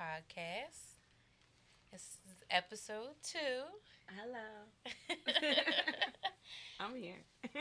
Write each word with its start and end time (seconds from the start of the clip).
Podcast. 0.00 0.98
This 1.90 2.18
is 2.26 2.42
episode 2.50 3.14
two. 3.22 3.64
Hello. 4.06 4.92
I'm 6.80 6.94
here. 6.94 7.22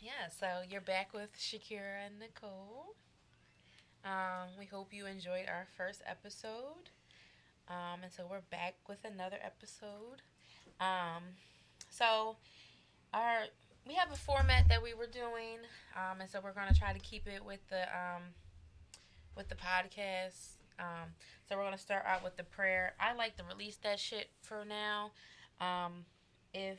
yeah, 0.00 0.28
so 0.38 0.46
you're 0.68 0.80
back 0.80 1.12
with 1.12 1.30
Shakira 1.38 2.06
and 2.06 2.18
Nicole. 2.18 2.94
Um, 4.04 4.48
we 4.58 4.66
hope 4.66 4.92
you 4.92 5.06
enjoyed 5.06 5.46
our 5.48 5.66
first 5.76 6.02
episode. 6.06 6.90
Um, 7.68 8.02
and 8.02 8.12
so 8.12 8.26
we're 8.28 8.40
back 8.50 8.76
with 8.88 9.04
another 9.04 9.38
episode. 9.42 10.22
Um, 10.80 11.22
so 11.90 12.36
our 13.12 13.42
we 13.86 13.94
have 13.94 14.12
a 14.12 14.16
format 14.16 14.68
that 14.68 14.82
we 14.82 14.94
were 14.94 15.06
doing, 15.06 15.58
um, 15.96 16.20
and 16.20 16.30
so 16.30 16.40
we're 16.42 16.52
gonna 16.52 16.74
try 16.74 16.92
to 16.92 16.98
keep 16.98 17.26
it 17.26 17.44
with 17.44 17.60
the 17.68 17.82
um, 17.82 18.22
with 19.36 19.48
the 19.48 19.54
podcast. 19.54 20.59
Um, 20.80 21.10
so 21.48 21.56
we're 21.56 21.64
gonna 21.64 21.78
start 21.78 22.04
out 22.06 22.24
with 22.24 22.36
the 22.36 22.44
prayer. 22.44 22.94
I 22.98 23.14
like 23.14 23.36
to 23.36 23.44
release 23.44 23.76
that 23.82 24.00
shit 24.00 24.30
for 24.40 24.64
now. 24.64 25.12
Um, 25.60 26.06
if 26.54 26.78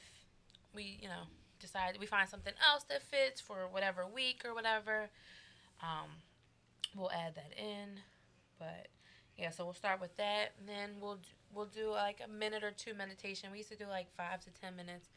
we, 0.74 0.98
you 1.02 1.08
know, 1.08 1.30
decide 1.60 1.98
we 2.00 2.08
find 2.08 2.28
something 2.28 2.54
else 2.68 2.84
that 2.90 3.04
fits 3.04 3.40
for 3.40 3.68
whatever 3.70 4.06
week 4.08 4.42
or 4.44 4.54
whatever, 4.56 5.10
um, 5.82 6.10
we'll 6.96 7.12
add 7.12 7.36
that 7.36 7.54
in. 7.58 8.00
But 8.58 8.88
yeah, 9.38 9.52
so 9.52 9.64
we'll 9.64 9.74
start 9.74 10.02
with 10.02 10.16
that, 10.18 10.54
and 10.60 10.68
then 10.68 10.90
we'll 11.00 11.20
we'll 11.54 11.66
do 11.66 11.90
like 11.92 12.22
a 12.26 12.30
minute 12.30 12.64
or 12.64 12.72
two 12.72 12.94
meditation. 12.94 13.50
We 13.52 13.60
used 13.60 13.72
to 13.72 13.78
do 13.78 13.86
like 13.88 14.08
five 14.16 14.42
to 14.42 14.50
ten 14.62 14.76
minutes, 14.76 15.10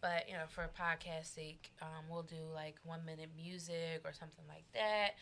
but 0.00 0.28
you 0.28 0.34
know, 0.34 0.44
for 0.48 0.68
podcast 0.78 1.34
sake, 1.34 1.72
um, 1.82 2.04
we'll 2.10 2.22
do 2.22 2.36
like 2.54 2.76
one 2.84 3.04
minute 3.04 3.30
music 3.36 4.02
or 4.04 4.12
something 4.12 4.44
like 4.48 4.64
that. 4.74 5.14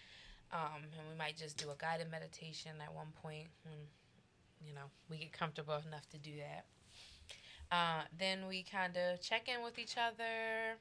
Um, 0.53 0.83
and 0.99 1.09
we 1.11 1.19
might 1.19 1.37
just 1.37 1.57
do 1.57 1.71
a 1.71 1.75
guided 1.77 2.11
meditation 2.11 2.73
at 2.83 2.95
one 2.95 3.13
point 3.23 3.49
when 3.65 3.75
you 4.65 4.75
know 4.75 4.89
we 5.11 5.19
get 5.19 5.33
comfortable 5.33 5.75
enough 5.87 6.09
to 6.11 6.19
do 6.19 6.33
that. 6.37 6.65
Uh, 7.71 8.03
then 8.17 8.47
we 8.49 8.63
kind 8.63 8.97
of 8.97 9.21
check 9.21 9.49
in 9.49 9.63
with 9.65 9.79
each 9.79 9.97
other, 9.99 10.79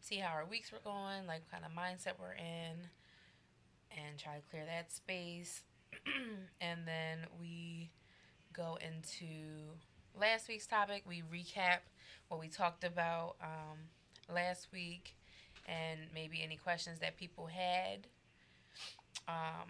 see 0.00 0.16
how 0.16 0.34
our 0.34 0.44
weeks 0.44 0.72
were 0.72 0.80
going, 0.84 1.26
like 1.26 1.48
kind 1.50 1.64
of 1.64 1.70
mindset 1.70 2.18
we're 2.20 2.32
in, 2.32 2.76
and 3.92 4.18
try 4.18 4.34
to 4.34 4.42
clear 4.50 4.64
that 4.66 4.92
space. 4.92 5.62
and 6.60 6.80
then 6.86 7.18
we 7.40 7.90
go 8.52 8.78
into 8.80 9.26
last 10.18 10.48
week's 10.48 10.66
topic. 10.66 11.04
We 11.06 11.22
recap 11.32 11.78
what 12.28 12.40
we 12.40 12.48
talked 12.48 12.84
about 12.84 13.36
um, 13.42 13.78
last 14.34 14.68
week 14.72 15.14
and 15.66 16.00
maybe 16.14 16.42
any 16.42 16.56
questions 16.56 16.98
that 17.00 17.16
people 17.16 17.46
had 17.46 18.06
um, 19.30 19.68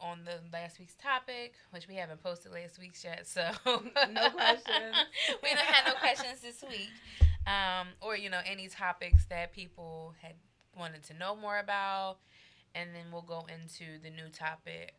on 0.00 0.18
the 0.24 0.40
last 0.52 0.78
week's 0.78 0.94
topic, 0.94 1.54
which 1.70 1.88
we 1.88 1.94
haven't 1.94 2.22
posted 2.22 2.52
last 2.52 2.78
week's 2.78 3.02
yet. 3.04 3.26
So 3.26 3.40
no 3.64 4.30
questions. 4.30 4.96
we 5.42 5.48
don't 5.50 5.58
have 5.60 5.86
no 5.86 5.94
questions 6.00 6.40
this 6.40 6.62
week. 6.68 6.90
Um, 7.46 7.88
or 8.00 8.16
you 8.16 8.30
know 8.30 8.40
any 8.46 8.68
topics 8.68 9.26
that 9.26 9.52
people 9.52 10.14
had 10.22 10.34
wanted 10.78 11.02
to 11.04 11.14
know 11.14 11.36
more 11.36 11.58
about, 11.58 12.16
and 12.74 12.90
then 12.94 13.04
we'll 13.12 13.22
go 13.22 13.46
into 13.52 13.98
the 14.02 14.10
new 14.10 14.28
topic 14.32 14.94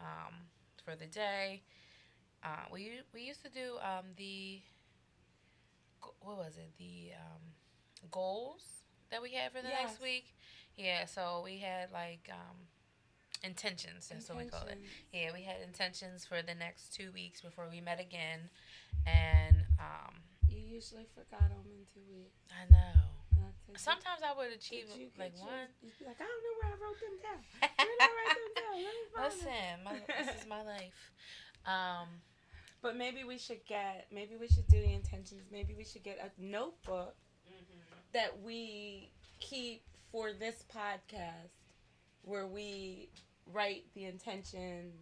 um, 0.00 0.34
for 0.84 0.94
the 0.96 1.06
day. 1.06 1.62
Uh, 2.44 2.66
we 2.72 3.00
we 3.12 3.22
used 3.22 3.42
to 3.42 3.50
do 3.50 3.74
um, 3.82 4.06
the 4.16 4.60
what 6.20 6.36
was 6.36 6.56
it 6.56 6.70
the 6.78 7.10
um, 7.16 7.42
goals 8.10 8.62
that 9.10 9.20
we 9.22 9.32
had 9.32 9.50
for 9.52 9.60
the 9.62 9.68
Yes. 9.68 9.88
next 9.88 10.02
week. 10.02 10.34
Yeah, 10.76 11.06
so 11.06 11.42
we 11.44 11.58
had 11.58 11.90
like 11.92 12.28
um, 12.30 12.56
intentions. 13.42 14.08
That's 14.08 14.28
what 14.28 14.38
we 14.38 14.44
call 14.44 14.66
it. 14.66 14.78
Yeah, 15.12 15.30
we 15.32 15.42
had 15.42 15.56
intentions 15.64 16.24
for 16.24 16.42
the 16.42 16.54
next 16.54 16.94
two 16.94 17.10
weeks 17.12 17.40
before 17.40 17.66
we 17.70 17.80
met 17.80 18.00
again, 18.00 18.50
and 19.06 19.56
um, 19.78 20.14
You 20.48 20.58
usually 20.58 21.06
forgot 21.14 21.48
them 21.48 21.64
in 21.66 21.86
two 21.92 22.04
weeks. 22.10 22.38
I 22.50 22.70
know. 22.70 23.00
And 23.36 23.46
I 23.46 23.50
said, 23.66 23.80
Sometimes 23.80 24.20
I 24.26 24.36
would 24.36 24.52
achieve 24.52 24.86
you 24.96 25.08
like 25.18 25.38
one. 25.38 25.70
You'd 25.82 25.98
be 25.98 26.04
like, 26.06 26.20
I 26.20 26.26
don't 26.26 26.42
know 26.42 26.54
where 26.60 26.72
I 26.72 26.76
wrote 26.82 27.00
them 27.00 27.16
down. 27.22 27.40
Where 27.60 27.86
did 27.86 28.00
I 28.02 28.10
write 28.16 28.34
them 28.34 28.52
down? 28.56 28.76
Let 28.82 28.94
me 28.94 29.04
find. 29.14 29.24
Listen, 29.30 29.74
my, 29.84 29.92
this 30.24 30.42
is 30.42 30.48
my 30.56 30.62
life. 30.62 31.00
Um, 31.66 32.08
But 32.82 32.96
maybe 32.96 33.24
we 33.24 33.38
should 33.38 33.64
get, 33.66 34.06
maybe 34.12 34.36
we 34.40 34.48
should 34.48 34.66
do 34.68 34.80
the 34.80 34.92
intentions. 34.92 35.42
Maybe 35.52 35.74
we 35.76 35.84
should 35.84 36.02
get 36.02 36.18
a 36.18 36.30
notebook 36.42 37.14
that 38.12 38.40
we 38.42 39.10
keep 39.40 39.82
for 40.10 40.32
this 40.32 40.64
podcast 40.74 41.52
where 42.22 42.46
we 42.46 43.10
write 43.52 43.84
the 43.94 44.04
intention 44.04 44.92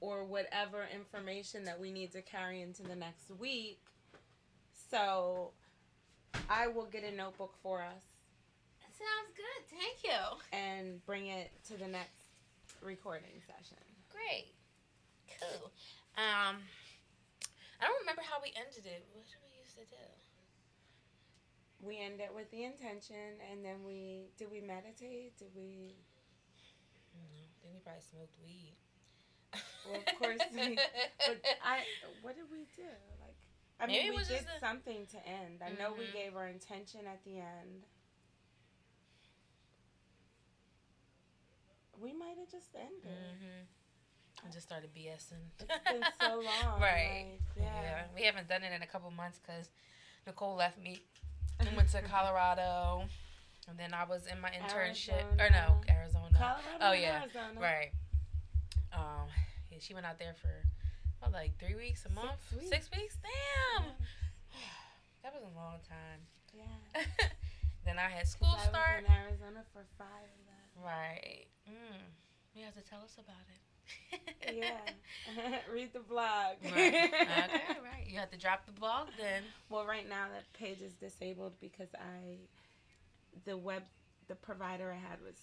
or 0.00 0.24
whatever 0.24 0.86
information 0.92 1.64
that 1.64 1.80
we 1.80 1.90
need 1.90 2.12
to 2.12 2.22
carry 2.22 2.60
into 2.62 2.82
the 2.82 2.96
next 2.96 3.30
week. 3.38 3.80
So 4.90 5.52
I 6.48 6.68
will 6.68 6.86
get 6.86 7.04
a 7.04 7.14
notebook 7.14 7.54
for 7.62 7.82
us 7.82 8.04
sounds 8.94 9.30
good. 9.34 9.60
Thank 9.68 9.98
you. 10.06 10.22
and 10.52 11.04
bring 11.06 11.26
it 11.28 11.50
to 11.68 11.76
the 11.76 11.88
next 11.88 12.30
recording 12.80 13.42
session. 13.46 13.82
Great. 14.10 14.54
Cool. 15.40 15.70
Um, 16.16 16.62
I 17.80 17.82
don't 17.82 18.00
remember 18.00 18.22
how 18.22 18.38
we 18.38 18.54
ended 18.54 18.86
it. 18.86 19.02
What 19.12 19.26
did 19.26 19.42
we 19.42 19.50
used 19.58 19.76
to 19.76 19.86
do? 19.90 20.06
We 21.82 22.00
end 22.00 22.20
it 22.20 22.32
with 22.32 22.48
the 22.50 22.64
intention 22.64 23.36
and 23.50 23.64
then 23.64 23.84
we 23.84 24.30
did 24.38 24.48
we 24.50 24.60
meditate? 24.60 25.36
Did 25.36 25.52
we 25.54 25.96
Mm, 27.14 27.46
I 27.64 27.72
think 27.72 27.74
we 27.74 27.80
probably 27.80 28.02
smoked 28.04 28.36
weed. 28.44 28.76
Well, 29.88 30.00
of 30.00 30.18
course 30.18 30.40
we- 30.52 30.76
but 31.26 31.40
I 31.64 31.80
what 32.22 32.36
did 32.36 32.44
we 32.52 32.66
do? 32.76 32.84
Like 33.20 33.36
I 33.80 33.86
Maybe 33.86 34.10
mean 34.10 34.18
we 34.18 34.24
did 34.24 34.44
a- 34.44 34.60
something 34.60 35.06
to 35.12 35.18
end. 35.26 35.62
I 35.64 35.70
know 35.80 35.92
we 35.96 36.04
Mhm. 36.06 36.12
gave 36.12 36.36
our 36.36 36.48
intention 36.48 37.06
at 37.06 37.24
the 37.24 37.38
end. 37.38 37.84
We 42.00 42.12
might 42.12 42.36
have 42.38 42.50
just 42.50 42.74
ended. 42.74 43.06
mm-hmm. 43.06 44.46
I 44.46 44.50
just 44.50 44.66
started 44.66 44.90
BSing. 44.94 45.48
It's 45.60 45.90
been 45.90 46.02
so 46.20 46.34
long. 46.44 46.80
right. 46.80 47.38
like, 47.56 47.64
yeah. 47.64 47.80
yeah. 47.82 48.02
We 48.14 48.22
haven't 48.24 48.48
done 48.48 48.62
it 48.62 48.72
in 48.72 48.82
a 48.82 48.86
couple 48.86 49.10
months 49.10 49.38
because 49.38 49.70
Nicole 50.26 50.54
left 50.56 50.78
me 50.78 51.00
and 51.60 51.74
went 51.76 51.90
to 51.92 52.02
Colorado. 52.10 53.04
And 53.68 53.78
then 53.78 53.94
I 53.94 54.04
was 54.04 54.26
in 54.26 54.38
my 54.40 54.50
internship. 54.50 55.24
Or 55.40 55.48
no, 55.50 55.80
Arizona. 55.88 56.23
Colorado 56.38 56.78
Oh, 56.80 56.92
yeah. 56.92 57.20
Arizona. 57.22 57.60
Right. 57.60 57.90
Um, 58.92 59.26
yeah, 59.70 59.78
she 59.80 59.94
went 59.94 60.06
out 60.06 60.18
there 60.18 60.34
for 60.40 60.50
what, 61.20 61.32
like 61.32 61.58
three 61.58 61.74
weeks, 61.74 62.00
a 62.04 62.08
Six 62.08 62.14
month, 62.14 62.40
weeks. 62.52 62.68
six 62.68 62.90
weeks. 62.90 63.16
Damn, 63.22 63.84
Yeah. 64.50 64.58
that 65.22 65.32
was 65.34 65.42
a 65.42 65.54
long 65.58 65.78
time. 65.88 66.20
yeah. 66.54 67.02
then 67.84 67.98
I 67.98 68.08
had 68.08 68.26
school 68.28 68.54
I 68.56 68.64
start. 68.68 69.02
was 69.02 69.10
in 69.10 69.12
Arizona 69.12 69.64
for 69.72 69.82
five. 69.98 70.30
Right. 70.84 71.46
Mm. 71.70 72.02
You 72.54 72.64
have 72.64 72.74
to 72.74 72.82
tell 72.82 73.00
us 73.00 73.16
about 73.18 73.46
it. 73.48 74.56
Yeah. 74.56 75.58
Read 75.72 75.92
the 75.92 76.00
blog. 76.00 76.56
right. 76.64 76.72
Okay. 76.74 77.10
Right. 77.22 78.06
You 78.06 78.18
have 78.18 78.30
to 78.32 78.36
drop 78.38 78.66
the 78.66 78.72
blog 78.72 79.08
then. 79.18 79.42
Well, 79.70 79.86
right 79.86 80.08
now 80.08 80.26
that 80.32 80.52
page 80.52 80.80
is 80.82 80.92
disabled 80.94 81.52
because 81.60 81.88
I, 81.94 82.38
the 83.44 83.56
web, 83.56 83.82
the 84.28 84.34
provider 84.34 84.90
I 84.92 84.96
had 85.08 85.20
was 85.24 85.36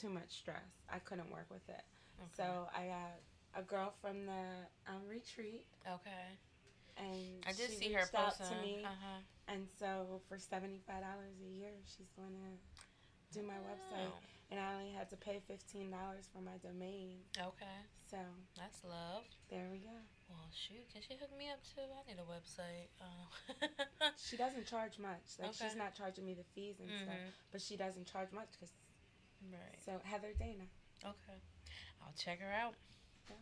too 0.00 0.08
much 0.08 0.30
stress. 0.30 0.70
I 0.92 0.98
couldn't 1.00 1.30
work 1.30 1.46
with 1.50 1.66
it. 1.68 1.82
So 2.36 2.66
I 2.74 2.86
got 2.86 3.18
a 3.54 3.62
girl 3.62 3.92
from 4.00 4.26
the 4.26 4.44
um, 4.90 5.02
retreat, 5.08 5.66
Okay. 5.86 6.28
and 6.98 7.44
I 7.46 7.52
did 7.52 7.70
she 7.70 7.76
see 7.76 7.92
her 7.92 8.06
post 8.12 8.38
to 8.50 8.56
me. 8.60 8.82
Uh 8.84 8.88
huh. 8.88 9.20
And 9.54 9.66
so 9.78 10.20
for 10.28 10.38
seventy 10.38 10.80
five 10.86 11.00
dollars 11.02 11.38
a 11.40 11.50
year, 11.58 11.70
she's 11.96 12.10
going 12.18 12.34
to 12.34 13.38
do 13.38 13.46
my 13.46 13.54
website, 13.64 14.12
and 14.50 14.58
I 14.60 14.74
only 14.74 14.90
had 14.92 15.08
to 15.10 15.16
pay 15.16 15.40
fifteen 15.46 15.90
dollars 15.90 16.26
for 16.34 16.40
my 16.42 16.58
domain. 16.62 17.18
Okay. 17.38 17.78
So 18.10 18.16
That's 18.56 18.82
love. 18.84 19.22
there 19.50 19.68
we 19.70 19.78
go. 19.78 19.94
Well, 20.28 20.48
shoot. 20.52 20.84
Can 20.92 21.00
she 21.06 21.14
hook 21.20 21.30
me 21.38 21.48
up 21.50 21.60
too? 21.74 21.86
I 21.86 22.02
need 22.10 22.18
a 22.20 22.26
website. 22.26 22.90
Uh, 23.00 24.10
She 24.18 24.36
doesn't 24.36 24.66
charge 24.66 24.98
much. 24.98 25.38
Like 25.38 25.50
Okay. 25.50 25.64
she's 25.68 25.76
not 25.76 25.94
charging 25.94 26.26
me 26.26 26.34
the 26.34 26.44
fees 26.54 26.76
and 26.80 26.88
stuff, 26.90 27.14
Mhm. 27.14 27.32
but 27.52 27.60
she 27.62 27.76
doesn't 27.76 28.06
charge 28.10 28.32
much 28.32 28.48
because 28.52 28.72
Right. 29.42 29.78
so 29.84 29.92
Heather 30.04 30.32
Dana. 30.38 30.64
Okay. 31.04 31.38
I'll 32.02 32.12
check 32.16 32.40
her 32.40 32.52
out. 32.52 32.74
Yeah. 33.28 33.36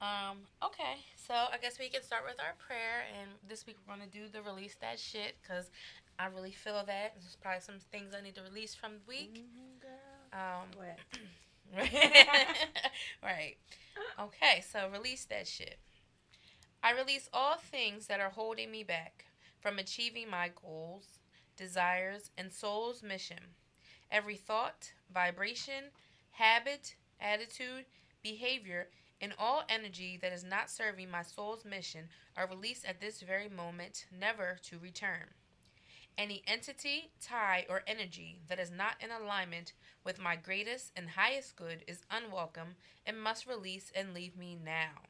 Um, 0.00 0.38
okay, 0.64 0.96
so 1.16 1.34
I 1.34 1.58
guess 1.60 1.78
we 1.78 1.90
can 1.90 2.02
start 2.02 2.22
with 2.24 2.36
our 2.40 2.54
prayer, 2.66 3.04
and 3.20 3.30
this 3.46 3.66
week 3.66 3.76
we're 3.86 3.94
going 3.94 4.08
to 4.08 4.18
do 4.18 4.28
the 4.32 4.40
release 4.40 4.74
that 4.80 4.98
shit 4.98 5.36
because 5.42 5.70
I 6.18 6.26
really 6.26 6.52
feel 6.52 6.82
that. 6.86 7.14
There's 7.20 7.36
probably 7.40 7.60
some 7.60 7.78
things 7.92 8.14
I 8.16 8.22
need 8.22 8.34
to 8.36 8.42
release 8.42 8.74
from 8.74 8.92
the 8.94 9.00
week. 9.06 9.44
Mhm, 9.44 9.80
girl. 9.80 10.40
Um, 10.40 10.68
What? 10.76 10.98
right. 13.22 13.56
Okay, 14.18 14.62
so 14.72 14.88
release 14.90 15.26
that 15.26 15.46
shit. 15.46 15.78
I 16.82 16.92
release 16.92 17.28
all 17.32 17.56
things 17.56 18.06
that 18.06 18.20
are 18.20 18.30
holding 18.30 18.70
me 18.70 18.82
back 18.82 19.26
from 19.60 19.78
achieving 19.78 20.30
my 20.30 20.50
goals, 20.62 21.18
desires, 21.56 22.30
and 22.38 22.50
soul's 22.50 23.02
mission. 23.02 23.54
Every 24.10 24.36
thought, 24.36 24.92
vibration, 25.12 25.84
habit, 26.32 26.96
attitude, 27.20 27.86
behavior, 28.22 28.88
And 29.20 29.34
all 29.38 29.64
energy 29.68 30.18
that 30.22 30.32
is 30.32 30.44
not 30.44 30.70
serving 30.70 31.10
my 31.10 31.22
soul's 31.22 31.64
mission 31.64 32.08
are 32.36 32.48
released 32.48 32.86
at 32.86 33.00
this 33.00 33.20
very 33.20 33.48
moment, 33.48 34.06
never 34.18 34.58
to 34.62 34.78
return. 34.78 35.34
Any 36.16 36.42
entity, 36.46 37.10
tie, 37.20 37.66
or 37.68 37.82
energy 37.86 38.40
that 38.48 38.58
is 38.58 38.70
not 38.70 38.96
in 39.00 39.10
alignment 39.10 39.74
with 40.04 40.18
my 40.18 40.36
greatest 40.36 40.92
and 40.96 41.10
highest 41.10 41.56
good 41.56 41.84
is 41.86 42.02
unwelcome 42.10 42.76
and 43.06 43.20
must 43.20 43.46
release 43.46 43.92
and 43.94 44.14
leave 44.14 44.36
me 44.36 44.56
now. 44.62 45.02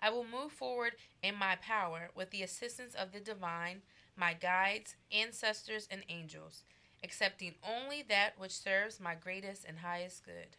I 0.00 0.10
will 0.10 0.24
move 0.24 0.52
forward 0.52 0.92
in 1.22 1.34
my 1.34 1.56
power 1.56 2.10
with 2.14 2.30
the 2.30 2.42
assistance 2.42 2.94
of 2.94 3.12
the 3.12 3.20
divine, 3.20 3.82
my 4.16 4.34
guides, 4.34 4.96
ancestors, 5.12 5.86
and 5.90 6.02
angels, 6.08 6.64
accepting 7.04 7.54
only 7.62 8.02
that 8.08 8.38
which 8.38 8.52
serves 8.52 9.00
my 9.00 9.14
greatest 9.14 9.64
and 9.64 9.78
highest 9.78 10.24
good. 10.24 10.56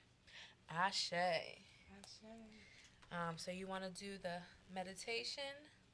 Ashe. 0.69 1.13
Ashe. 1.13 1.57
Um, 3.11 3.37
so 3.37 3.51
you 3.51 3.67
want 3.67 3.83
to 3.83 3.89
do 3.89 4.17
the 4.21 4.39
meditation? 4.73 5.43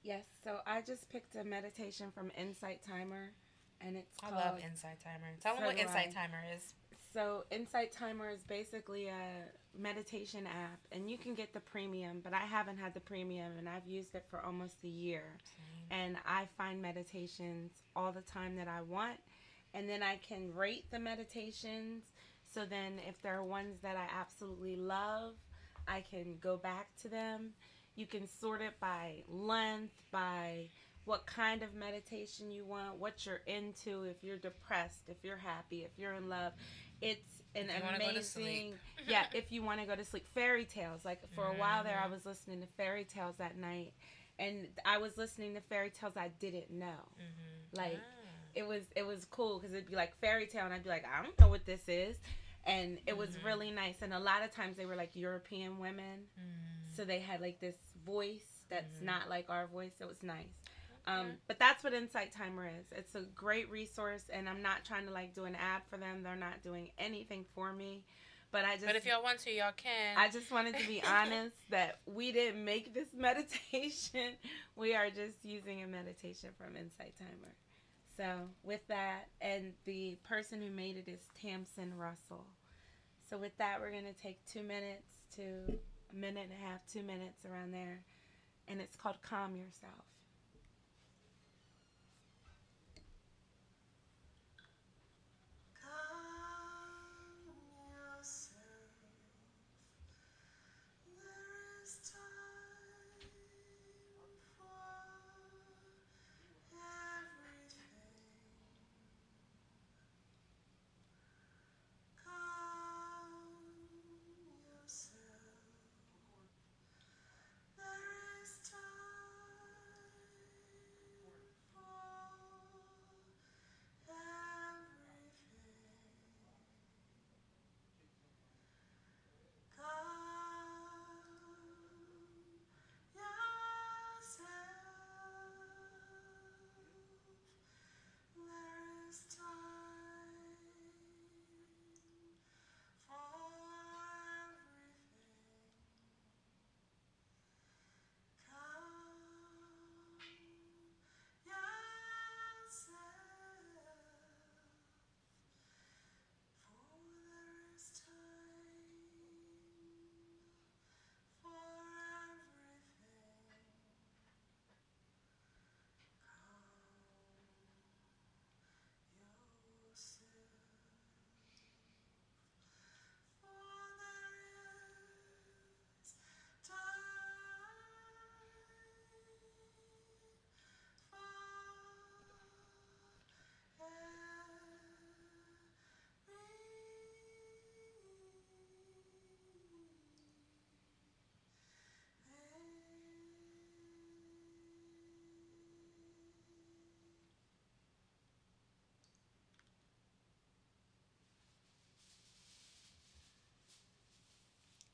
Yes, 0.04 0.26
so 0.44 0.58
I 0.66 0.82
just 0.82 1.10
picked 1.10 1.36
a 1.36 1.44
meditation 1.44 2.12
from 2.12 2.32
Insight 2.38 2.82
Timer, 2.86 3.32
and 3.80 3.96
it's 3.96 4.18
I 4.22 4.32
love 4.32 4.60
Insight 4.60 4.98
Timer. 5.04 5.34
Tell 5.42 5.56
them 5.56 5.66
what 5.66 5.78
Insight 5.78 6.10
I. 6.10 6.22
Timer 6.22 6.40
is. 6.56 6.74
So 7.14 7.46
Insight 7.52 7.92
Timer 7.92 8.30
is 8.30 8.42
basically 8.44 9.08
a 9.08 9.80
meditation 9.80 10.46
app, 10.48 10.80
and 10.92 11.10
you 11.10 11.18
can 11.18 11.36
get 11.36 11.54
the 11.54 11.60
premium, 11.60 12.20
but 12.24 12.34
I 12.34 12.46
haven't 12.46 12.78
had 12.78 12.94
the 12.94 13.00
premium, 13.00 13.54
and 13.58 13.70
I've 13.70 13.88
used 13.88 14.16
it 14.16 14.26
for 14.30 14.44
almost 14.44 14.84
a 14.84 14.88
year. 14.88 15.24
And 15.92 16.18
I 16.26 16.48
find 16.58 16.82
meditations 16.82 17.72
all 17.96 18.12
the 18.12 18.22
time 18.22 18.56
that 18.56 18.68
I 18.68 18.82
want, 18.82 19.18
and 19.74 19.90
then 19.90 20.04
I 20.04 20.18
can 20.18 20.54
rate 20.54 20.86
the 20.92 21.00
meditations. 21.00 22.04
So 22.54 22.66
then, 22.66 23.00
if 23.08 23.22
there 23.22 23.36
are 23.38 23.44
ones 23.44 23.80
that 23.82 23.96
I 23.98 24.08
absolutely 24.20 24.76
love, 24.76 25.34
I 25.88 26.04
can 26.10 26.38
go 26.42 26.58
back 26.58 26.90
to 27.02 27.10
them. 27.10 27.52
You 27.96 28.06
can 28.06 28.28
sort 28.28 28.62
it 28.62 28.80
by 28.80 29.24
length, 29.28 29.94
by 30.12 30.70
what 31.06 31.26
kind 31.26 31.64
of 31.64 31.74
meditation 31.74 32.50
you 32.50 32.64
want, 32.66 32.98
what 32.98 33.26
you're 33.26 33.42
into, 33.46 34.04
if 34.04 34.24
you're 34.24 34.38
depressed, 34.38 35.04
if 35.08 35.18
you're 35.24 35.38
happy, 35.38 35.84
if 35.84 35.92
you're 35.98 36.14
in 36.14 36.30
love. 36.30 36.54
It's 37.02 37.42
an 37.56 37.70
If 37.70 37.78
you 37.78 37.84
wanna 37.84 37.98
go 38.00 38.06
to 38.06 38.12
amazing, 38.12 38.74
yeah. 39.08 39.26
If 39.34 39.52
you 39.52 39.64
want 39.64 39.82
to 39.82 39.86
go 39.86 39.96
to 39.96 40.06
sleep, 40.06 40.26
fairy 40.34 40.66
tales. 40.66 41.04
Like 41.04 41.20
for 41.36 41.44
a 41.46 41.54
while 41.54 41.84
there, 41.84 42.00
I 42.02 42.08
was 42.08 42.26
listening 42.26 42.62
to 42.62 42.68
fairy 42.78 43.04
tales 43.04 43.36
at 43.40 43.58
night, 43.58 43.94
and 44.40 44.68
I 44.86 45.00
was 45.00 45.18
listening 45.18 45.56
to 45.56 45.62
fairy 45.62 45.90
tales 45.90 46.14
I 46.16 46.30
didn't 46.40 46.72
know. 46.72 46.86
Mm-hmm. 46.86 47.78
Like 47.78 48.00
Ah. 48.00 48.23
It 48.56 48.68
was, 48.68 48.84
it 48.96 49.06
was 49.06 49.26
cool 49.26 49.60
because 49.60 49.74
it'd 49.74 49.90
be 49.90 49.96
like 49.96 50.16
fairy 50.20 50.48
tale, 50.48 50.66
and 50.66 50.74
I'd 50.74 50.84
be 50.84 50.90
like, 50.90 51.06
I 51.06 51.22
don't 51.24 51.38
know 51.40 51.48
what 51.48 51.66
this 51.66 51.82
is, 51.88 52.18
and 52.66 53.00
it 53.08 53.16
was 53.18 53.32
Mhm. 53.32 53.44
really 53.46 53.72
nice. 53.72 54.02
And 54.02 54.14
a 54.14 54.20
lot 54.20 54.44
of 54.44 54.52
times 54.52 54.78
they 54.78 54.86
were 54.86 54.96
like 54.96 55.16
European 55.16 55.80
women, 55.80 56.28
Mm. 56.40 56.96
so 56.96 57.04
they 57.06 57.20
had 57.20 57.42
like 57.42 57.60
this 57.60 57.76
voice 58.06 58.64
that's 58.70 58.98
Mhm. 59.00 59.04
not 59.04 59.30
like 59.30 59.50
our 59.50 59.68
voice. 59.68 59.92
So 59.98 60.06
It 60.06 60.10
was 60.10 60.24
nice. 60.24 60.48
Um, 61.06 61.38
but 61.48 61.60
that's 61.60 61.84
what 61.84 61.94
Insight 61.94 62.32
Timer 62.32 62.66
is. 62.80 62.90
It's 62.94 63.14
a 63.16 63.24
great 63.24 63.70
resource, 63.70 64.30
and 64.30 64.48
I'm 64.48 64.62
not 64.62 64.86
trying 64.86 65.06
to 65.06 65.12
like 65.12 65.34
do 65.34 65.44
an 65.44 65.56
ad 65.56 65.84
for 65.90 65.98
them. 65.98 66.24
They're 66.24 66.36
not 66.38 66.62
doing 66.62 66.92
anything 66.98 67.44
for 67.54 67.74
me. 67.74 68.06
But 68.52 68.64
I 68.66 68.76
just, 68.76 68.86
but 68.86 68.96
if 68.96 69.06
y'all 69.06 69.24
want 69.24 69.40
to, 69.40 69.52
y'all 69.52 69.72
can. 69.76 70.16
I 70.16 70.30
just 70.30 70.50
wanted 70.52 70.78
to 70.78 70.88
be 70.88 71.02
honest 71.04 71.58
that 71.72 72.00
we 72.06 72.32
didn't 72.32 72.64
make 72.64 72.94
this 72.94 73.12
meditation. 73.14 74.38
We 74.76 74.94
are 74.96 75.10
just 75.10 75.44
using 75.44 75.82
a 75.84 75.88
meditation 75.88 76.52
from 76.58 76.78
Insight 76.78 77.18
Timer. 77.18 77.54
So 78.16 78.50
with 78.64 78.86
that, 78.88 79.30
and 79.42 79.74
the 79.86 80.18
person 80.28 80.62
who 80.62 80.70
made 80.70 80.98
it 80.98 81.10
is 81.10 81.22
Tamsin 81.40 81.98
Russell. 81.98 82.46
So 83.28 83.38
with 83.38 83.58
that, 83.58 83.80
we're 83.80 83.92
gonna 83.92 84.14
take 84.14 84.46
two 84.46 84.62
minutes 84.62 85.22
to 85.36 85.80
a 86.12 86.16
minute 86.16 86.50
and 86.52 86.54
a 86.54 86.66
half, 86.70 86.86
two 86.86 87.02
minutes 87.02 87.46
around 87.46 87.74
there, 87.74 88.02
and 88.68 88.80
it's 88.80 88.96
called 88.96 89.16
Calm 89.24 89.56
Yourself. 89.56 90.13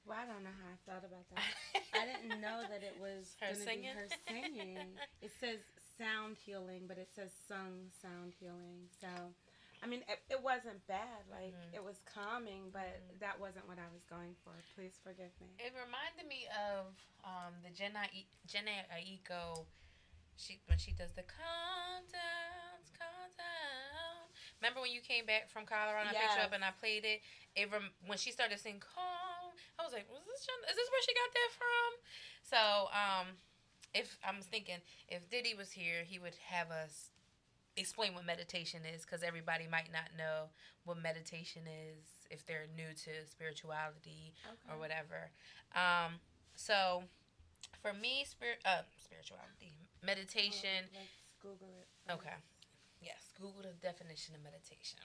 Well, 0.10 0.18
I 0.18 0.26
don't 0.26 0.42
know 0.42 0.50
how 0.58 0.74
I 0.74 0.78
felt 0.90 1.06
about 1.06 1.30
that. 1.30 1.46
I 1.94 2.10
didn't 2.10 2.42
know 2.42 2.66
that 2.66 2.82
it 2.82 2.98
was 2.98 3.38
Her 3.46 3.54
gonna 3.54 3.62
singing? 3.62 3.94
be 3.94 4.02
her 4.02 4.10
singing. 4.26 4.90
It 5.22 5.30
says 5.38 5.62
sound 6.02 6.42
healing, 6.42 6.90
but 6.90 6.98
it 6.98 7.14
says 7.14 7.30
sung 7.46 7.94
sound 8.02 8.34
healing. 8.42 8.90
So, 8.98 9.06
I 9.84 9.86
mean, 9.86 10.02
it, 10.10 10.18
it 10.34 10.42
wasn't 10.42 10.82
bad. 10.90 11.30
Like 11.30 11.54
Mhm. 11.54 11.78
it 11.78 11.84
was 11.86 12.02
calming, 12.10 12.74
but 12.74 12.90
Mhm. 12.90 13.20
that 13.22 13.38
wasn't 13.38 13.68
what 13.70 13.78
I 13.78 13.86
was 13.94 14.02
going 14.10 14.34
for. 14.44 14.58
Please 14.74 14.98
forgive 15.06 15.30
me. 15.40 15.54
It 15.62 15.78
reminded 15.78 16.26
me 16.26 16.50
of 16.58 16.90
um, 17.22 17.54
the 17.62 17.70
Jhené 17.70 18.10
Jhené 18.50 18.90
Aiko. 18.90 19.68
She 20.42 20.58
when 20.66 20.80
she 20.82 20.92
does 20.94 21.12
the 21.14 21.22
calm 21.24 22.02
down, 22.10 22.82
calm 22.98 23.30
down. 23.38 24.26
Remember 24.60 24.82
when 24.82 24.90
you 24.92 25.02
came 25.02 25.26
back 25.28 25.50
from 25.54 25.66
Colorado? 25.70 26.08
and 26.10 26.18
I 26.18 26.20
picked 26.20 26.36
you 26.36 26.42
up 26.42 26.54
and 26.54 26.64
I 26.66 26.72
played 26.72 27.06
it. 27.06 27.22
It 27.56 27.70
rem- 27.72 27.94
when 28.08 28.18
she 28.18 28.32
started 28.32 28.58
singing 28.60 28.80
calm, 28.82 29.29
I 29.78 29.84
was 29.84 29.94
like, 29.94 30.08
"Was 30.10 30.26
this? 30.26 30.42
Is 30.44 30.76
this 30.76 30.90
where 30.90 31.04
she 31.06 31.14
got 31.14 31.32
that 31.34 31.52
from?" 31.58 31.90
So, 32.44 32.62
um, 32.94 33.28
if 33.94 34.18
I'm 34.24 34.42
thinking 34.42 34.78
if 35.08 35.30
Diddy 35.30 35.54
was 35.54 35.72
here, 35.72 36.04
he 36.06 36.20
would 36.20 36.36
have 36.48 36.72
us 36.72 37.12
explain 37.78 38.14
what 38.14 38.26
meditation 38.26 38.82
is 38.84 39.04
because 39.06 39.24
everybody 39.24 39.66
might 39.70 39.92
not 39.92 40.12
know 40.18 40.52
what 40.84 41.02
meditation 41.02 41.64
is 41.66 42.28
if 42.30 42.46
they're 42.46 42.68
new 42.76 42.94
to 42.94 43.26
spirituality 43.26 44.34
or 44.70 44.78
whatever. 44.78 45.32
Um, 45.74 46.20
so 46.56 47.04
for 47.82 47.94
me, 47.94 48.26
spirit, 48.28 48.60
uh, 48.66 48.84
spirituality, 48.98 49.74
meditation. 50.04 50.92
Well, 50.92 51.02
let's 51.08 51.40
Google 51.42 51.72
it. 51.80 51.88
first. 52.06 52.20
Okay. 52.20 52.38
Yes. 53.02 53.32
Google 53.40 53.64
the 53.64 53.78
definition 53.80 54.36
of 54.36 54.44
meditation. 54.44 55.00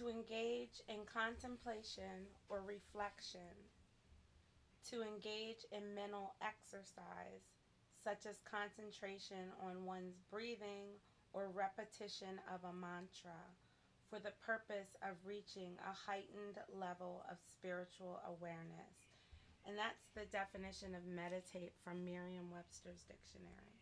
To 0.00 0.08
engage 0.08 0.80
in 0.88 1.04
contemplation 1.04 2.24
or 2.48 2.64
reflection, 2.64 3.52
to 4.88 5.04
engage 5.04 5.68
in 5.76 5.94
mental 5.94 6.32
exercise, 6.40 7.44
such 8.00 8.24
as 8.24 8.40
concentration 8.48 9.52
on 9.60 9.84
one's 9.84 10.16
breathing 10.32 10.96
or 11.36 11.52
repetition 11.52 12.40
of 12.48 12.64
a 12.64 12.72
mantra, 12.72 13.36
for 14.08 14.16
the 14.16 14.32
purpose 14.40 14.96
of 15.04 15.20
reaching 15.20 15.76
a 15.84 15.92
heightened 15.92 16.56
level 16.72 17.20
of 17.30 17.36
spiritual 17.44 18.24
awareness. 18.24 19.12
And 19.68 19.76
that's 19.76 20.08
the 20.16 20.24
definition 20.32 20.96
of 20.96 21.04
meditate 21.04 21.76
from 21.84 22.00
Merriam 22.08 22.48
Webster's 22.48 23.04
dictionary. 23.04 23.76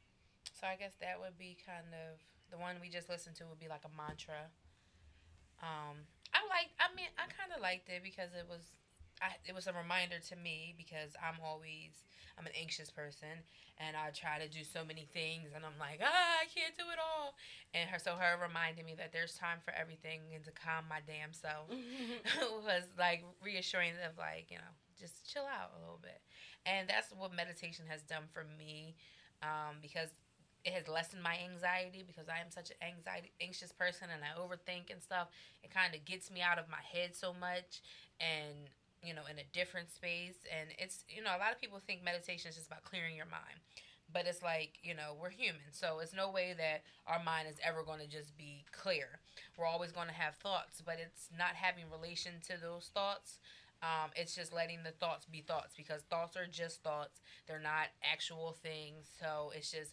So 0.51 0.67
I 0.67 0.75
guess 0.75 0.99
that 0.99 1.23
would 1.23 1.39
be 1.39 1.55
kind 1.63 1.95
of 1.95 2.19
the 2.51 2.59
one 2.59 2.75
we 2.83 2.91
just 2.91 3.09
listened 3.09 3.39
to 3.39 3.47
would 3.47 3.63
be 3.63 3.71
like 3.71 3.87
a 3.87 3.95
mantra. 3.95 4.51
Um, 5.63 6.07
I 6.35 6.45
like. 6.49 6.71
I 6.79 6.95
mean, 6.95 7.11
I 7.19 7.27
kind 7.31 7.51
of 7.55 7.61
liked 7.63 7.89
it 7.89 8.03
because 8.03 8.31
it 8.35 8.47
was. 8.49 8.63
I, 9.19 9.35
it 9.47 9.55
was 9.55 9.67
a 9.67 9.75
reminder 9.75 10.23
to 10.31 10.37
me 10.39 10.79
because 10.79 11.19
I'm 11.19 11.43
always 11.43 12.07
I'm 12.39 12.47
an 12.47 12.55
anxious 12.55 12.89
person 12.89 13.43
and 13.83 13.99
I 13.99 14.15
try 14.15 14.39
to 14.39 14.47
do 14.47 14.63
so 14.63 14.87
many 14.87 15.11
things 15.11 15.51
and 15.55 15.67
I'm 15.67 15.75
like 15.75 15.99
ah 15.99 16.39
I 16.39 16.47
can't 16.47 16.79
do 16.79 16.87
it 16.95 17.03
all 17.03 17.35
and 17.75 17.91
her 17.91 17.99
so 17.99 18.15
her 18.15 18.39
reminding 18.39 18.87
me 18.87 18.95
that 18.95 19.11
there's 19.11 19.35
time 19.35 19.59
for 19.67 19.75
everything 19.75 20.23
and 20.35 20.47
to 20.47 20.55
calm 20.55 20.87
my 20.87 21.03
damn 21.03 21.35
self 21.35 21.67
was 22.63 22.87
like 22.95 23.27
reassuring 23.43 23.99
of 24.07 24.15
like 24.15 24.55
you 24.55 24.59
know 24.63 24.73
just 24.95 25.27
chill 25.27 25.51
out 25.51 25.75
a 25.75 25.83
little 25.83 25.99
bit 25.99 26.23
and 26.63 26.87
that's 26.87 27.11
what 27.11 27.35
meditation 27.35 27.87
has 27.91 28.03
done 28.07 28.31
for 28.31 28.47
me 28.59 28.95
um, 29.43 29.79
because 29.83 30.11
it 30.65 30.73
has 30.73 30.89
lessened 30.89 31.23
my 31.23 31.39
anxiety 31.39 32.05
because 32.07 32.29
I 32.29 32.41
am 32.41 32.51
such 32.51 32.71
an 32.71 32.77
anxiety 32.83 33.33
anxious 33.41 33.73
person 33.73 34.09
and 34.13 34.23
I 34.23 34.39
overthink 34.39 34.91
and 34.91 35.03
stuff. 35.03 35.29
It 35.63 35.71
kind 35.71 35.95
of 35.95 36.05
gets 36.05 36.31
me 36.31 36.43
out 36.43 36.59
of 36.59 36.69
my 36.69 36.83
head 36.83 37.15
so 37.15 37.33
much 37.33 37.83
and 38.21 38.69
you 39.03 39.15
know 39.15 39.23
in 39.31 39.39
a 39.39 39.47
different 39.53 39.91
space 39.93 40.43
and 40.51 40.71
it's 40.77 41.05
you 41.09 41.23
know 41.23 41.31
a 41.31 41.39
lot 41.39 41.53
of 41.53 41.61
people 41.61 41.79
think 41.87 42.03
meditation 42.03 42.51
is 42.51 42.57
just 42.57 42.67
about 42.67 42.85
clearing 42.85 43.17
your 43.17 43.31
mind. 43.31 43.63
But 44.11 44.27
it's 44.27 44.43
like, 44.43 44.79
you 44.83 44.95
know, 44.95 45.13
we're 45.21 45.29
human. 45.29 45.69
So 45.73 45.99
it's 46.01 46.15
no 46.15 46.31
way 46.31 46.55
that 46.57 46.81
our 47.07 47.23
mind 47.23 47.47
is 47.47 47.57
ever 47.63 47.83
going 47.83 48.01
to 48.01 48.09
just 48.09 48.39
be 48.39 48.65
clear. 48.73 49.21
We're 49.59 49.67
always 49.67 49.93
going 49.93 50.09
to 50.09 50.15
have 50.15 50.35
thoughts, 50.37 50.81
but 50.81 50.97
it's 50.99 51.29
not 51.37 51.53
having 51.53 51.85
relation 51.93 52.33
to 52.49 52.55
those 52.57 52.91
thoughts. 52.95 53.39
Um, 53.83 54.11
it's 54.17 54.35
just 54.35 54.53
letting 54.53 54.83
the 54.83 54.91
thoughts 54.93 55.27
be 55.27 55.43
thoughts 55.43 55.75
because 55.77 56.03
thoughts 56.03 56.37
are 56.37 56.47
just 56.47 56.83
thoughts. 56.83 57.21
They're 57.47 57.61
not 57.61 57.89
actual 58.03 58.57
things. 58.63 59.07
So 59.21 59.53
it's 59.55 59.71
just 59.71 59.93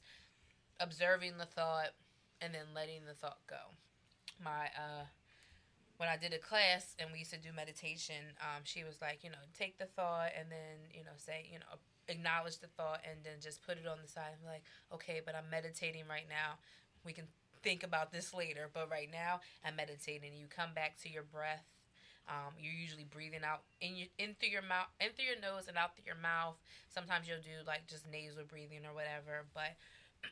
observing 0.80 1.38
the 1.38 1.46
thought 1.46 1.94
and 2.42 2.54
then 2.54 2.74
letting 2.74 3.06
the 3.06 3.14
thought 3.14 3.40
go. 3.48 3.74
My 4.44 4.68
uh 4.76 5.06
when 5.98 6.10
I 6.10 6.18
did 6.18 6.34
a 6.34 6.40
class 6.40 6.96
and 7.00 7.10
we 7.12 7.20
used 7.20 7.32
to 7.32 7.40
do 7.40 7.56
meditation, 7.56 8.36
um, 8.42 8.64
she 8.64 8.84
was 8.84 9.00
like, 9.02 9.24
you 9.24 9.30
know, 9.30 9.40
take 9.58 9.78
the 9.78 9.86
thought 9.86 10.36
and 10.38 10.52
then, 10.52 10.92
you 10.92 11.06
know, 11.06 11.16
say, 11.16 11.48
you 11.50 11.60
know, 11.60 11.80
acknowledge 12.08 12.60
the 12.60 12.68
thought 12.68 13.00
and 13.10 13.24
then 13.24 13.40
just 13.42 13.64
put 13.66 13.78
it 13.78 13.88
on 13.88 13.98
the 14.02 14.08
side 14.08 14.36
be 14.42 14.48
like, 14.48 14.64
okay, 14.94 15.22
but 15.26 15.36
I'm 15.36 15.50
meditating 15.50 16.04
right 16.10 16.28
now. 16.28 16.60
We 17.06 17.14
can 17.14 17.26
think 17.64 17.84
about 17.84 18.12
this 18.12 18.34
later, 18.34 18.70
but 18.74 18.92
right 18.92 19.10
now 19.12 19.40
I'm 19.64 19.76
meditating. 19.76 20.34
You 20.36 20.48
come 20.50 20.74
back 20.76 21.00
to 21.04 21.10
your 21.10 21.24
breath. 21.24 21.66
Um, 22.28 22.58
you're 22.58 22.74
usually 22.74 23.06
breathing 23.06 23.46
out 23.46 23.62
in 23.82 23.96
your 23.96 24.10
in 24.18 24.34
through 24.34 24.50
your 24.50 24.66
mouth, 24.66 24.90
in 24.98 25.14
through 25.14 25.30
your 25.30 25.38
nose 25.38 25.70
and 25.70 25.78
out 25.78 25.94
through 25.94 26.10
your 26.10 26.18
mouth. 26.18 26.58
Sometimes 26.90 27.30
you'll 27.30 27.46
do 27.46 27.62
like 27.70 27.86
just 27.86 28.10
nasal 28.10 28.50
breathing 28.50 28.82
or 28.82 28.98
whatever, 28.98 29.46
but 29.54 29.78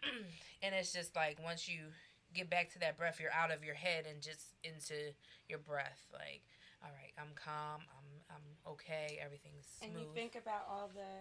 and 0.64 0.76
it's 0.76 0.94
just 0.94 1.16
like 1.16 1.38
once 1.44 1.68
you 1.68 1.94
get 2.34 2.50
back 2.50 2.72
to 2.74 2.80
that 2.80 2.98
breath, 2.98 3.20
you're 3.22 3.34
out 3.34 3.52
of 3.52 3.64
your 3.64 3.76
head 3.76 4.06
and 4.10 4.22
just 4.22 4.58
into 4.64 5.14
your 5.48 5.60
breath. 5.60 6.02
Like, 6.12 6.42
all 6.82 6.92
right, 6.92 7.14
I'm 7.18 7.32
calm. 7.36 7.86
I'm 7.94 8.10
I'm 8.34 8.74
okay. 8.74 9.20
Everything's 9.22 9.70
smooth. 9.80 9.94
And 9.94 10.00
you 10.02 10.08
think 10.14 10.36
about 10.36 10.66
all 10.66 10.90
the, 10.94 11.14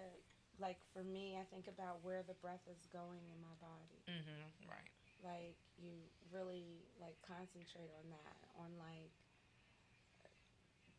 like 0.61 0.81
for 0.97 1.05
me, 1.05 1.37
I 1.37 1.45
think 1.53 1.69
about 1.69 2.01
where 2.03 2.25
the 2.27 2.35
breath 2.41 2.65
is 2.71 2.89
going 2.89 3.23
in 3.29 3.39
my 3.45 3.55
body. 3.61 4.01
mm-hmm. 4.09 4.43
Right. 4.65 4.93
Like 5.23 5.61
you 5.79 5.93
really 6.33 6.83
like 6.99 7.15
concentrate 7.23 7.93
on 8.01 8.11
that, 8.11 8.41
on 8.59 8.73
like 8.81 9.13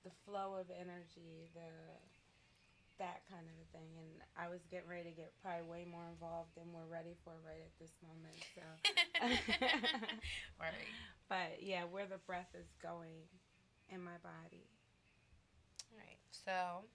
the 0.05 0.13
flow 0.23 0.55
of 0.59 0.67
energy, 0.69 1.49
the 1.55 1.71
that 2.99 3.23
kind 3.29 3.45
of 3.45 3.55
a 3.57 3.67
thing. 3.73 3.89
And 3.97 4.11
I 4.37 4.49
was 4.49 4.61
getting 4.69 4.89
ready 4.89 5.09
to 5.09 5.15
get 5.15 5.33
probably 5.41 5.65
way 5.65 5.83
more 5.89 6.05
involved 6.09 6.53
than 6.55 6.69
we're 6.73 6.89
ready 6.89 7.15
for 7.23 7.33
right 7.41 7.61
at 7.61 7.75
this 7.79 7.93
moment. 8.01 8.37
So, 8.53 8.65
right. 10.61 10.89
but 11.29 11.61
yeah, 11.61 11.83
where 11.89 12.05
the 12.05 12.21
breath 12.25 12.53
is 12.53 12.69
going 12.81 13.25
in 13.89 14.01
my 14.01 14.17
body. 14.21 14.67
All 15.91 15.97
right. 15.97 16.21
So, 16.31 16.85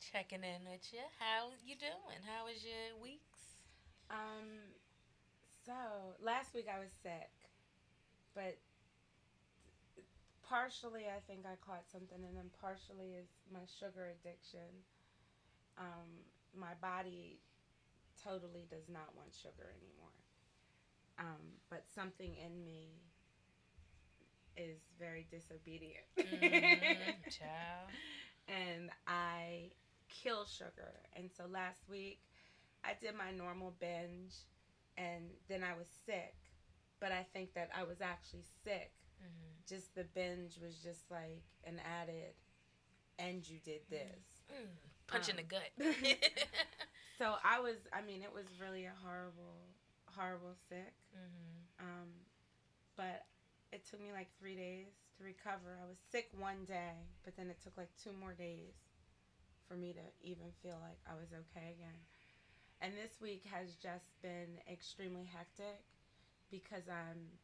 checking 0.00 0.42
in 0.44 0.64
with 0.68 0.84
you. 0.92 1.04
How 1.18 1.52
you 1.64 1.76
doing? 1.76 2.20
How 2.26 2.44
was 2.44 2.64
your 2.64 3.00
weeks? 3.00 3.64
Um, 4.10 4.76
so 5.64 5.72
last 6.20 6.54
week 6.54 6.66
I 6.68 6.78
was 6.78 6.90
sick, 7.02 7.30
but 8.34 8.58
partially 10.42 11.08
I 11.08 11.20
think 11.26 11.46
I 11.46 11.56
caught 11.64 11.88
something, 11.90 12.20
and 12.20 12.36
then 12.36 12.50
partially 12.60 13.16
is 13.16 13.28
my 13.52 13.64
sugar 13.80 14.12
addiction. 14.12 14.84
Um, 15.78 16.24
my 16.58 16.74
body 16.80 17.40
totally 18.22 18.66
does 18.70 18.88
not 18.88 19.14
want 19.16 19.34
sugar 19.34 19.72
anymore. 19.76 20.16
Um, 21.18 21.58
but 21.70 21.84
something 21.94 22.34
in 22.36 22.64
me 22.64 23.02
is 24.56 24.80
very 24.98 25.26
disobedient. 25.30 26.06
Mm-hmm. 26.18 27.10
And 28.48 28.90
I 29.06 29.70
kill 30.08 30.44
sugar. 30.44 30.92
And 31.16 31.30
so 31.30 31.44
last 31.50 31.88
week 31.88 32.20
I 32.84 32.90
did 33.00 33.14
my 33.16 33.30
normal 33.30 33.72
binge 33.78 34.34
and 34.96 35.30
then 35.48 35.62
I 35.62 35.76
was 35.78 35.86
sick. 36.04 36.34
But 37.00 37.12
I 37.12 37.24
think 37.32 37.54
that 37.54 37.70
I 37.76 37.84
was 37.84 38.00
actually 38.00 38.44
sick. 38.64 38.92
Mm-hmm. 39.22 39.52
Just 39.68 39.94
the 39.94 40.04
binge 40.04 40.58
was 40.62 40.76
just 40.82 41.10
like 41.10 41.42
an 41.64 41.80
added, 42.00 42.34
and 43.18 43.48
you 43.48 43.58
did 43.64 43.80
this. 43.90 44.42
Mm. 44.52 44.91
Punch 45.06 45.28
in 45.28 45.38
Um, 45.38 45.44
the 45.44 45.48
gut. 45.48 45.70
So 47.18 47.34
I 47.44 47.60
was, 47.60 47.76
I 47.92 48.02
mean, 48.02 48.22
it 48.22 48.32
was 48.34 48.46
really 48.60 48.84
a 48.86 48.92
horrible, 49.04 49.70
horrible 50.10 50.56
sick. 50.68 50.92
mm-hmm. 51.14 51.86
Um, 51.86 52.08
but 52.96 53.26
it 53.70 53.86
took 53.86 54.00
me 54.00 54.10
like 54.12 54.28
three 54.40 54.56
days 54.56 54.90
to 55.18 55.22
recover. 55.24 55.78
I 55.78 55.86
was 55.86 55.98
sick 56.10 56.30
one 56.34 56.64
day, 56.66 56.98
but 57.24 57.36
then 57.36 57.46
it 57.48 57.60
took 57.62 57.76
like 57.76 57.90
two 58.02 58.10
more 58.18 58.32
days 58.34 58.74
for 59.68 59.76
me 59.76 59.92
to 59.92 60.02
even 60.26 60.50
feel 60.62 60.78
like 60.82 60.98
I 61.06 61.14
was 61.14 61.30
okay 61.30 61.76
again. 61.78 61.94
And 62.80 62.94
this 62.98 63.20
week 63.20 63.44
has 63.52 63.76
just 63.78 64.10
been 64.22 64.58
extremely 64.66 65.22
hectic 65.24 65.84
because 66.50 66.88
I'm 66.90 67.38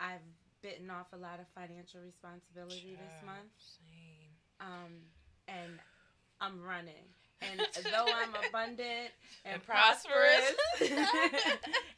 I've 0.00 0.24
bitten 0.62 0.88
off 0.90 1.12
a 1.12 1.18
lot 1.20 1.38
of 1.40 1.46
financial 1.54 2.00
responsibility 2.00 2.96
this 2.96 3.16
month. 3.26 3.52
Same. 3.60 4.32
Um, 4.60 4.92
and 5.48 5.78
I'm 6.40 6.60
running. 6.62 7.04
And 7.42 7.60
though 7.92 8.08
I'm 8.10 8.34
abundant 8.34 9.12
and, 9.44 9.54
And 9.54 9.62
prosperous. 9.62 10.54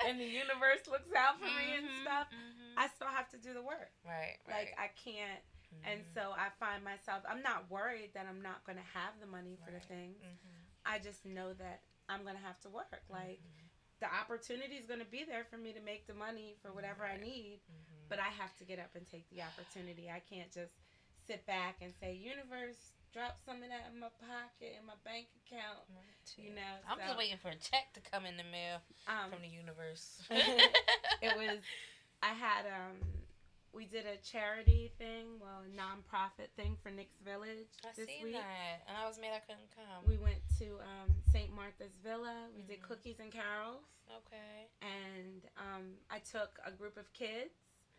and 0.07 0.19
the 0.21 0.25
universe 0.27 0.87
looks 0.91 1.11
out 1.17 1.39
for 1.39 1.47
me 1.47 1.77
and 1.79 1.87
Mhm, 1.87 2.03
stuff, 2.03 2.27
mhm. 2.33 2.75
I 2.77 2.89
still 2.89 3.09
have 3.09 3.29
to 3.31 3.39
do 3.39 3.55
the 3.55 3.63
work. 3.63 3.93
right. 4.05 4.37
Like 4.49 4.75
right. 4.77 4.79
I 4.79 4.89
can't, 4.99 5.41
and 5.85 6.01
Mhm, 6.03 6.15
so 6.15 6.33
I 6.37 6.51
find 6.59 6.83
myself. 6.85 7.23
I'm 7.29 7.43
not 7.43 7.71
worried 7.71 8.11
that 8.15 8.27
I'm 8.29 8.43
not 8.43 8.65
going 8.65 8.79
to 8.79 8.91
have 8.95 9.19
the 9.21 9.27
money 9.27 9.57
for 9.65 9.71
the 9.71 9.79
Right. 9.79 9.89
things. 9.89 10.23
mhm, 10.23 10.67
I 10.85 10.99
just 10.99 11.25
know 11.25 11.53
that 11.55 11.83
I'm 12.09 12.23
going 12.23 12.37
to 12.37 12.43
have 12.43 12.61
to 12.61 12.69
work. 12.71 13.03
Like 13.09 13.41
mhm, 13.43 13.71
the 14.01 14.07
opportunity 14.13 14.77
is 14.77 14.87
going 14.87 15.01
to 15.01 15.07
be 15.11 15.25
there 15.25 15.45
for 15.45 15.57
me 15.59 15.73
to 15.73 15.81
make 15.81 16.07
the 16.07 16.15
money 16.15 16.57
for 16.63 16.73
whatever 16.73 17.05
I 17.05 17.13
Right. 17.13 17.21
need, 17.23 17.61
mhm. 17.71 18.09
but 18.09 18.19
I 18.19 18.29
have 18.31 18.57
to 18.59 18.65
get 18.65 18.79
up 18.79 18.95
and 18.95 19.07
take 19.07 19.29
the 19.31 19.43
opportunity. 19.43 20.11
I 20.11 20.21
can't 20.21 20.51
just 20.53 20.75
sit 21.27 21.45
back 21.47 21.81
and 21.83 21.95
say, 21.99 22.15
"Universe, 22.15 22.93
drop 23.17 23.41
some 23.49 23.65
of 23.65 23.69
that 23.73 23.89
in 23.89 23.97
my 23.97 24.13
pocket 24.21 24.77
in 24.77 24.85
my 24.85 24.99
bank 25.05 25.27
account." 25.41 25.89
You 26.37 26.53
know, 26.53 26.73
I'm 26.85 26.99
so, 27.01 27.07
just 27.09 27.19
waiting 27.19 27.41
for 27.41 27.49
a 27.49 27.57
check 27.57 27.95
to 27.97 28.01
come 28.05 28.27
in 28.29 28.37
the 28.37 28.45
mail 28.45 28.83
Um, 29.09 29.31
from 29.33 29.41
the 29.41 29.49
universe. 29.49 30.21
it 31.25 31.33
was 31.37 31.65
I 32.23 32.35
had 32.37 32.67
um 32.69 33.01
we 33.73 33.85
did 33.85 34.07
a 34.09 34.17
charity 34.25 34.91
thing, 34.97 35.37
well, 35.39 35.61
a 35.61 35.69
nonprofit 35.69 36.49
thing 36.57 36.77
for 36.83 36.89
Nick's 36.91 37.21
Village 37.21 37.69
I 37.85 37.93
this 37.95 38.09
seen 38.09 38.25
week. 38.25 38.33
that, 38.33 38.81
and 38.89 38.97
I 38.97 39.05
was 39.07 39.19
mad 39.21 39.37
I 39.37 39.45
couldn't 39.45 39.69
come. 39.77 40.01
We 40.09 40.17
went 40.17 40.41
to 40.61 40.81
um, 40.81 41.13
St. 41.31 41.53
Martha's 41.55 41.93
Villa. 42.03 42.49
We 42.57 42.63
did 42.63 42.81
Mhm. 42.81 42.89
cookies 42.89 43.21
and 43.21 43.31
carols, 43.31 43.85
okay, 44.09 44.73
and 44.81 45.45
um, 45.61 45.93
I 46.09 46.21
took 46.21 46.59
a 46.65 46.71
group 46.73 46.97
of 46.97 47.13
kids, 47.13 47.53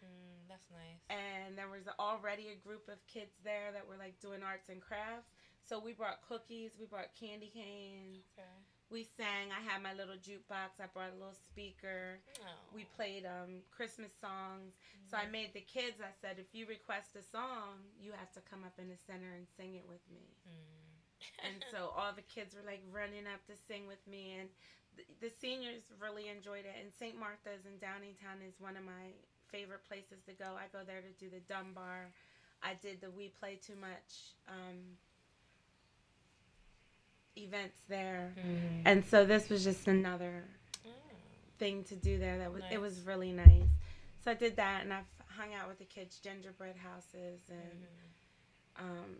mm, 0.04 0.39
that's 0.50 0.70
nice. 0.72 1.01
and 1.10 1.58
there 1.58 1.70
was 1.70 1.88
already 2.00 2.50
a 2.54 2.58
group 2.68 2.88
of 2.88 2.98
kids 3.08 3.34
there 3.44 3.72
that 3.74 3.88
were 3.88 3.98
like 3.98 4.20
doing 4.20 4.44
arts 4.44 4.70
and 4.70 4.82
crafts. 4.82 5.32
So 5.68 5.80
we 5.80 5.92
brought 5.92 6.24
cookies, 6.24 6.72
we 6.80 6.86
brought 6.88 7.12
candy 7.20 7.51
canes, 7.51 8.24
Okay. 8.39 8.48
we 8.89 9.04
sang. 9.04 9.51
I 9.51 9.60
had 9.60 9.84
my 9.84 9.92
little 9.92 10.16
jukebox. 10.16 10.80
I 10.80 10.88
brought 10.96 11.12
a 11.12 11.20
little 11.20 11.36
speaker. 11.36 12.24
Oh. 12.39 12.72
We 12.72 12.88
played 12.96 13.27
um, 13.27 13.60
Christmas 13.68 14.16
songs. 14.16 14.80
So 15.12 15.18
I 15.20 15.27
made 15.27 15.51
the 15.51 15.66
kids. 15.68 16.00
I 16.00 16.16
said, 16.24 16.39
if 16.39 16.56
you 16.56 16.68
request 16.72 17.20
a 17.20 17.24
song, 17.24 17.84
you 18.00 18.16
have 18.16 18.32
to 18.39 18.42
come 18.48 18.63
up 18.63 18.80
in 18.80 18.88
the 18.88 18.96
center 18.96 19.27
and 19.36 19.44
sing 19.60 19.75
it 19.75 19.84
with 19.92 20.04
me. 20.08 20.24
Mm. 20.48 21.51
and 21.51 21.58
so 21.68 21.92
all 22.00 22.16
the 22.16 22.24
kids 22.32 22.56
were 22.56 22.63
like 22.63 22.80
running 22.94 23.27
up 23.27 23.44
to 23.51 23.56
sing 23.68 23.88
with 23.92 24.00
me 24.08 24.38
and 24.39 24.48
th- 24.96 25.10
the 25.20 25.32
seniors 25.34 25.84
really 26.00 26.30
enjoyed 26.30 26.63
it 26.63 26.77
and 26.77 26.94
st 26.94 27.18
martha's 27.18 27.66
in 27.66 27.75
downingtown 27.82 28.38
is 28.46 28.54
one 28.62 28.77
of 28.77 28.86
my 28.86 29.12
favorite 29.51 29.84
places 29.88 30.20
to 30.25 30.34
go 30.34 30.46
i 30.58 30.66
go 30.72 30.84
there 30.86 31.01
to 31.01 31.12
do 31.24 31.30
the 31.30 31.39
dunbar 31.51 32.08
i 32.63 32.74
did 32.82 33.00
the 33.01 33.10
we 33.12 33.30
play 33.39 33.56
too 33.56 33.75
much 33.80 34.34
um, 34.48 34.98
events 37.36 37.80
there 37.88 38.34
Mhm. 38.38 38.82
and 38.86 39.06
so 39.06 39.25
this 39.25 39.50
was 39.50 39.63
just 39.63 39.88
another 39.88 40.44
Mm. 40.86 40.92
thing 41.60 41.84
to 41.86 41.96
do 41.96 42.18
there 42.18 42.38
that 42.39 42.51
was 42.51 42.63
it 42.72 42.80
was 42.82 43.01
really 43.01 43.32
nice 43.32 43.70
so 44.24 44.32
i 44.32 44.34
did 44.34 44.56
that 44.56 44.84
and 44.84 44.94
i've 44.94 45.06
hung 45.27 45.54
out 45.54 45.68
with 45.68 45.77
the 45.77 45.86
kids 45.86 46.20
gingerbread 46.20 46.75
houses 46.75 47.42
and 47.50 47.88
Mhm. 48.80 48.84
um, 48.84 49.18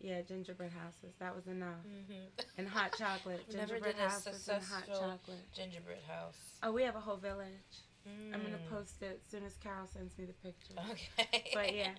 yeah 0.00 0.20
gingerbread 0.20 0.72
houses 0.72 1.14
that 1.18 1.34
was 1.34 1.46
enough 1.46 1.84
Mhm. 1.86 2.28
and 2.58 2.68
hot 2.68 2.94
chocolate. 2.96 3.48
Gingerbread 3.50 3.94
houses 3.96 4.46
and 4.48 4.62
hot 4.62 4.86
chocolate. 4.86 5.52
Gingerbread 5.54 6.02
house. 6.02 6.58
Oh, 6.62 6.72
we 6.72 6.82
have 6.82 6.94
a 6.96 7.00
whole 7.00 7.16
village. 7.16 7.84
I'm 8.06 8.42
gonna 8.42 8.58
Mm. 8.58 8.68
post 8.68 9.02
it 9.02 9.20
as 9.24 9.30
soon 9.30 9.44
as 9.44 9.54
Carol 9.56 9.86
sends 9.86 10.16
me 10.18 10.24
the 10.26 10.32
picture. 10.34 10.74
Okay. 10.90 11.50
But 11.54 11.74
yeah, 11.74 11.94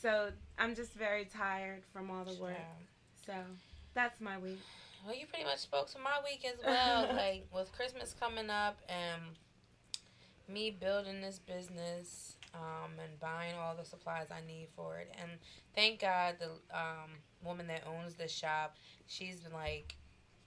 so 0.00 0.30
I'm 0.58 0.74
just 0.74 0.92
very 0.94 1.24
tired 1.24 1.82
from 1.92 2.10
all 2.10 2.24
the 2.24 2.34
work. 2.34 2.56
So 3.24 3.34
that's 3.94 4.20
my 4.20 4.38
week. 4.38 4.60
Well, 5.04 5.14
you 5.14 5.26
pretty 5.26 5.44
much 5.44 5.58
spoke 5.58 5.88
to 5.92 5.98
my 5.98 6.18
week 6.24 6.44
as 6.44 6.62
well. 6.64 7.08
like 7.16 7.46
with 7.54 7.72
Christmas 7.72 8.14
coming 8.18 8.50
up 8.50 8.78
and 8.88 9.22
me 10.48 10.70
building 10.70 11.20
this 11.20 11.38
business 11.38 12.36
um, 12.54 12.92
and 13.02 13.18
buying 13.20 13.54
all 13.56 13.74
the 13.74 13.84
supplies 13.84 14.26
I 14.30 14.46
need 14.46 14.68
for 14.76 14.98
it. 14.98 15.12
And 15.20 15.30
thank 15.74 16.00
God 16.00 16.36
the 16.38 16.50
um, 16.76 17.10
woman 17.44 17.66
that 17.68 17.82
owns 17.86 18.14
the 18.14 18.28
shop, 18.28 18.76
she's 19.06 19.40
been 19.40 19.52
like, 19.52 19.96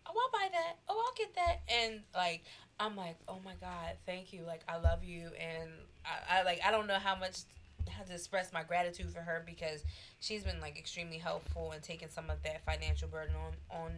"Oh, 0.06 0.14
I'll 0.16 0.32
buy 0.32 0.48
that. 0.52 0.78
Oh, 0.88 1.04
I'll 1.06 1.16
get 1.16 1.36
that." 1.36 1.62
And 1.68 2.02
like, 2.14 2.44
I'm 2.80 2.96
like, 2.96 3.18
"Oh 3.28 3.40
my 3.44 3.54
God, 3.60 3.98
thank 4.06 4.34
you. 4.34 4.44
Like, 4.44 4.62
I 4.68 4.78
love 4.78 5.04
you." 5.04 5.30
And 5.40 5.70
I, 6.06 6.40
I 6.40 6.44
like, 6.44 6.62
I 6.66 6.72
don't 6.72 6.88
know 6.88 7.00
how 7.00 7.16
much 7.16 7.40
how 7.90 8.04
to 8.04 8.14
express 8.14 8.54
my 8.54 8.64
gratitude 8.64 9.10
for 9.10 9.22
her 9.22 9.44
because 9.46 9.84
she's 10.20 10.44
been 10.44 10.60
like 10.62 10.78
extremely 10.78 11.18
helpful 11.18 11.72
and 11.72 11.82
taking 11.82 12.08
some 12.08 12.30
of 12.30 12.42
that 12.44 12.64
financial 12.66 13.08
burden 13.08 13.36
on 13.36 13.80
on 13.80 13.92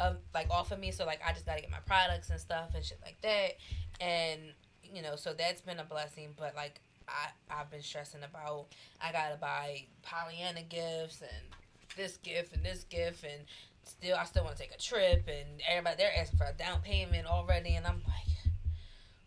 of 0.00 0.16
like 0.34 0.50
off 0.50 0.72
of 0.72 0.78
me 0.78 0.90
so 0.90 1.04
like 1.04 1.20
I 1.26 1.32
just 1.32 1.46
gotta 1.46 1.60
get 1.60 1.70
my 1.70 1.78
products 1.86 2.30
and 2.30 2.40
stuff 2.40 2.70
and 2.74 2.84
shit 2.84 2.98
like 3.04 3.20
that 3.22 3.56
and 4.00 4.40
you 4.82 5.02
know 5.02 5.16
so 5.16 5.32
that's 5.32 5.60
been 5.60 5.78
a 5.78 5.84
blessing 5.84 6.30
but 6.36 6.54
like 6.56 6.80
I 7.08 7.28
I've 7.50 7.70
been 7.70 7.82
stressing 7.82 8.22
about 8.22 8.66
I 9.00 9.12
gotta 9.12 9.36
buy 9.36 9.84
Pollyanna 10.02 10.62
gifts 10.62 11.20
and 11.20 11.96
this 11.96 12.16
gift 12.18 12.54
and 12.54 12.64
this 12.64 12.84
gift 12.84 13.24
and 13.24 13.44
still 13.88 14.16
I 14.16 14.24
still 14.24 14.44
want 14.44 14.56
to 14.56 14.62
take 14.62 14.74
a 14.74 14.78
trip 14.78 15.28
and 15.28 15.60
everybody 15.68 15.96
they're 15.98 16.16
asking 16.18 16.38
for 16.38 16.44
a 16.46 16.52
down 16.52 16.80
payment 16.82 17.26
already 17.26 17.74
and 17.76 17.86
I'm 17.86 18.02
like 18.06 18.52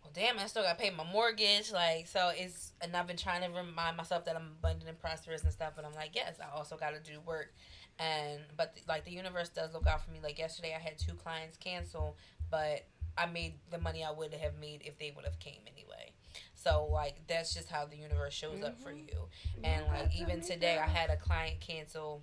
well 0.03 0.11
damn 0.13 0.39
I 0.39 0.45
still 0.47 0.63
gotta 0.63 0.79
pay 0.79 0.89
my 0.89 1.03
mortgage 1.11 1.71
like 1.71 2.07
so 2.07 2.31
it's 2.35 2.71
and 2.81 2.95
I've 2.95 3.07
been 3.07 3.17
trying 3.17 3.41
to 3.41 3.49
remind 3.57 3.97
myself 3.97 4.25
that 4.25 4.35
I'm 4.35 4.53
abundant 4.59 4.89
and 4.89 4.99
prosperous 4.99 5.43
and 5.43 5.51
stuff 5.51 5.73
but 5.75 5.85
I'm 5.85 5.93
like 5.93 6.11
yes 6.15 6.37
I 6.41 6.55
also 6.57 6.77
gotta 6.77 6.99
do 6.99 7.19
work. 7.25 7.53
And 7.99 8.41
but 8.55 8.77
like 8.87 9.05
the 9.05 9.11
universe 9.11 9.49
does 9.49 9.73
look 9.73 9.87
out 9.87 10.05
for 10.05 10.11
me. 10.11 10.19
Like 10.21 10.37
yesterday 10.37 10.75
i 10.75 10.79
had 10.79 10.97
two 10.99 11.13
clients 11.13 11.57
cancel 11.57 12.15
but 12.51 12.85
i 13.17 13.25
made 13.25 13.55
the 13.71 13.79
money 13.79 14.03
i 14.03 14.11
would 14.11 14.33
have 14.35 14.53
made 14.59 14.81
if 14.85 14.97
they 14.99 15.11
would 15.15 15.25
have 15.25 15.39
came 15.39 15.61
anyway. 15.65 16.11
So 16.53 16.85
like 16.91 17.15
that's 17.27 17.53
just 17.53 17.69
how 17.69 17.85
the 17.85 17.97
universe 17.97 18.33
shows 18.33 18.61
up 18.63 18.79
for 18.81 18.91
Mhm. 18.91 19.07
you. 19.07 19.27
And 19.63 19.85
like 19.87 20.15
even 20.15 20.41
today 20.41 20.77
i 20.77 20.87
had 20.87 21.09
a 21.09 21.17
client 21.17 21.59
cancel 21.59 22.21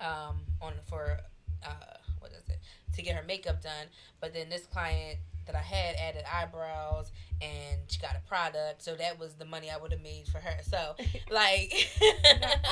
um 0.00 0.40
on 0.60 0.74
for 0.86 1.18
uh 1.64 1.96
what 2.20 2.30
is 2.32 2.48
it 2.48 2.58
to 2.94 3.02
get 3.02 3.14
her 3.16 3.22
makeup 3.22 3.62
done 3.62 3.86
but 4.20 4.32
then 4.34 4.48
this 4.48 4.66
client 4.66 5.18
that 5.46 5.54
i 5.54 5.58
had 5.62 5.94
added 5.96 6.22
eyebrows 6.32 7.10
and 7.40 7.80
she 7.88 7.98
got 8.00 8.14
a 8.16 8.28
product 8.28 8.82
so 8.82 8.94
that 8.94 9.18
was 9.18 9.34
the 9.34 9.44
money 9.44 9.70
i 9.70 9.76
would 9.76 9.90
have 9.92 10.02
made 10.02 10.26
for 10.28 10.38
her 10.38 10.56
so 10.62 10.94
like 11.30 11.72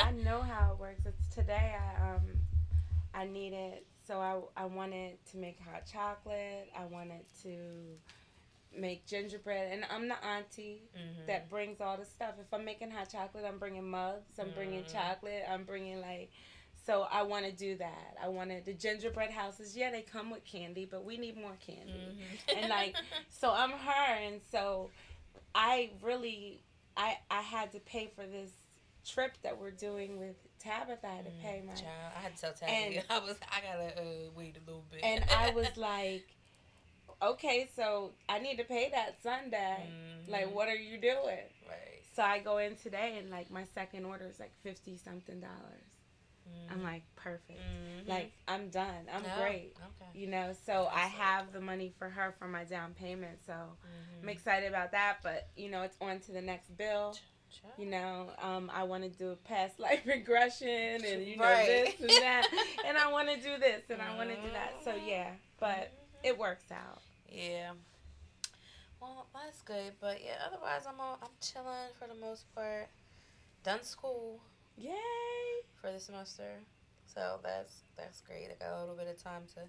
I 0.04 0.12
know 0.24 0.40
how 0.42 0.72
it 0.72 0.78
works. 0.80 1.00
It's 1.06 1.34
today. 1.34 1.74
I 1.74 2.10
um, 2.14 2.22
I 3.14 3.24
needed 3.26 3.80
so 4.06 4.20
I 4.20 4.62
I 4.62 4.64
wanted 4.66 5.16
to 5.32 5.36
make 5.38 5.58
hot 5.60 5.84
chocolate. 5.90 6.68
I 6.78 6.84
wanted 6.86 7.24
to 7.42 7.56
make 8.76 9.06
gingerbread, 9.06 9.72
and 9.72 9.84
I'm 9.90 10.08
the 10.08 10.22
auntie 10.24 10.82
Mhm. 10.96 11.26
that 11.26 11.48
brings 11.48 11.80
all 11.80 11.96
the 11.96 12.04
stuff. 12.04 12.34
If 12.40 12.52
I'm 12.52 12.64
making 12.64 12.90
hot 12.90 13.10
chocolate, 13.10 13.44
I'm 13.46 13.58
bringing 13.58 13.88
mugs. 13.90 14.38
I'm 14.38 14.50
bringing 14.50 14.84
Mm. 14.84 14.92
chocolate. 14.92 15.44
I'm 15.48 15.64
bringing 15.64 16.00
like. 16.00 16.30
So 16.88 17.06
I 17.12 17.22
want 17.22 17.44
to 17.44 17.52
do 17.52 17.76
that. 17.76 18.16
I 18.22 18.28
wanted 18.28 18.64
the 18.64 18.72
gingerbread 18.72 19.30
houses. 19.30 19.76
Yeah, 19.76 19.90
they 19.90 20.00
come 20.00 20.30
with 20.30 20.42
candy, 20.46 20.88
but 20.90 21.04
we 21.04 21.18
need 21.18 21.36
more 21.36 21.52
candy. 21.60 21.92
Mhm. 22.48 22.56
And, 22.56 22.68
like, 22.70 22.96
So 23.28 23.52
I'm 23.52 23.72
her, 23.72 24.14
and 24.26 24.40
so 24.50 24.88
I 25.54 25.90
really 26.00 26.62
I 26.96 27.18
I 27.30 27.42
had 27.42 27.72
to 27.72 27.80
pay 27.80 28.10
for 28.16 28.24
this 28.26 28.50
trip 29.06 29.32
that 29.42 29.58
we're 29.60 29.70
doing 29.70 30.18
with 30.18 30.36
Tabitha. 30.60 31.06
I 31.06 31.14
had 31.16 31.26
to 31.26 31.30
pay 31.42 31.62
my, 31.66 31.74
Mm, 31.74 31.80
Child, 31.82 32.12
I 32.16 32.20
had 32.20 32.34
to 32.36 32.40
tell 32.40 32.52
Tabitha. 32.54 32.72
And- 32.74 33.04
I 33.10 33.18
was 33.18 33.36
I 33.52 33.60
gotta 33.60 34.00
uh, 34.00 34.04
wait 34.34 34.56
a 34.56 34.60
little 34.66 34.84
bit. 34.90 35.00
and 35.04 35.22
I 35.30 35.50
was 35.50 35.68
like, 35.76 36.26
okay, 37.20 37.68
so 37.76 38.12
I 38.30 38.38
need 38.38 38.56
to 38.56 38.64
pay 38.64 38.88
that 38.92 39.22
Sunday. 39.22 39.86
Mhm. 39.90 40.30
Like, 40.32 40.54
what 40.54 40.68
are 40.68 40.74
you 40.74 40.96
doing? 40.96 41.48
Right. 41.68 42.02
So 42.16 42.22
I 42.22 42.38
go 42.38 42.56
in 42.56 42.76
today, 42.76 43.18
and 43.18 43.28
like 43.30 43.50
my 43.50 43.64
second 43.74 44.06
order 44.06 44.24
is 44.26 44.40
like 44.40 44.52
fifty 44.62 44.96
something 44.96 45.38
dollars. 45.40 45.84
I'm 46.70 46.80
Mhm. 46.80 46.84
like, 46.84 47.02
perfect. 47.16 47.58
Mhm. 47.60 48.08
Like 48.08 48.32
I'm 48.46 48.68
done. 48.70 49.08
I'm 49.12 49.22
No, 49.22 49.34
great. 49.36 49.74
Okay. 49.76 50.18
You 50.18 50.26
know, 50.26 50.54
so 50.66 50.86
I 50.86 51.02
That's 51.02 51.14
it. 51.14 51.18
have 51.18 51.52
the 51.52 51.60
money 51.60 51.94
for 51.98 52.08
her 52.10 52.34
for 52.38 52.46
my 52.48 52.64
down 52.64 52.94
payment. 52.94 53.40
So 53.46 53.52
Mhm. 53.52 54.22
I'm 54.22 54.28
excited 54.28 54.68
about 54.68 54.90
that. 54.92 55.18
But 55.22 55.48
you 55.56 55.70
know, 55.70 55.82
it's 55.82 55.96
on 56.00 56.20
to 56.20 56.32
the 56.32 56.42
next 56.42 56.76
bill. 56.76 57.14
Child. 57.50 57.74
You 57.78 57.86
know, 57.86 58.30
um, 58.38 58.70
I 58.74 58.82
want 58.82 59.04
to 59.04 59.08
do 59.08 59.30
a 59.30 59.36
past 59.36 59.78
life 59.78 60.04
regression 60.06 61.02
and 61.04 61.26
you 61.26 61.36
know 61.36 61.44
Right. 61.44 61.66
this 61.96 62.00
and 62.00 62.10
that, 62.10 62.46
and 62.86 62.98
I 62.98 63.10
want 63.10 63.28
to 63.30 63.40
do 63.40 63.56
this 63.58 63.88
and 63.88 64.02
I 64.02 64.14
want 64.16 64.28
to 64.30 64.36
do 64.36 64.50
that. 64.50 64.74
So 64.84 64.94
yeah, 64.94 65.30
but 65.58 65.90
it 66.22 66.36
works 66.36 66.70
out. 66.70 67.00
Yeah. 67.30 67.72
Well, 69.00 69.26
that's 69.32 69.62
good, 69.62 69.94
but 70.00 70.22
yeah. 70.24 70.42
Otherwise, 70.46 70.84
I'm 70.86 70.98
all, 71.00 71.18
I'm 71.22 71.28
chilling 71.40 71.88
for 71.98 72.08
the 72.08 72.14
most 72.14 72.52
part. 72.54 72.88
Done 73.62 73.82
school 73.82 74.40
Yay! 74.78 74.94
for 75.80 75.90
the 75.92 76.00
semester, 76.00 76.60
so 77.12 77.38
that's 77.42 77.82
that's 77.96 78.20
great. 78.20 78.48
I 78.50 78.64
got 78.64 78.76
a 78.76 78.80
little 78.80 78.96
bit 78.96 79.08
of 79.08 79.22
time 79.22 79.42
to. 79.54 79.60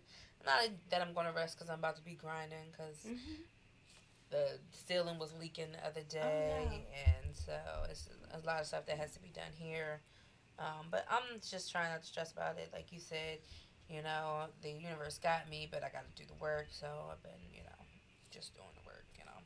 Not 0.45 0.69
that 0.89 1.01
I'm 1.01 1.13
gonna 1.13 1.33
rest 1.33 1.57
because 1.57 1.69
I'm 1.69 1.79
about 1.79 1.95
to 1.97 2.01
be 2.01 2.13
grinding 2.15 2.71
because 2.71 3.05
Mm-hmm. 3.05 3.41
the 4.31 4.59
ceiling 4.71 5.19
was 5.19 5.33
leaking 5.39 5.71
the 5.73 5.85
other 5.85 6.01
day, 6.07 6.21
Oh, 6.23 6.47
no. 6.47 7.25
and 7.25 7.35
so 7.35 7.53
it's 7.89 8.09
a 8.33 8.45
lot 8.45 8.61
of 8.61 8.67
stuff 8.67 8.85
that 8.85 8.97
has 8.97 9.13
to 9.13 9.19
be 9.19 9.29
done 9.29 9.51
here. 9.57 10.01
Um, 10.59 10.87
but 10.91 11.05
I'm 11.09 11.39
just 11.49 11.71
trying 11.71 11.89
not 11.91 12.01
to 12.01 12.07
stress 12.07 12.31
about 12.31 12.57
it. 12.57 12.69
Like 12.73 12.91
you 12.91 12.99
said, 12.99 13.39
you 13.89 14.01
know, 14.03 14.45
the 14.61 14.69
universe 14.71 15.17
got 15.17 15.49
me, 15.49 15.67
but 15.71 15.83
I 15.83 15.89
got 15.89 16.03
to 16.05 16.21
do 16.21 16.27
the 16.27 16.35
work. 16.41 16.67
So 16.71 16.87
I've 17.11 17.21
been, 17.23 17.41
you 17.53 17.63
know, 17.63 17.85
just 18.31 18.53
doing 18.53 18.67
the 18.75 18.85
work. 18.85 19.05
You 19.17 19.25
know, 19.25 19.39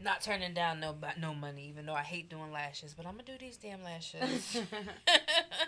not 0.00 0.20
turning 0.20 0.54
down 0.54 0.80
no 0.80 0.94
no 1.18 1.34
money, 1.34 1.68
even 1.68 1.86
though 1.86 1.94
I 1.94 2.02
hate 2.02 2.28
doing 2.28 2.52
lashes. 2.52 2.94
But 2.94 3.06
I'm 3.06 3.12
gonna 3.12 3.24
do 3.24 3.38
these 3.38 3.56
damn 3.56 3.82
lashes. 3.82 4.60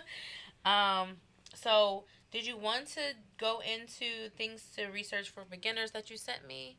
um. 0.65 1.17
So, 1.53 2.05
did 2.31 2.45
you 2.45 2.55
want 2.55 2.87
to 2.89 3.01
go 3.37 3.59
into 3.59 4.29
things 4.37 4.63
to 4.77 4.85
research 4.87 5.29
for 5.29 5.43
beginners 5.43 5.91
that 5.91 6.09
you 6.09 6.15
sent 6.17 6.47
me? 6.47 6.77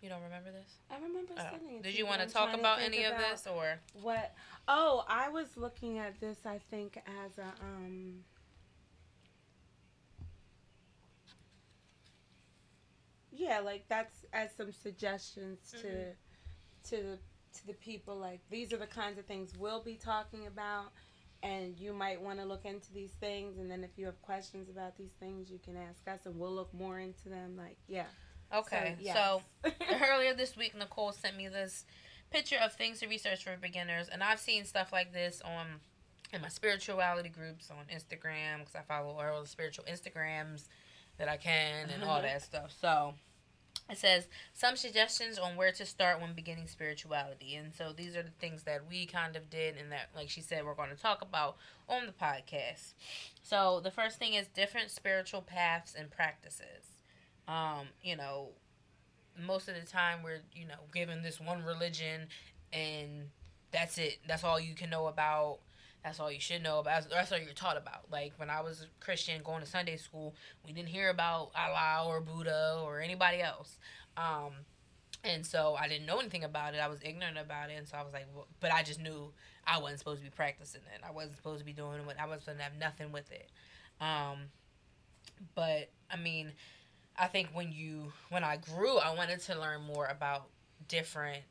You 0.00 0.08
don't 0.08 0.22
remember 0.22 0.50
this? 0.52 0.78
I 0.90 0.94
remember 0.96 1.34
Oh. 1.36 1.48
sending 1.50 1.76
it. 1.76 1.82
Did 1.82 1.98
you 1.98 2.06
want 2.06 2.22
to 2.22 2.28
talk 2.28 2.54
about 2.54 2.78
think 2.78 2.94
any 2.94 3.04
of 3.04 3.18
this 3.18 3.46
or? 3.46 3.80
What? 4.00 4.34
Oh, 4.68 5.04
I 5.08 5.28
was 5.28 5.56
looking 5.56 5.98
at 5.98 6.18
this. 6.20 6.38
I 6.46 6.58
think 6.70 6.98
as 7.24 7.38
a 7.38 7.52
um. 7.62 8.24
Yeah, 13.36 13.60
like 13.60 13.84
that's 13.88 14.24
as 14.32 14.50
some 14.56 14.72
suggestions 14.72 15.70
to, 15.72 15.86
Mhm. 15.86 16.14
to 16.90 16.96
the 17.02 17.18
to 17.58 17.66
the 17.66 17.74
people. 17.74 18.16
Like 18.16 18.40
these 18.50 18.72
are 18.72 18.76
the 18.76 18.86
kinds 18.86 19.18
of 19.18 19.24
things 19.26 19.52
we'll 19.58 19.82
be 19.82 19.94
talking 19.96 20.46
about, 20.46 20.92
and 21.42 21.78
you 21.78 21.92
might 21.92 22.20
want 22.20 22.38
to 22.38 22.44
look 22.44 22.64
into 22.64 22.92
these 22.92 23.12
things. 23.12 23.58
And 23.58 23.70
then 23.70 23.82
if 23.84 23.90
you 23.96 24.06
have 24.06 24.20
questions 24.22 24.68
about 24.68 24.96
these 24.98 25.12
things, 25.18 25.50
you 25.50 25.58
can 25.58 25.76
ask 25.76 26.06
us, 26.08 26.26
and 26.26 26.38
we'll 26.38 26.52
look 26.54 26.72
more 26.74 26.98
into 26.98 27.28
them. 27.28 27.56
Like 27.56 27.76
yeah. 27.88 28.06
Okay, 28.54 28.96
yes. 29.00 29.16
so 29.16 29.42
earlier 30.02 30.32
this 30.34 30.56
week, 30.56 30.74
Nicole 30.76 31.12
sent 31.12 31.36
me 31.36 31.48
this 31.48 31.84
picture 32.30 32.58
of 32.62 32.72
things 32.74 33.00
to 33.00 33.08
research 33.08 33.42
for 33.44 33.56
beginners, 33.56 34.08
and 34.08 34.22
I've 34.22 34.38
seen 34.40 34.64
stuff 34.64 34.92
like 34.92 35.12
this 35.12 35.40
on 35.42 35.80
in 36.32 36.40
my 36.42 36.48
spirituality 36.48 37.28
groups 37.28 37.70
on 37.70 37.84
Instagram 37.86 38.58
because 38.60 38.74
I 38.74 38.82
follow 38.82 39.18
all 39.18 39.40
the 39.42 39.48
spiritual 39.48 39.84
Instagrams 39.86 40.64
that 41.18 41.28
I 41.28 41.36
can 41.38 41.88
and 41.90 42.02
all 42.04 42.18
Uh-huh. 42.18 42.22
that 42.22 42.42
stuff. 42.42 42.72
So 42.80 43.14
it 43.88 43.98
says 43.98 44.26
some 44.52 44.76
suggestions 44.76 45.38
on 45.38 45.56
where 45.56 45.72
to 45.72 45.86
start 45.86 46.20
when 46.20 46.32
beginning 46.32 46.66
spirituality. 46.66 47.54
And 47.54 47.72
so 47.72 47.92
these 47.96 48.16
are 48.16 48.22
the 48.22 48.30
things 48.40 48.64
that 48.64 48.88
we 48.88 49.06
kind 49.06 49.36
of 49.36 49.48
did 49.48 49.76
and 49.76 49.92
that 49.92 50.10
like 50.14 50.28
she 50.28 50.40
said 50.40 50.64
we're 50.64 50.74
going 50.74 50.90
to 50.90 50.96
talk 50.96 51.22
about 51.22 51.56
on 51.88 52.06
the 52.06 52.12
podcast. 52.12 52.94
So 53.42 53.80
the 53.82 53.92
first 53.92 54.18
thing 54.18 54.34
is 54.34 54.48
different 54.48 54.90
spiritual 54.90 55.42
paths 55.42 55.94
and 55.96 56.10
practices. 56.10 56.96
Um, 57.46 57.88
you 58.02 58.16
know, 58.16 58.48
most 59.40 59.68
of 59.68 59.74
the 59.74 59.86
time 59.86 60.22
we're, 60.24 60.40
you 60.52 60.66
know, 60.66 60.74
given 60.92 61.22
this 61.22 61.40
one 61.40 61.62
religion 61.62 62.26
and 62.72 63.30
that's 63.70 63.98
it. 63.98 64.18
That's 64.26 64.42
all 64.42 64.58
you 64.58 64.74
can 64.74 64.90
know 64.90 65.06
about. 65.06 65.58
That's 66.06 66.20
all 66.20 66.30
you 66.30 66.38
should 66.38 66.62
know 66.62 66.78
about. 66.78 67.10
That's 67.10 67.32
all 67.32 67.38
you're 67.38 67.52
taught 67.52 67.76
about. 67.76 68.12
Like 68.12 68.34
when 68.36 68.48
I 68.48 68.60
was 68.60 68.82
a 68.82 69.04
Christian 69.04 69.42
going 69.42 69.60
to 69.60 69.66
Sunday 69.66 69.96
school, 69.96 70.36
we 70.64 70.72
didn't 70.72 70.88
hear 70.88 71.10
about 71.10 71.50
Allah 71.56 72.04
or 72.06 72.20
Buddha 72.20 72.80
or 72.80 73.00
anybody 73.00 73.42
else. 73.42 73.76
Um, 74.16 74.52
and 75.24 75.44
so 75.44 75.74
I 75.76 75.88
didn't 75.88 76.06
know 76.06 76.20
anything 76.20 76.44
about 76.44 76.74
it. 76.74 76.78
I 76.78 76.86
was 76.86 77.00
ignorant 77.02 77.38
about 77.38 77.70
it, 77.70 77.74
and 77.76 77.88
so 77.88 77.96
I 77.96 78.04
was 78.04 78.12
like, 78.12 78.26
well, 78.32 78.46
but 78.60 78.72
I 78.72 78.84
just 78.84 79.00
knew 79.00 79.32
I 79.66 79.80
wasn't 79.80 79.98
supposed 79.98 80.20
to 80.20 80.24
be 80.24 80.30
practicing 80.30 80.82
it. 80.94 81.00
I 81.04 81.10
wasn't 81.10 81.34
supposed 81.38 81.58
to 81.58 81.64
be 81.64 81.72
doing 81.72 81.98
it. 81.98 82.16
I 82.20 82.26
wasn't 82.26 82.42
supposed 82.42 82.58
to 82.58 82.62
have 82.62 82.78
nothing 82.78 83.10
with 83.10 83.32
it. 83.32 83.50
Um, 84.00 84.38
but 85.56 85.90
I 86.08 86.16
mean, 86.16 86.52
I 87.18 87.26
think 87.26 87.48
when 87.52 87.72
you 87.72 88.12
when 88.30 88.44
I 88.44 88.58
grew, 88.58 88.98
I 88.98 89.12
wanted 89.12 89.40
to 89.40 89.58
learn 89.58 89.82
more 89.82 90.06
about 90.06 90.46
different 90.86 91.42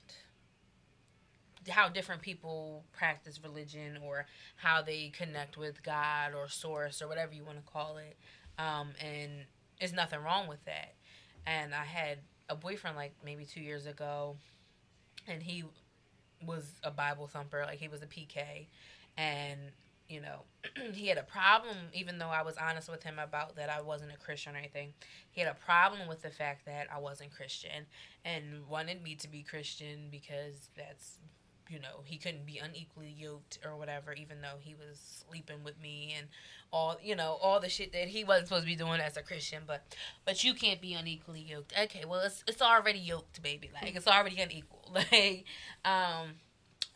how 1.70 1.90
different 1.90 2.22
people 2.22 2.84
practice 2.92 3.40
religion 3.44 3.98
or 4.04 4.26
how 4.58 4.82
they 4.82 5.12
connect 5.16 5.58
with 5.58 5.84
God 5.84 6.34
or 6.36 6.48
source 6.48 7.02
or 7.02 7.08
whatever 7.08 7.34
you 7.34 7.44
want 7.44 7.58
to 7.58 7.72
call 7.72 7.98
it. 7.98 8.18
Um, 8.58 8.90
and 9.00 9.32
there's 9.80 9.94
nothing 9.94 10.22
wrong 10.22 10.48
with 10.48 10.64
that. 10.66 10.94
And 11.46 11.74
I 11.74 11.84
had 11.84 12.20
a 12.50 12.56
boyfriend 12.56 12.96
like 12.96 13.14
maybe 13.24 13.46
two 13.46 13.62
years 13.62 13.86
ago, 13.86 14.38
and 15.28 15.42
he 15.42 15.64
was 16.46 16.80
a 16.84 16.92
Bible 16.92 17.28
thumper, 17.28 17.64
like 17.66 17.80
he 17.80 17.88
was 17.88 18.02
a 18.02 18.08
PK, 18.08 18.68
and 19.18 19.60
you 20.08 20.22
know, 20.22 20.42
he 20.94 21.08
had 21.08 21.18
a 21.18 21.24
problem, 21.24 21.76
even 21.94 22.20
though 22.20 22.30
I 22.30 22.44
was 22.44 22.56
honest 22.58 22.90
with 22.90 23.04
him 23.04 23.18
about 23.20 23.56
that 23.56 23.70
I 23.70 23.82
wasn't 23.82 24.12
a 24.14 24.18
Christian 24.18 24.56
or 24.56 24.60
anything. 24.60 24.94
He 25.32 25.42
had 25.42 25.50
a 25.50 25.56
problem 25.56 26.08
with 26.08 26.22
the 26.22 26.30
fact 26.30 26.66
that 26.66 26.88
I 26.94 27.00
wasn't 27.00 27.34
Christian 27.34 27.86
and 28.24 28.68
wanted 28.70 29.02
me 29.04 29.16
to 29.16 29.28
be 29.28 29.42
Christian 29.42 30.08
because 30.12 30.70
that's, 30.78 31.18
you 31.70 31.80
know, 31.80 32.02
he 32.04 32.18
couldn't 32.18 32.46
be 32.46 32.58
unequally 32.58 33.14
yoked 33.18 33.60
or 33.66 33.78
whatever, 33.78 34.14
even 34.14 34.42
though 34.42 34.58
he 34.60 34.76
was 34.76 35.00
sleeping 35.28 35.64
with 35.64 35.80
me 35.82 36.16
and 36.18 36.28
all, 36.72 36.98
you 37.02 37.16
know, 37.16 37.38
all 37.42 37.60
the 37.60 37.70
shit 37.70 37.92
that 37.94 38.08
he 38.10 38.24
wasn't 38.24 38.48
supposed 38.48 38.64
to 38.64 38.68
be 38.68 38.76
doing 38.76 39.00
as 39.00 39.18
a 39.18 39.22
Christian. 39.22 39.64
But, 39.66 39.96
but 40.26 40.44
you 40.44 40.54
can't 40.54 40.82
be 40.82 40.94
unequally 40.94 41.42
yoked. 41.42 41.74
Okay, 41.80 42.04
well, 42.08 42.22
it's 42.22 42.44
it's 42.48 42.62
already 42.62 43.00
yoked, 43.00 43.42
baby. 43.42 43.72
Like 43.74 43.96
it's 43.96 44.08
already 44.08 44.40
unequal. 44.42 44.82
Like, 45.12 45.44
um, 45.84 46.36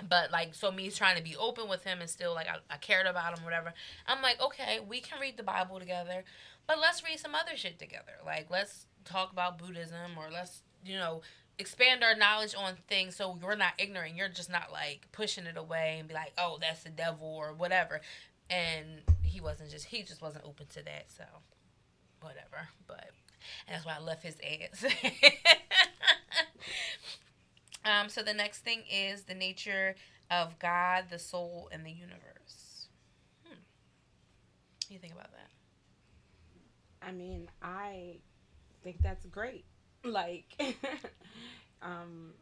but 0.08 0.32
like 0.32 0.54
so 0.56 0.72
me 0.72 0.90
trying 0.90 1.18
to 1.18 1.24
be 1.24 1.36
open 1.36 1.68
with 1.68 1.84
him 1.84 2.00
and 2.00 2.10
still 2.10 2.34
like 2.34 2.48
I, 2.48 2.58
I 2.74 2.78
cared 2.78 3.06
about 3.06 3.38
him 3.38 3.44
whatever 3.44 3.74
i'm 4.08 4.22
like 4.22 4.42
okay 4.42 4.80
we 4.88 5.02
can 5.02 5.20
read 5.20 5.38
the 5.38 5.44
bible 5.44 5.80
together 5.80 6.24
but 6.68 6.80
let's 6.80 7.04
read 7.04 7.20
some 7.20 7.36
other 7.36 7.58
shit 7.58 7.80
together 7.80 8.14
like 8.26 8.48
let's 8.50 8.86
talk 9.04 9.32
about 9.32 9.58
buddhism 9.58 10.12
or 10.18 10.32
let's 10.32 10.62
you 10.86 10.96
know 10.96 11.22
expand 11.60 12.04
our 12.04 12.16
knowledge 12.16 12.56
on 12.58 12.74
things 12.88 13.16
so 13.16 13.38
you're 13.42 13.56
not 13.56 13.74
ignorant 13.78 14.16
you're 14.16 14.30
just 14.30 14.50
not 14.50 14.72
like 14.72 15.08
pushing 15.12 15.46
it 15.46 15.58
away 15.58 15.98
and 16.00 16.08
be 16.08 16.14
like 16.14 16.34
oh 16.38 16.58
that's 16.60 16.84
the 16.84 16.90
devil 16.90 17.28
or 17.28 17.54
whatever 17.54 18.02
and 18.50 19.02
he 19.22 19.40
wasn't 19.42 19.70
just 19.70 19.86
he 19.86 20.02
just 20.02 20.22
wasn't 20.22 20.44
open 20.46 20.66
to 20.68 20.84
that 20.84 21.06
so 21.08 21.24
whatever 22.22 22.70
but 22.88 23.10
and 23.68 23.76
that's 23.76 23.86
why 23.86 23.96
i 23.96 24.02
left 24.02 24.24
his 24.24 24.38
ass 24.44 24.86
Um, 27.86 28.10
so 28.10 28.22
the 28.22 28.34
next 28.34 28.60
thing 28.60 28.84
is 28.92 29.24
the 29.24 29.34
nature 29.34 29.96
of 30.30 30.60
God, 30.60 31.06
the 31.10 31.20
soul, 31.20 31.70
and 31.72 31.86
the 31.86 31.92
universe. 31.92 32.88
Hmm. 33.44 33.52
What 33.54 34.88
do 34.88 34.94
you 34.94 35.00
think 35.00 35.14
about 35.14 35.32
that? 35.32 35.50
I 37.02 37.12
mean, 37.12 37.50
I 37.62 38.18
think 38.84 39.02
that's 39.02 39.26
great. 39.26 39.66
Like, 40.04 40.46
um, 41.82 42.34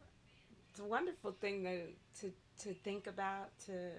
it's 0.70 0.80
a 0.80 0.84
wonderful 0.84 1.32
thing 1.40 1.64
to, 1.64 1.80
to 2.20 2.32
to 2.64 2.74
think 2.74 3.06
about, 3.06 3.50
to 3.66 3.90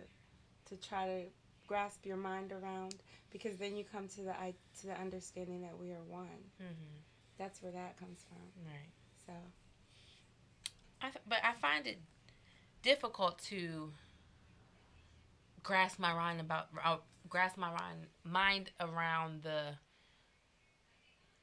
to 0.69 0.75
try 0.87 1.05
to 1.05 1.23
grasp 1.67 2.05
your 2.05 2.17
mind 2.17 2.51
around, 2.51 2.95
because 3.31 3.57
then 3.57 3.75
you 3.75 3.83
come 3.83 4.07
to 4.07 4.21
the 4.21 4.31
i 4.39 4.53
to 4.81 4.87
the 4.87 4.99
understanding 4.99 5.61
that 5.61 5.77
we 5.77 5.91
are 5.91 6.03
one. 6.07 6.43
Mm-hmm. 6.61 6.97
That's 7.37 7.61
where 7.61 7.71
that 7.71 7.97
comes 7.99 8.25
from. 8.27 8.65
Right. 8.65 8.91
So, 9.25 9.33
I 11.01 11.11
but 11.27 11.39
I 11.43 11.53
find 11.53 11.87
it 11.87 11.99
difficult 12.81 13.39
to 13.49 13.91
grasp 15.63 15.99
my 15.99 16.13
mind 16.13 16.39
about 16.41 16.67
uh, 16.83 16.97
grasp 17.27 17.57
my 17.57 17.69
mind 17.69 18.07
mind 18.23 18.71
around 18.79 19.43
the 19.43 19.75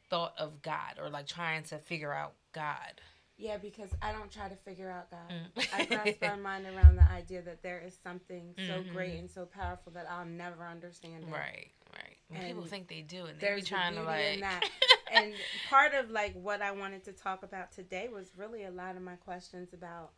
thought 0.09 0.35
of 0.38 0.62
God 0.62 0.99
or 1.01 1.09
like 1.11 1.27
trying 1.27 1.62
to 1.64 1.79
figure 1.79 2.12
out 2.12 2.35
God. 2.53 3.01
yeah, 3.38 3.59
because 3.59 3.90
I 4.01 4.12
don't 4.12 4.31
try 4.31 4.49
to 4.49 4.57
figure 4.57 4.90
out 4.90 5.11
God. 5.11 5.31
Mm. 5.31 5.69
I 5.73 5.85
grasp 5.95 6.23
my 6.23 6.37
mind 6.37 6.66
around 6.66 6.97
the 6.97 7.03
idea 7.11 7.42
that 7.42 7.62
there 7.62 7.81
is 7.81 7.95
something 8.03 8.55
so 8.57 8.83
Mhm. 8.83 8.92
great 8.92 9.19
and 9.19 9.31
so 9.31 9.45
powerful 9.45 9.92
that 9.92 10.07
I'll 10.11 10.25
never 10.25 10.64
understand 10.66 11.25
it. 11.29 11.31
Right. 11.31 11.71
Right. 11.92 12.16
When 12.29 12.42
people 12.42 12.64
think 12.64 12.88
they 12.88 13.03
do, 13.03 13.27
and 13.27 13.38
they're 13.38 13.57
be 13.57 13.61
the 13.62 13.66
trying 13.69 13.95
to 13.95 14.03
like. 14.03 14.40
that. 14.40 14.69
and 15.12 15.35
part 15.69 15.92
of 15.95 16.11
like 16.11 16.35
what 16.35 16.62
I 16.62 16.73
wanted 16.73 17.05
to 17.05 17.12
talk 17.12 17.42
about 17.42 17.73
today 17.73 18.09
was 18.09 18.33
really 18.37 18.64
a 18.64 18.71
lot 18.71 18.97
of 18.97 19.03
my 19.03 19.16
questions 19.16 19.73
about 19.75 20.12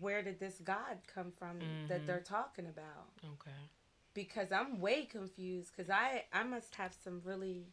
where 0.00 0.22
did 0.22 0.40
this 0.40 0.58
God 0.64 0.98
come 1.06 1.32
from 1.38 1.58
that 1.88 2.02
Mhm. 2.02 2.06
they're 2.06 2.20
talking 2.20 2.66
about? 2.66 3.10
okay. 3.24 3.50
Because 4.14 4.52
I'm 4.52 4.80
way 4.80 5.04
confused 5.04 5.70
because 5.76 5.90
I 5.90 6.24
I 6.32 6.42
must 6.44 6.74
have 6.76 6.94
some 6.94 7.20
really 7.24 7.66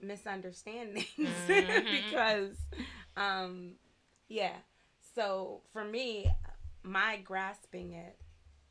misunderstandings 0.00 1.06
Mhm. 1.18 2.04
because 2.08 2.56
um 3.16 3.72
yeah. 4.28 4.56
So 5.14 5.62
for 5.72 5.84
me, 5.84 6.30
my 6.82 7.16
grasping 7.18 7.92
it 7.92 8.16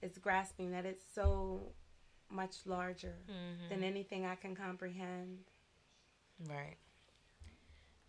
is 0.01 0.17
grasping 0.17 0.71
that 0.71 0.85
it's 0.85 1.01
so 1.13 1.71
much 2.29 2.55
larger 2.65 3.15
Mm-hmm. 3.29 3.69
than 3.69 3.83
anything 3.83 4.25
I 4.25 4.35
can 4.35 4.55
comprehend. 4.55 5.39
Right. 6.47 6.75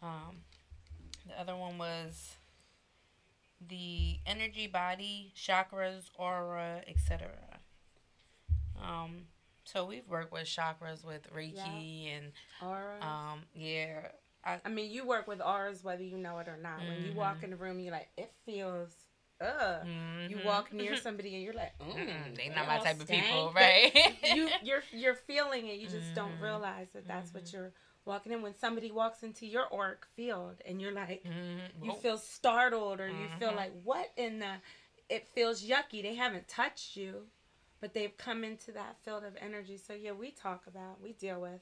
Um, 0.03 0.39
the 1.27 1.39
other 1.41 1.57
one 1.57 1.79
was 1.79 2.35
the 3.67 4.19
energy 4.27 4.67
body, 4.67 5.33
chakras, 5.37 6.11
aura, 6.17 6.83
etc. 6.87 7.29
Um, 8.81 9.27
so 9.67 9.85
we've 9.85 10.09
worked 10.09 10.33
with 10.33 10.45
chakras 10.45 11.05
with 11.05 11.23
Reiki 11.35 12.09
and 12.17 12.33
Aura. 12.61 12.97
um, 13.03 13.41
yeah, 13.55 14.09
I 14.45 14.61
I, 14.65 14.69
mean, 14.69 14.91
you 14.91 15.07
work 15.07 15.27
with 15.27 15.41
auras 15.43 15.85
whether 15.85 16.03
you 16.03 16.19
know 16.19 16.39
it 16.39 16.49
or 16.49 16.57
not. 16.57 16.87
When 16.87 17.05
you 17.05 17.13
walk 17.13 17.43
in 17.45 17.51
the 17.51 17.57
room, 17.57 17.81
you're 17.81 17.93
like, 17.93 18.09
it 18.17 18.33
feels. 18.47 18.91
Ugh. 19.41 19.87
You 20.29 20.39
mhm. 20.39 20.45
walk 20.45 20.73
near 20.73 20.97
somebody 21.03 21.35
and 21.35 21.45
you're 21.45 21.55
like, 21.55 21.73
mm, 21.81 22.37
they 22.37 22.49
not 22.49 22.67
my 22.67 22.79
type 22.79 23.01
of 23.01 23.09
people, 23.09 23.53
right? 23.55 23.93
you 24.25 24.49
you're 24.63 24.83
you're 24.93 25.15
feeling 25.15 25.69
it. 25.69 25.79
You 25.79 25.89
just 25.89 26.15
don't 26.15 26.33
Mhm. 26.39 26.43
realize 26.43 26.89
that 26.95 27.07
that's 27.07 27.35
what 27.35 27.53
you're 27.53 27.73
walking 28.07 28.33
in. 28.33 28.43
When 28.43 28.55
somebody 28.55 28.91
walks 28.91 29.23
into 29.23 29.47
your 29.47 29.73
auric 29.73 30.07
field 30.17 30.57
and 30.67 30.81
you're 30.81 30.93
like, 30.93 31.25
Mhm. 31.27 31.85
you 31.85 31.93
feel 31.93 32.19
startled 32.19 33.01
or 33.01 33.09
you 33.11 33.29
feel 33.39 33.53
like, 33.55 33.73
what 33.85 34.11
in 34.17 34.39
the? 34.39 34.55
It 35.09 35.29
feels 35.29 35.63
yucky. 35.65 36.03
They 36.03 36.15
haven't 36.15 36.49
touched 36.49 36.97
you, 36.97 37.27
but 37.81 37.95
they've 37.95 38.17
come 38.17 38.45
into 38.45 38.73
that 38.73 38.97
field 39.05 39.25
of 39.25 39.37
energy. 39.41 39.77
So 39.77 39.93
yeah, 39.93 40.13
we 40.13 40.31
talk 40.31 40.67
about, 40.67 41.01
we 41.03 41.13
deal 41.13 41.41
with 41.41 41.61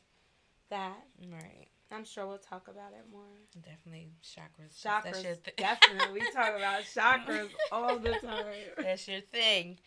that. 0.71 1.05
right. 1.21 1.69
I'm 1.93 2.05
sure 2.05 2.27
we'll 2.27 2.39
talk 2.39 2.67
about 2.67 2.93
it 2.93 3.05
more. 3.13 3.23
Definitely 3.63 4.09
chakras. 4.23 4.83
Chakras, 4.83 5.39
definitely. 5.57 6.21
We 6.21 6.31
talk 6.33 6.57
about 6.57 6.83
chakras 6.83 7.51
all 7.71 7.99
the 7.99 8.13
time. 8.13 8.47
That's 8.79 9.07
your 9.07 9.21
thing. 9.21 9.79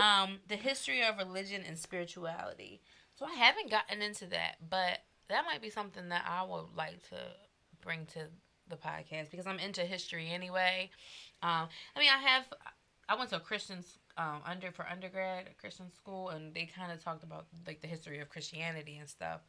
Um, 0.00 0.38
the 0.46 0.56
history 0.56 1.02
of 1.02 1.18
religion 1.18 1.62
and 1.66 1.76
spirituality. 1.76 2.80
So 3.16 3.26
I 3.26 3.32
haven't 3.32 3.70
gotten 3.70 4.02
into 4.02 4.26
that, 4.26 4.56
but 4.68 5.00
that 5.28 5.44
might 5.46 5.60
be 5.60 5.70
something 5.70 6.10
that 6.10 6.24
I 6.28 6.44
would 6.44 6.76
like 6.76 7.02
to 7.08 7.16
bring 7.80 8.06
to 8.06 8.28
the 8.68 8.76
podcast 8.76 9.30
because 9.30 9.46
I'm 9.46 9.58
into 9.58 9.82
history 9.82 10.30
anyway. 10.30 10.90
Um, 11.42 11.68
I 11.96 11.98
mean, 11.98 12.10
I 12.14 12.18
have. 12.18 12.44
I 13.08 13.16
went 13.16 13.30
to 13.30 13.36
a 13.36 13.40
Christian 13.40 13.82
um, 14.18 14.40
under 14.44 14.70
for 14.72 14.86
undergrad, 14.86 15.46
a 15.50 15.54
Christian 15.60 15.90
school, 15.90 16.28
and 16.30 16.52
they 16.52 16.66
kind 16.76 16.92
of 16.92 17.02
talked 17.02 17.22
about 17.22 17.46
like 17.66 17.80
the 17.80 17.86
history 17.88 18.18
of 18.20 18.28
Christianity 18.28 18.98
and 18.98 19.08
stuff. 19.08 19.40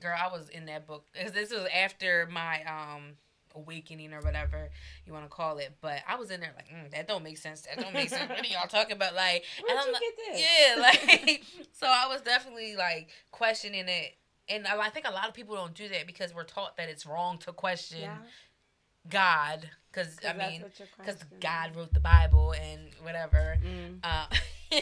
Girl, 0.00 0.14
I 0.18 0.28
was 0.28 0.48
in 0.50 0.66
that 0.66 0.86
book. 0.86 1.06
This 1.32 1.50
was 1.50 1.66
after 1.74 2.28
my 2.30 2.62
um, 2.64 3.12
awakening 3.54 4.12
or 4.12 4.20
whatever 4.20 4.70
you 5.06 5.12
want 5.12 5.24
to 5.24 5.30
call 5.30 5.58
it. 5.58 5.72
But 5.80 6.00
I 6.08 6.16
was 6.16 6.30
in 6.30 6.40
there 6.40 6.52
like, 6.56 6.68
mm, 6.68 6.90
that 6.92 7.06
don't 7.08 7.22
make 7.22 7.38
sense. 7.38 7.62
That 7.62 7.78
don't 7.80 7.94
make 7.94 8.08
sense. 8.10 8.28
What 8.28 8.40
are 8.42 8.46
y'all 8.46 8.66
talking 8.68 8.96
about? 8.96 9.14
Like, 9.14 9.44
Where'd 9.66 9.78
I'm 9.80 9.86
you 9.86 9.92
like, 9.92 10.02
get 10.02 10.14
this? 10.32 10.42
yeah, 10.42 10.80
like 11.22 11.42
so 11.72 11.86
I 11.88 12.08
was 12.08 12.20
definitely 12.22 12.76
like 12.76 13.08
questioning 13.30 13.86
it. 13.88 14.16
And 14.48 14.66
I 14.66 14.78
I 14.78 14.90
think 14.90 15.06
a 15.08 15.12
lot 15.12 15.28
of 15.28 15.34
people 15.34 15.54
don't 15.54 15.74
do 15.74 15.88
that 15.88 16.06
because 16.06 16.34
we're 16.34 16.44
taught 16.44 16.76
that 16.76 16.88
it's 16.88 17.06
wrong 17.06 17.38
to 17.38 17.52
question 17.52 18.00
Yeah. 18.02 18.16
God, 19.08 19.68
because 19.92 20.16
I 20.26 20.32
mean, 20.32 20.64
because 20.98 21.22
God 21.40 21.76
wrote 21.76 21.92
the 21.92 22.00
Bible 22.00 22.52
and 22.52 22.88
whatever. 23.02 23.58
Mm. 23.64 23.98
Uh, 24.02 24.26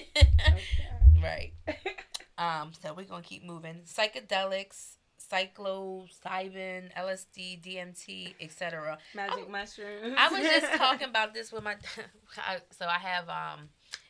right. 1.22 1.52
Um. 2.38 2.72
So 2.80 2.94
we're 2.94 3.04
gonna 3.04 3.22
keep 3.22 3.44
moving. 3.44 3.80
Psychedelics, 3.84 4.96
psilocybin, 5.18 6.92
LSD, 6.96 7.62
DMT, 7.62 8.34
etc. 8.40 8.98
Magic 9.14 9.46
I- 9.48 9.50
mushrooms. 9.50 10.14
I 10.16 10.28
was 10.28 10.42
just 10.42 10.72
talking 10.76 11.08
about 11.08 11.34
this 11.34 11.52
with 11.52 11.64
my. 11.64 11.76
So 12.70 12.86
I 12.86 12.98
have 12.98 13.28
um, 13.28 13.68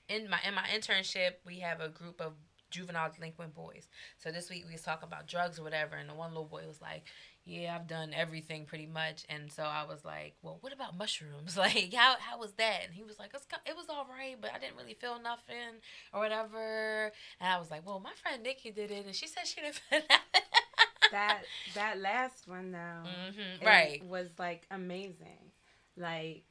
in 0.08 0.28
my 0.30 0.38
in 0.46 0.54
my 0.54 0.64
internship 0.74 1.32
we 1.44 1.58
have 1.60 1.80
a 1.80 1.88
group 1.88 2.20
of 2.20 2.34
juvenile 2.70 3.10
delinquent 3.14 3.54
boys. 3.54 3.88
So 4.16 4.32
this 4.32 4.50
week 4.50 4.64
we 4.66 4.72
was 4.72 4.82
talking 4.82 5.06
about 5.06 5.28
drugs 5.28 5.58
or 5.58 5.62
whatever, 5.62 5.96
and 5.96 6.08
the 6.08 6.14
one 6.14 6.30
little 6.30 6.46
boy 6.46 6.62
was 6.66 6.80
like, 6.80 7.04
"Yeah, 7.44 7.74
I've 7.76 7.86
done 7.86 8.12
everything 8.14 8.66
pretty 8.66 8.86
much." 8.86 9.24
And 9.28 9.50
so 9.52 9.62
I 9.64 9.84
was 9.84 10.04
like, 10.04 10.34
"Well, 10.42 10.58
what 10.60 10.72
about 10.72 10.96
mushrooms? 10.96 11.56
Like, 11.62 11.92
how 11.94 12.16
how 12.18 12.38
was 12.38 12.52
that?" 12.54 12.84
And 12.84 12.94
he 12.94 13.02
was 13.04 13.18
like, 13.18 13.32
"It 13.34 13.76
was 13.76 13.86
all 13.88 14.06
right, 14.10 14.36
but 14.40 14.52
I 14.54 14.58
didn't 14.58 14.76
really 14.76 14.94
feel 14.94 15.20
nothing 15.22 15.80
or 16.12 16.20
whatever." 16.20 17.12
And 17.40 17.48
I 17.48 17.58
was 17.58 17.70
like, 17.70 17.86
"Well, 17.86 18.00
my 18.00 18.12
friend 18.22 18.42
Nikki 18.42 18.70
did 18.70 18.90
it, 18.90 19.06
and 19.06 19.14
she 19.14 19.26
said 19.26 19.46
she 19.46 19.60
didn't 19.60 19.76
feel 19.76 20.00
nothing." 20.10 20.42
that 21.10 21.42
that 21.74 21.98
last 21.98 22.46
one 22.48 22.72
though. 22.72 23.02
hmm 23.34 23.66
Right. 23.66 24.02
was 24.08 24.28
like 24.38 24.66
amazing 24.70 25.52
like 25.96 26.42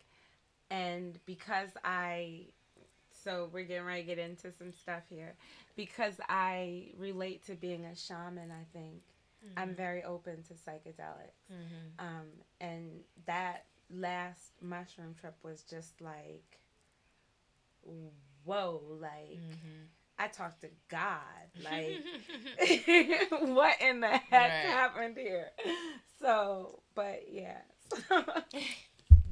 and 0.69 1.19
because 1.25 1.69
i 1.83 2.41
so 3.23 3.49
we're 3.51 3.63
getting 3.63 3.85
ready 3.85 4.01
to 4.01 4.07
get 4.07 4.19
into 4.19 4.51
some 4.51 4.71
stuff 4.71 5.03
here 5.09 5.33
because 5.75 6.15
i 6.29 6.85
relate 6.97 7.43
to 7.45 7.53
being 7.55 7.85
a 7.85 7.95
shaman 7.95 8.51
i 8.51 8.63
think 8.77 9.01
i'm 9.57 9.73
very 9.75 10.03
open 10.03 10.43
to 10.43 10.53
psychedelics 10.53 11.41
hmm 11.49 11.89
um 11.99 12.27
and 12.59 13.01
that 13.25 13.65
last 13.89 14.51
mushroom 14.61 15.13
trip 15.19 15.35
was 15.43 15.63
just 15.63 15.99
like 16.01 16.59
whoa 18.43 18.81
like 18.99 19.39
hmm 19.61 19.83
i 20.19 20.27
talked 20.27 20.61
to 20.61 20.69
god 20.89 21.19
like 21.63 22.01
what 23.47 23.75
in 23.81 23.99
the 24.01 24.07
heck 24.07 24.31
Right. 24.31 24.61
happened 24.63 25.17
here? 25.17 25.49
So, 26.21 26.81
but 26.95 27.23
yeah. 27.31 27.61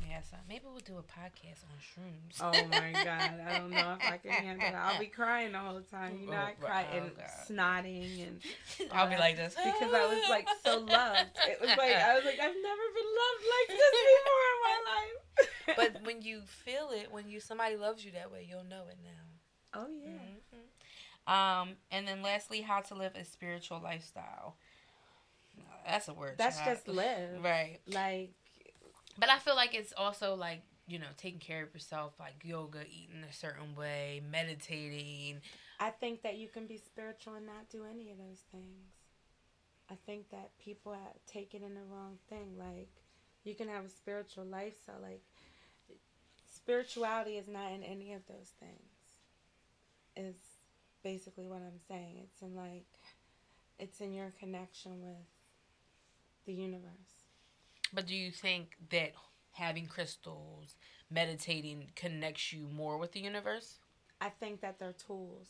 Yeah, 0.09 0.21
so 0.23 0.37
maybe 0.47 0.63
we'll 0.65 0.79
do 0.79 0.97
a 0.97 1.03
podcast 1.03 1.61
on 1.69 1.77
shrooms. 1.79 2.41
oh 2.41 2.67
my 2.67 2.91
god, 3.03 3.39
I 3.47 3.59
don't 3.59 3.69
know 3.69 3.95
if 4.01 4.11
I 4.11 4.17
can 4.17 4.31
handle 4.31 4.67
it. 4.67 4.73
I'll 4.73 4.99
be 4.99 5.05
crying 5.05 5.51
the 5.51 5.59
whole 5.59 5.81
time. 5.81 6.17
You 6.19 6.31
know, 6.31 6.37
I 6.37 6.53
Oh, 6.59 6.65
cry 6.65 6.85
oh, 6.91 6.97
and 6.97 7.11
God. 7.15 7.25
snotting 7.47 8.27
and 8.27 8.41
I'll 8.91 9.07
be 9.09 9.17
like 9.17 9.35
this 9.37 9.53
because 9.63 9.93
I 9.93 10.07
was 10.07 10.29
like 10.29 10.47
so 10.65 10.79
loved. 10.79 11.29
It 11.47 11.61
was 11.61 11.69
like 11.69 11.93
I 11.95 12.15
was 12.15 12.25
like 12.25 12.39
I've 12.39 12.55
never 12.61 12.85
been 12.95 13.11
loved 13.21 13.45
like 13.55 13.77
this 13.77 13.91
before 14.09 14.47
in 14.49 14.59
my 14.63 14.79
life. 14.95 15.85
But 15.93 16.05
when 16.05 16.21
you 16.23 16.41
feel 16.47 16.89
it, 16.91 17.11
when 17.11 17.29
you 17.29 17.39
somebody 17.39 17.75
loves 17.75 18.03
you 18.03 18.11
that 18.13 18.31
way, 18.31 18.47
you'll 18.49 18.63
know 18.63 18.85
it 18.89 18.97
now. 19.03 19.81
oh 19.81 19.87
yeah, 20.03 20.09
Mhm. 20.09 21.31
Um, 21.31 21.69
and 21.91 22.07
then 22.07 22.23
lastly, 22.23 22.61
how 22.61 22.79
to 22.81 22.95
live 22.95 23.11
a 23.15 23.23
spiritual 23.23 23.79
lifestyle. 23.79 24.55
That's 25.85 26.07
a 26.07 26.13
word. 26.13 26.35
that's 26.37 26.57
child. 26.57 26.75
just 26.77 26.87
live. 26.87 27.43
right. 27.43 27.79
Like 27.87 28.31
But 29.19 29.29
I 29.29 29.37
feel 29.39 29.55
like 29.55 29.75
it's 29.75 29.93
also 29.97 30.35
like 30.35 30.61
you 30.87 30.97
know 30.97 31.07
taking 31.17 31.39
care 31.39 31.63
of 31.63 31.73
yourself, 31.73 32.13
like 32.19 32.35
yoga, 32.43 32.81
eating 32.81 33.23
a 33.29 33.33
certain 33.33 33.75
way, 33.75 34.21
meditating. 34.31 35.41
I 35.79 35.89
think 35.91 36.23
that 36.23 36.37
you 36.37 36.47
can 36.47 36.65
be 36.67 36.77
spiritual 36.77 37.35
and 37.35 37.45
not 37.45 37.69
do 37.69 37.85
any 37.89 38.11
of 38.11 38.17
those 38.17 38.41
things. 38.51 38.89
I 39.89 39.95
think 40.05 40.29
that 40.29 40.51
people 40.63 40.95
take 41.25 41.53
it 41.53 41.63
in 41.63 41.73
the 41.73 41.83
wrong 41.89 42.17
thing. 42.29 42.57
Like, 42.57 42.89
you 43.43 43.55
can 43.55 43.69
have 43.69 43.85
a 43.85 43.89
spiritual 43.89 44.45
lifestyle. 44.45 44.99
Like, 45.01 45.23
spirituality 46.53 47.37
is 47.37 47.47
not 47.47 47.71
in 47.71 47.83
any 47.83 48.13
of 48.13 48.21
those 48.27 48.51
things. 48.59 48.75
Is 50.15 50.35
basically 51.01 51.47
what 51.47 51.61
I'm 51.61 51.79
saying. 51.87 52.19
It's 52.23 52.41
in 52.41 52.55
like, 52.55 52.85
it's 53.79 54.01
in 54.01 54.13
your 54.13 54.31
connection 54.37 55.01
with 55.01 55.25
the 56.45 56.53
universe. 56.53 57.18
But 57.93 58.05
do 58.05 58.15
you 58.15 58.31
think 58.31 58.75
that 58.91 59.13
having 59.51 59.87
crystals, 59.87 60.75
meditating 61.09 61.91
connects 61.95 62.53
you 62.53 62.67
more 62.67 62.97
with 62.97 63.11
the 63.13 63.19
universe? 63.19 63.79
I 64.21 64.29
think 64.29 64.61
that 64.61 64.79
they're 64.79 64.93
tools. 64.93 65.47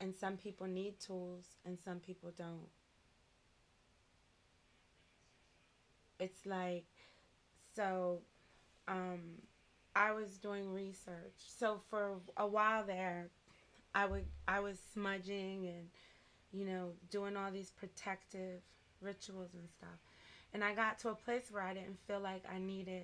And 0.00 0.14
some 0.14 0.36
people 0.36 0.66
need 0.66 1.00
tools 1.00 1.44
and 1.64 1.78
some 1.82 2.00
people 2.00 2.30
don't. 2.36 2.68
It's 6.18 6.44
like 6.46 6.86
so 7.74 8.20
um 8.88 9.20
I 9.94 10.12
was 10.12 10.36
doing 10.36 10.70
research. 10.72 11.38
So 11.38 11.80
for 11.88 12.16
a 12.36 12.46
while 12.46 12.84
there 12.84 13.28
I 13.94 14.04
would 14.04 14.26
I 14.46 14.60
was 14.60 14.78
smudging 14.92 15.66
and 15.66 15.88
you 16.52 16.66
know 16.66 16.90
doing 17.10 17.36
all 17.36 17.50
these 17.50 17.70
protective 17.70 18.60
rituals 19.00 19.54
and 19.54 19.68
stuff. 19.70 19.98
And 20.56 20.64
I 20.64 20.72
got 20.72 20.98
to 21.00 21.10
a 21.10 21.14
place 21.14 21.48
where 21.50 21.62
I 21.62 21.74
didn't 21.74 21.98
feel 22.08 22.18
like 22.18 22.42
I 22.50 22.58
needed 22.58 23.02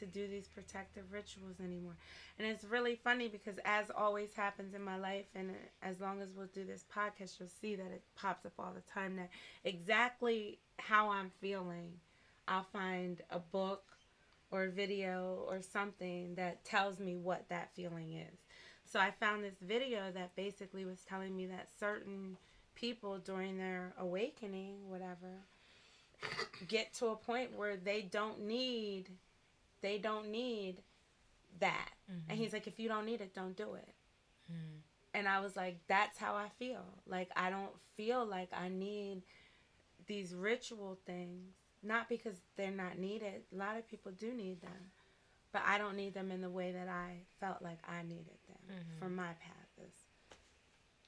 to 0.00 0.06
do 0.06 0.26
these 0.26 0.48
protective 0.48 1.04
rituals 1.12 1.60
anymore. 1.60 1.94
And 2.36 2.48
it's 2.48 2.64
really 2.64 2.96
funny 2.96 3.28
because, 3.28 3.60
as 3.64 3.92
always 3.96 4.34
happens 4.34 4.74
in 4.74 4.82
my 4.82 4.98
life, 4.98 5.26
and 5.36 5.52
as 5.84 6.00
long 6.00 6.20
as 6.20 6.30
we'll 6.36 6.48
do 6.52 6.64
this 6.64 6.84
podcast, 6.92 7.38
you'll 7.38 7.48
see 7.48 7.76
that 7.76 7.92
it 7.92 8.02
pops 8.16 8.44
up 8.44 8.54
all 8.58 8.72
the 8.74 8.92
time 8.92 9.14
that 9.18 9.30
exactly 9.62 10.58
how 10.80 11.10
I'm 11.10 11.30
feeling, 11.40 11.92
I'll 12.48 12.66
find 12.72 13.22
a 13.30 13.38
book 13.38 13.84
or 14.50 14.64
a 14.64 14.70
video 14.70 15.44
or 15.46 15.62
something 15.62 16.34
that 16.34 16.64
tells 16.64 16.98
me 16.98 17.14
what 17.14 17.48
that 17.50 17.70
feeling 17.72 18.14
is. 18.14 18.36
So 18.84 18.98
I 18.98 19.12
found 19.12 19.44
this 19.44 19.60
video 19.62 20.10
that 20.12 20.34
basically 20.34 20.84
was 20.84 21.02
telling 21.08 21.36
me 21.36 21.46
that 21.46 21.68
certain 21.78 22.36
people 22.74 23.18
during 23.18 23.58
their 23.58 23.94
awakening, 23.96 24.88
whatever, 24.88 25.44
get 26.68 26.92
to 26.94 27.06
a 27.06 27.16
point 27.16 27.56
where 27.56 27.76
they 27.76 28.02
don't 28.02 28.40
need 28.42 29.10
they 29.82 29.98
don't 29.98 30.28
need 30.30 30.82
that. 31.60 31.90
And 32.28 32.38
he's 32.38 32.52
like, 32.52 32.66
if 32.66 32.78
you 32.78 32.88
don't 32.88 33.06
need 33.06 33.20
it, 33.20 33.34
don't 33.34 33.56
do 33.56 33.74
it. 33.74 33.94
Mm. 34.52 34.80
And 35.14 35.28
I 35.28 35.40
was 35.40 35.56
like, 35.56 35.78
that's 35.88 36.18
how 36.18 36.34
I 36.34 36.48
feel. 36.58 36.84
Like, 37.06 37.30
I 37.36 37.50
don't 37.50 37.72
feel 37.96 38.24
like 38.26 38.50
I 38.52 38.68
need 38.68 39.22
these 40.06 40.34
ritual 40.34 40.98
things. 41.06 41.54
Not 41.82 42.08
because 42.08 42.36
they're 42.56 42.70
not 42.70 42.98
needed. 42.98 43.42
A 43.54 43.56
lot 43.56 43.76
of 43.78 43.88
people 43.88 44.12
do 44.12 44.34
need 44.34 44.60
them. 44.60 44.90
But 45.52 45.62
I 45.66 45.78
don't 45.78 45.96
need 45.96 46.14
them 46.14 46.30
in 46.30 46.40
the 46.42 46.50
way 46.50 46.72
that 46.72 46.88
I 46.88 47.22
felt 47.40 47.62
like 47.62 47.78
I 47.88 48.02
needed 48.02 48.38
them 48.48 48.76
Mhm. 48.76 48.98
for 48.98 49.08
my 49.08 49.32
path, 49.34 49.70
is 49.86 49.94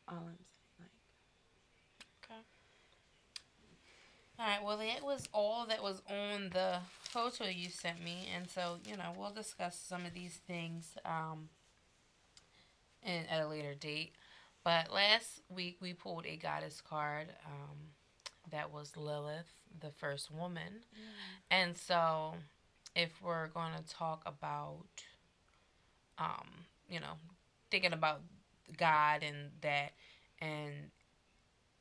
all 0.09 0.17
I'm 0.17 0.39
saying. 0.39 0.52
Like, 4.43 4.49
All 4.49 4.57
right. 4.57 4.65
Well, 4.65 4.79
that 4.79 5.05
was 5.05 5.29
all 5.33 5.67
that 5.67 5.83
was 5.83 6.03
on 6.09 6.51
the 6.53 6.79
photo 7.03 7.45
you 7.45 7.69
sent 7.69 8.03
me, 8.03 8.29
and 8.35 8.49
so 8.49 8.79
you 8.85 8.97
know 8.97 9.13
we'll 9.17 9.31
discuss 9.31 9.79
some 9.79 10.05
of 10.05 10.15
these 10.15 10.41
things 10.47 10.97
um, 11.05 11.49
in 13.03 13.25
at 13.27 13.43
a 13.43 13.49
later 13.49 13.75
date. 13.75 14.13
But 14.65 14.93
last 14.93 15.43
week 15.49 15.79
we 15.81 15.93
pulled 15.93 16.27
a 16.27 16.37
goddess 16.37 16.81
card 16.81 17.29
um, 17.47 17.77
that 18.51 18.73
was 18.73 18.97
Lilith, 18.97 19.53
the 19.81 19.91
first 19.91 20.31
woman, 20.31 20.85
and 21.51 21.77
so 21.77 22.35
if 22.95 23.23
we're 23.23 23.49
going 23.49 23.73
to 23.75 23.95
talk 23.95 24.23
about, 24.27 24.85
um, 26.19 26.49
you 26.89 27.01
know, 27.01 27.15
thinking 27.71 27.93
about 27.93 28.21
God 28.77 29.23
and 29.23 29.51
that, 29.63 29.93
and 30.41 30.73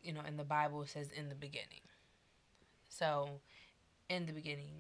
you 0.01 0.13
know, 0.13 0.21
in 0.27 0.37
the 0.37 0.43
Bible 0.43 0.83
it 0.83 0.89
says 0.89 1.11
in 1.11 1.29
the 1.29 1.35
beginning. 1.35 1.81
So, 2.91 3.29
in 4.09 4.25
the 4.25 4.33
beginning, 4.33 4.73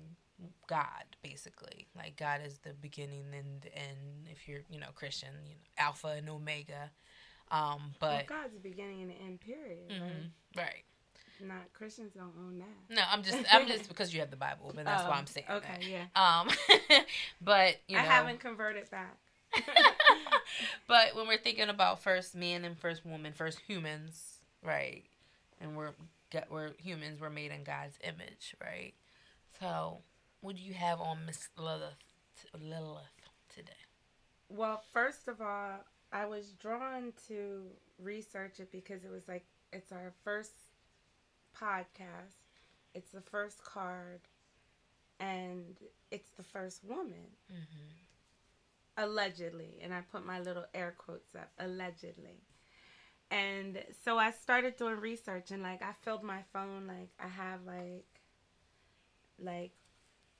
God 0.67 1.15
basically, 1.23 1.87
like 1.95 2.17
God 2.17 2.41
is 2.45 2.59
the 2.59 2.73
beginning 2.73 3.25
and 3.33 3.65
and 3.75 4.27
if 4.29 4.47
you're 4.47 4.61
you 4.69 4.79
know 4.79 4.87
Christian, 4.93 5.29
you 5.45 5.55
know 5.55 5.61
Alpha 5.77 6.15
and 6.17 6.29
Omega. 6.29 6.91
Um, 7.49 7.93
well, 8.01 8.17
but 8.17 8.27
God's 8.27 8.53
the 8.53 8.59
beginning 8.59 9.01
and 9.01 9.11
the 9.11 9.15
end, 9.15 9.39
period. 9.39 9.89
Mhm, 9.89 10.29
right. 10.55 10.63
Right? 10.63 10.83
Not 11.39 11.73
Christians 11.73 12.13
don't 12.13 12.33
own 12.37 12.59
that. 12.59 12.95
No, 12.95 13.01
I'm 13.09 13.23
just 13.23 13.39
I'm 13.51 13.67
just 13.67 13.87
because 13.87 14.13
you 14.13 14.19
have 14.19 14.29
the 14.29 14.37
Bible, 14.37 14.71
but 14.75 14.85
that's 14.85 15.03
why 15.03 15.09
Oh, 15.09 15.13
I'm 15.13 15.27
saying 15.27 15.47
Okay, 15.49 15.79
yeah. 15.89 16.05
Um, 16.15 16.49
but 17.41 17.77
you 17.87 17.95
know, 17.95 18.03
I 18.03 18.05
haven't 18.05 18.39
converted 18.39 18.89
back. 18.91 19.17
but 20.87 21.15
when 21.15 21.27
we're 21.27 21.37
thinking 21.37 21.69
about 21.69 22.01
first 22.01 22.35
man 22.35 22.63
and 22.63 22.77
first 22.77 23.05
woman, 23.05 23.33
first 23.33 23.59
humans, 23.67 24.39
right? 24.63 25.03
And 25.59 25.75
we're 25.75 25.91
get 26.31 26.49
we're 26.51 26.71
humans. 26.79 27.19
We're 27.21 27.29
made 27.29 27.51
in 27.51 27.63
God's 27.63 27.97
image, 28.03 28.55
right? 28.61 28.93
So, 29.59 29.99
what 30.41 30.55
do 30.55 30.63
you 30.63 30.73
have 30.73 30.99
on 30.99 31.25
Miss 31.25 31.49
Lilith, 31.57 31.93
Lilith 32.59 33.03
today? 33.53 33.71
Well, 34.49 34.81
first 34.91 35.27
of 35.27 35.41
all, 35.41 35.85
I 36.11 36.25
was 36.25 36.53
drawn 36.53 37.13
to 37.27 37.63
research 37.99 38.59
it 38.59 38.71
because 38.71 39.03
it 39.05 39.11
was 39.11 39.27
like 39.27 39.45
it's 39.71 39.91
our 39.91 40.13
first 40.23 40.53
podcast. 41.59 42.35
It's 42.93 43.11
the 43.11 43.21
first 43.21 43.63
card 43.63 44.21
and 45.19 45.77
it's 46.11 46.31
the 46.31 46.43
first 46.43 46.83
woman 46.83 47.37
Mm-hmm. 47.51 47.91
allegedly 48.97 49.79
and 49.81 49.93
I 49.93 50.01
put 50.01 50.25
my 50.25 50.39
little 50.39 50.65
air 50.73 50.93
quotes 50.97 51.35
up 51.35 51.51
allegedly. 51.59 52.41
And 53.31 53.81
so 54.03 54.17
I 54.17 54.31
started 54.31 54.75
doing 54.75 54.97
research 54.97 55.51
and 55.51 55.63
like 55.63 55.81
I 55.81 55.93
filled 56.01 56.21
my 56.21 56.41
phone 56.51 56.85
like 56.85 57.09
I 57.17 57.29
have 57.29 57.61
like 57.65 58.05
like 59.39 59.71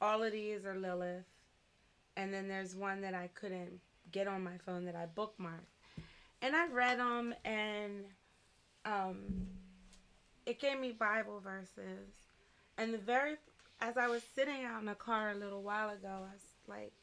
all 0.02 0.22
of 0.22 0.34
these 0.34 0.66
are 0.66 0.78
Lilith 0.78 1.24
and 2.18 2.34
then 2.34 2.50
there's 2.50 2.76
one 2.76 3.02
that 3.02 3.14
I 3.14 3.30
couldn't 3.34 3.80
get 4.12 4.28
on 4.28 4.44
my 4.44 4.58
phone 4.66 4.86
that 4.86 4.96
I 4.96 5.06
bookmarked. 5.06 5.72
And 6.42 6.54
I 6.54 6.68
read 6.68 7.00
them 7.00 7.34
and 7.46 8.04
um 8.84 9.48
it 10.46 10.60
gave 10.60 10.78
me 10.78 10.92
Bible 10.92 11.40
verses. 11.40 12.10
And 12.78 12.94
the 12.94 12.98
very 12.98 13.38
as 13.80 13.96
I 13.96 14.10
was 14.10 14.22
sitting 14.36 14.66
out 14.66 14.82
in 14.82 14.86
the 14.86 14.96
car 14.96 15.32
a 15.32 15.36
little 15.36 15.64
while 15.64 15.92
ago, 15.92 16.10
I 16.10 16.20
was 16.20 16.42
like 16.68 16.94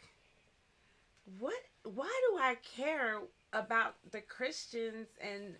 what 1.39 1.55
why 1.85 2.21
do 2.31 2.39
I 2.39 2.57
care 2.57 3.21
about 3.53 3.95
the 4.11 4.21
Christians 4.21 5.09
and 5.21 5.55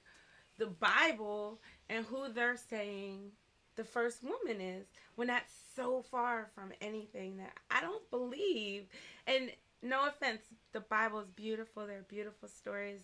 the 0.59 0.67
Bible 0.67 1.61
and 1.89 2.07
who 2.07 2.33
they're 2.33 2.57
saying 2.57 3.33
the 3.77 3.85
first 3.85 4.23
woman 4.25 4.61
is 4.61 4.87
when 5.17 5.29
that's 5.29 5.53
so 5.77 6.03
far 6.03 6.51
from 6.55 6.73
anything 6.81 7.39
that 7.39 7.53
I 7.71 7.81
don't 7.81 8.09
believe. 8.11 8.87
And 9.27 9.51
no 9.83 10.07
offense, 10.09 10.43
the 10.73 10.81
Bible 10.81 11.21
is 11.21 11.31
beautiful. 11.31 11.87
There 11.87 11.99
are 11.99 12.03
beautiful 12.09 12.49
stories, 12.49 13.03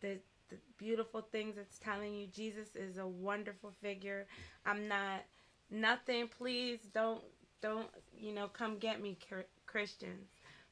the 0.00 0.18
the 0.48 0.58
beautiful 0.78 1.22
things 1.32 1.56
it's 1.58 1.78
telling 1.78 2.14
you. 2.14 2.26
Jesus 2.28 2.76
is 2.76 2.98
a 2.98 3.06
wonderful 3.06 3.72
figure. 3.82 4.26
I'm 4.66 4.88
not 4.88 5.22
nothing. 5.70 6.28
Please 6.28 6.80
don't 6.94 7.22
don't 7.62 7.88
you 8.16 8.32
know 8.32 8.48
come 8.48 8.78
get 8.78 9.00
me 9.02 9.18
Chr- 9.28 9.48
Christians. 9.66 10.28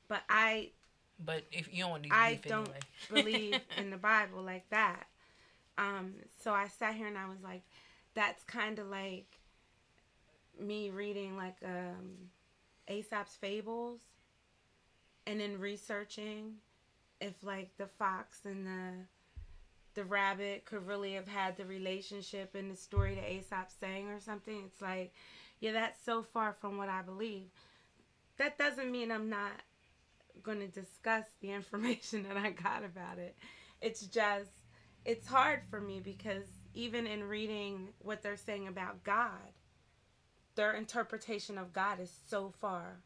But 0.08 0.22
I 0.28 0.70
But 1.18 1.44
if 1.52 1.72
you 1.72 1.82
don't 1.84 1.90
want 1.90 2.04
to 2.04 2.10
I 2.10 2.40
don't 2.46 2.70
anyway. 2.70 2.80
believe 3.08 3.60
in 3.76 3.90
the 3.90 3.96
Bible 3.98 4.42
like 4.42 4.68
that. 4.70 5.06
Um, 5.80 6.12
so 6.44 6.52
I 6.52 6.68
sat 6.68 6.94
here 6.94 7.06
and 7.06 7.16
I 7.16 7.26
was 7.26 7.42
like, 7.42 7.62
that's 8.14 8.44
kind 8.44 8.78
of 8.78 8.88
like 8.88 9.26
me 10.60 10.90
reading 10.90 11.36
like 11.36 11.56
um, 11.64 12.28
Aesop's 12.88 13.36
fables, 13.36 14.00
and 15.26 15.40
then 15.40 15.58
researching 15.58 16.54
if 17.20 17.34
like 17.42 17.70
the 17.78 17.86
fox 17.86 18.40
and 18.44 18.66
the 18.66 18.92
the 19.94 20.04
rabbit 20.04 20.64
could 20.66 20.86
really 20.86 21.14
have 21.14 21.26
had 21.26 21.56
the 21.56 21.64
relationship 21.64 22.54
in 22.54 22.68
the 22.68 22.76
story 22.76 23.14
that 23.14 23.28
Aesop's 23.28 23.74
saying 23.80 24.08
or 24.08 24.20
something. 24.20 24.64
It's 24.66 24.80
like, 24.80 25.12
yeah, 25.60 25.72
that's 25.72 26.04
so 26.04 26.22
far 26.22 26.54
from 26.60 26.76
what 26.76 26.88
I 26.88 27.02
believe. 27.02 27.48
That 28.38 28.56
doesn't 28.56 28.90
mean 28.90 29.10
I'm 29.10 29.28
not 29.28 29.52
going 30.42 30.60
to 30.60 30.68
discuss 30.68 31.24
the 31.40 31.50
information 31.52 32.22
that 32.24 32.36
I 32.36 32.50
got 32.50 32.84
about 32.84 33.18
it. 33.18 33.36
It's 33.80 34.02
just, 34.02 34.50
it's 35.04 35.26
hard 35.26 35.62
for 35.70 35.80
me 35.80 36.00
because 36.00 36.44
even 36.74 37.06
in 37.06 37.24
reading 37.24 37.88
what 37.98 38.22
they're 38.22 38.36
saying 38.36 38.68
about 38.68 39.02
God, 39.04 39.52
their 40.54 40.72
interpretation 40.72 41.58
of 41.58 41.72
God 41.72 42.00
is 42.00 42.12
so 42.28 42.52
far 42.60 43.00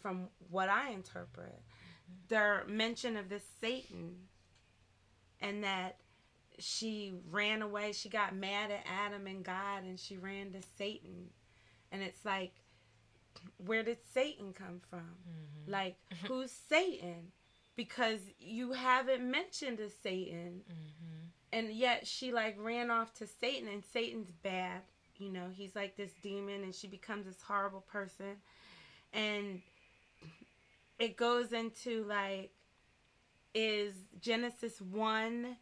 from 0.00 0.28
what 0.50 0.68
I 0.68 0.90
interpret. 0.90 1.60
Their 2.28 2.64
mention 2.68 3.16
of 3.16 3.28
this 3.28 3.44
Satan 3.60 4.28
and 5.40 5.64
that 5.64 5.96
she 6.58 7.12
ran 7.30 7.60
away, 7.62 7.92
she 7.92 8.08
got 8.08 8.34
mad 8.34 8.70
at 8.70 8.84
Adam 8.86 9.26
and 9.26 9.44
God 9.44 9.84
and 9.84 9.98
she 10.00 10.16
ran 10.16 10.52
to 10.52 10.60
Satan. 10.78 11.30
And 11.92 12.02
it's 12.02 12.24
like, 12.24 12.52
where 13.58 13.82
did 13.82 13.98
Satan 14.14 14.52
come 14.52 14.80
from? 14.88 15.16
Mhm. 15.28 15.70
Like, 15.70 15.96
who's 16.28 16.50
Satan? 16.50 17.32
Because 17.76 18.20
you 18.38 18.72
haven't 18.72 19.28
mentioned 19.30 19.80
a 19.80 19.90
Satan. 19.90 20.62
Mhm. 20.70 21.15
And 21.52 21.70
yet 21.72 22.06
she 22.06 22.32
like 22.32 22.56
ran 22.58 22.90
off 22.90 23.14
to 23.14 23.26
Satan 23.26 23.68
and 23.68 23.84
Satan's 23.84 24.30
bad. 24.30 24.82
You 25.18 25.30
know, 25.30 25.46
he's 25.52 25.74
like 25.74 25.96
this 25.96 26.12
demon 26.22 26.62
and 26.62 26.74
she 26.74 26.86
becomes 26.86 27.26
this 27.26 27.40
horrible 27.40 27.80
person. 27.80 28.36
And 29.12 29.62
it 30.98 31.16
goes 31.16 31.52
into 31.52 32.04
like, 32.04 32.52
is 33.54 33.94
Genesis 34.20 34.80
1 34.80 35.56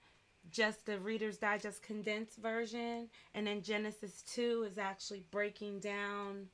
just 0.51 0.85
the 0.87 0.99
Reader's 0.99 1.39
Digest 1.39 1.83
condensed 1.83 2.39
version? 2.39 3.09
And 3.35 3.47
then 3.47 3.63
Genesis 3.63 4.23
2 4.35 4.67
is 4.71 4.79
actually 4.79 5.25
breaking 5.31 5.81
down 5.81 6.49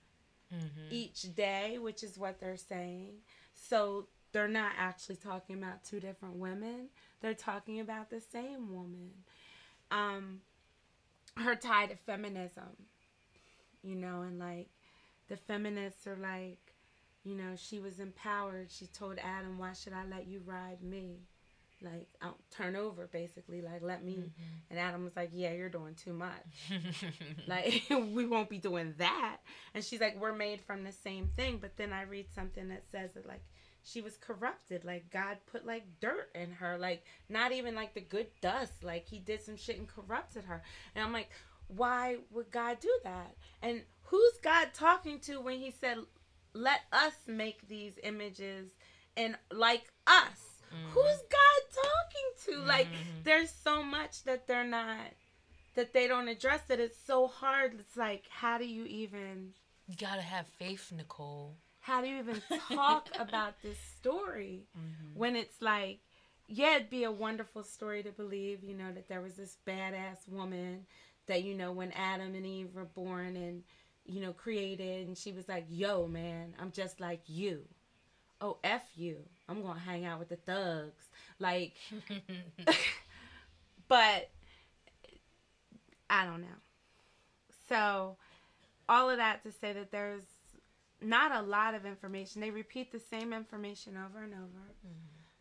Mhm. 0.53 0.91
each 0.91 1.35
day, 1.35 1.79
which 1.79 2.03
is 2.03 2.19
what 2.19 2.41
they're 2.41 2.57
saying. 2.57 3.23
So 3.55 4.09
they're 4.33 4.49
not 4.49 4.73
actually 4.77 5.17
talking 5.17 5.57
about 5.57 5.85
two 5.85 6.01
different 6.01 6.37
women. 6.37 6.91
They're 7.21 7.35
talking 7.35 7.81
about 7.81 8.11
the 8.11 8.21
same 8.21 8.73
woman. 8.73 9.11
Um, 9.91 10.41
her 11.37 11.55
tie 11.55 11.87
to 11.87 11.97
feminism, 11.97 12.87
you 13.83 13.95
know, 13.95 14.23
and 14.23 14.39
like 14.39 14.69
the 15.29 15.37
feminists 15.37 16.07
are 16.07 16.17
like, 16.17 16.59
you 17.25 17.35
know, 17.35 17.55
she 17.57 17.79
was 17.79 18.01
empowered. 18.01 18.71
She 18.71 18.87
told 18.87 19.19
Adam, 19.19 19.59
"Why 19.59 19.73
should 19.73 19.93
I 19.93 20.05
let 20.07 20.27
you 20.27 20.41
ride 20.47 20.83
me?" 20.83 21.21
Like, 21.83 22.09
I'll 22.21 22.37
turn 22.51 22.77
over, 22.77 23.09
basically. 23.11 23.63
Like, 23.63 23.83
let 23.83 24.05
me. 24.05 24.13
Mm-hmm. 24.13 24.29
And 24.71 24.79
Adam 24.79 25.05
was 25.05 25.17
like, 25.17 25.31
"Yeah, 25.33 25.53
you're 25.53 25.69
doing 25.69 25.95
too 25.95 26.13
much." 26.13 26.71
Like, 27.47 27.83
we 27.91 28.27
won't 28.27 28.49
be 28.49 28.59
doing 28.59 28.95
that. 28.99 29.39
And 29.75 29.83
she's 29.83 30.01
like, 30.01 30.21
we're 30.21 30.35
made 30.35 30.61
from 30.61 30.85
the 30.85 30.93
same 30.93 31.29
thing. 31.37 31.59
But 31.61 31.77
then 31.77 31.93
I 31.93 32.03
read 32.03 32.27
something 32.33 32.69
that 32.69 32.85
says 32.93 33.11
that, 33.15 33.27
like, 33.27 33.43
she 33.85 34.01
was 34.01 34.17
corrupted. 34.17 34.85
Like, 34.85 35.11
God 35.11 35.39
put, 35.51 35.65
like, 35.67 35.85
dirt 36.01 36.31
in 36.35 36.53
her. 36.53 36.79
Like, 36.79 37.05
not 37.29 37.53
even, 37.53 37.75
like, 37.75 37.95
the 37.95 38.01
good 38.01 38.27
dust. 38.41 38.83
Like, 38.85 39.07
he 39.07 39.19
did 39.19 39.43
some 39.43 39.57
shit 39.57 39.79
and 39.79 39.89
corrupted 39.89 40.45
her. 40.45 40.63
And 40.95 41.05
I'm 41.05 41.13
like, 41.13 41.31
why 41.69 42.17
would 42.31 42.51
God 42.51 42.81
do 42.81 42.93
that? 43.05 43.37
And 43.63 43.83
who's 44.05 44.39
God 44.43 44.69
talking 44.75 45.21
to 45.21 45.41
when 45.41 45.59
he 45.59 45.71
said, 45.71 45.99
let 46.53 46.81
us 46.93 47.15
make 47.27 47.69
these 47.69 47.95
images 48.03 48.71
and 49.17 49.37
like 49.53 49.93
us? 50.07 50.63
Mhm. 50.73 50.91
Who's 50.91 51.23
God 51.31 51.63
talking 51.85 52.55
to? 52.55 52.65
Like, 52.67 52.89
Mhm. 52.89 53.23
there's 53.25 53.51
so 53.51 53.83
much 53.83 54.25
that 54.25 54.47
they're 54.47 54.65
not 54.65 55.13
that 55.75 55.93
they 55.93 56.09
don't 56.09 56.27
address 56.29 56.69
it 56.69 56.81
it's 56.81 56.99
so 56.99 57.29
hard 57.29 57.79
it's 57.79 57.97
like 57.97 58.27
how 58.29 58.59
do 58.59 58.67
you 58.67 58.85
even 58.87 59.55
you 59.87 59.95
gotta 59.97 60.21
have 60.23 60.47
faith, 60.47 60.93
Nicole. 60.93 61.57
How 61.81 62.01
do 62.01 62.09
you 62.09 62.19
even 62.19 62.41
talk 62.69 63.09
about 63.19 63.55
this 63.63 63.79
story 63.99 64.67
Mhm. 64.77 65.15
when 65.17 65.37
it's 65.37 65.61
like 65.61 66.01
yeah 66.49 66.77
it'd 66.77 66.91
be 66.91 67.05
a 67.05 67.11
wonderful 67.13 67.63
story 67.63 68.03
to 68.03 68.11
believe 68.13 68.63
you 68.63 68.75
know 68.75 68.93
that 68.93 69.09
there 69.09 69.21
was 69.21 69.35
this 69.35 69.57
badass 69.67 70.29
woman 70.29 70.87
that 71.27 71.43
you 71.43 71.55
know 71.55 71.73
when 71.73 71.93
adam 71.93 72.35
and 72.35 72.45
eve 72.47 72.75
were 72.75 72.85
born 72.85 73.37
and 73.37 73.63
you 74.05 74.21
know 74.21 74.33
created 74.33 75.07
and 75.07 75.17
she 75.17 75.33
was 75.33 75.49
like 75.49 75.65
yo 75.69 76.07
man 76.07 76.55
i'm 76.59 76.73
just 76.73 77.01
like 77.01 77.21
you 77.27 77.63
oh 78.41 78.59
f 78.65 78.85
you 78.97 79.17
i'm 79.49 79.63
gonna 79.63 79.79
hang 79.79 80.05
out 80.05 80.19
with 80.19 80.29
the 80.29 80.37
thugs 80.37 81.05
like 81.39 81.73
but 83.89 84.29
I 86.09 86.25
don't 86.25 86.41
know. 86.41 86.59
So, 87.69 88.17
all 88.89 89.11
of 89.11 89.19
that 89.19 89.43
to 89.45 89.53
say 89.53 89.73
that 89.73 89.93
there's 89.93 90.25
not 91.03 91.33
a 91.35 91.43
lot 91.43 91.75
of 91.75 91.85
information. 91.87 92.41
They 92.41 92.51
repeat 92.51 92.93
the 92.93 93.01
same 93.01 93.33
information 93.33 93.97
over 93.97 94.23
and 94.23 94.35
over. 94.35 94.75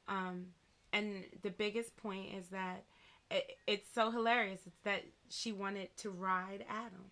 Um, 0.07 0.45
and 0.93 1.25
the 1.43 1.51
biggest 1.51 1.95
point 1.97 2.33
is 2.33 2.47
that 2.49 2.83
it, 3.29 3.57
it's 3.67 3.89
so 3.93 4.09
hilarious. 4.11 4.61
It's 4.65 4.79
that 4.83 5.03
she 5.29 5.51
wanted 5.51 5.95
to 5.97 6.09
ride 6.09 6.65
Adam. 6.69 7.11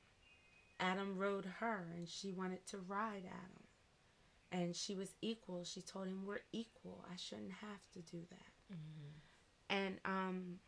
Adam 0.79 1.17
rode 1.17 1.45
her, 1.59 1.87
and 1.95 2.07
she 2.07 2.31
wanted 2.31 2.65
to 2.67 2.77
ride 2.77 3.23
Adam. 3.25 3.63
And 4.51 4.75
she 4.75 4.95
was 4.95 5.09
equal. 5.21 5.63
She 5.63 5.81
told 5.81 6.07
him, 6.07 6.25
We're 6.25 6.39
equal. 6.51 7.03
I 7.11 7.15
shouldn't 7.17 7.51
have 7.51 7.81
to 7.93 7.99
do 8.01 8.21
that 8.29 8.73
Mhm. 8.73 9.11
and 9.69 9.99
um 10.05 10.59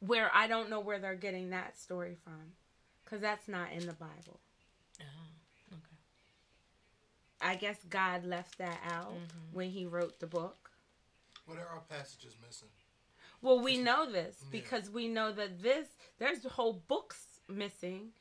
where 0.00 0.30
I 0.34 0.46
don't 0.46 0.70
know 0.70 0.80
where 0.80 0.98
they're 0.98 1.14
getting 1.14 1.50
that 1.50 1.78
story 1.78 2.14
from 2.24 2.52
cuz 3.04 3.20
that's 3.20 3.48
not 3.48 3.72
in 3.72 3.86
the 3.86 3.92
Bible. 3.94 4.40
Oh, 5.00 5.04
okay. 5.04 5.37
I 7.40 7.54
guess 7.56 7.76
God 7.88 8.24
left 8.24 8.58
that 8.58 8.80
out 8.84 9.12
Mhm. 9.14 9.52
when 9.52 9.70
he 9.70 9.86
wrote 9.86 10.18
the 10.18 10.26
book. 10.26 10.70
What 11.46 11.58
are 11.58 11.68
our 11.68 11.80
passages 11.82 12.36
missing? 12.44 12.68
Well, 13.40 13.60
we 13.60 13.76
know 13.78 14.10
this 14.10 14.40
Yeah. 14.42 14.48
because 14.50 14.90
we 14.90 15.08
know 15.08 15.32
that 15.32 15.62
this 15.62 15.88
there's 16.18 16.44
whole 16.44 16.72
books 16.72 17.40
missing 17.48 18.12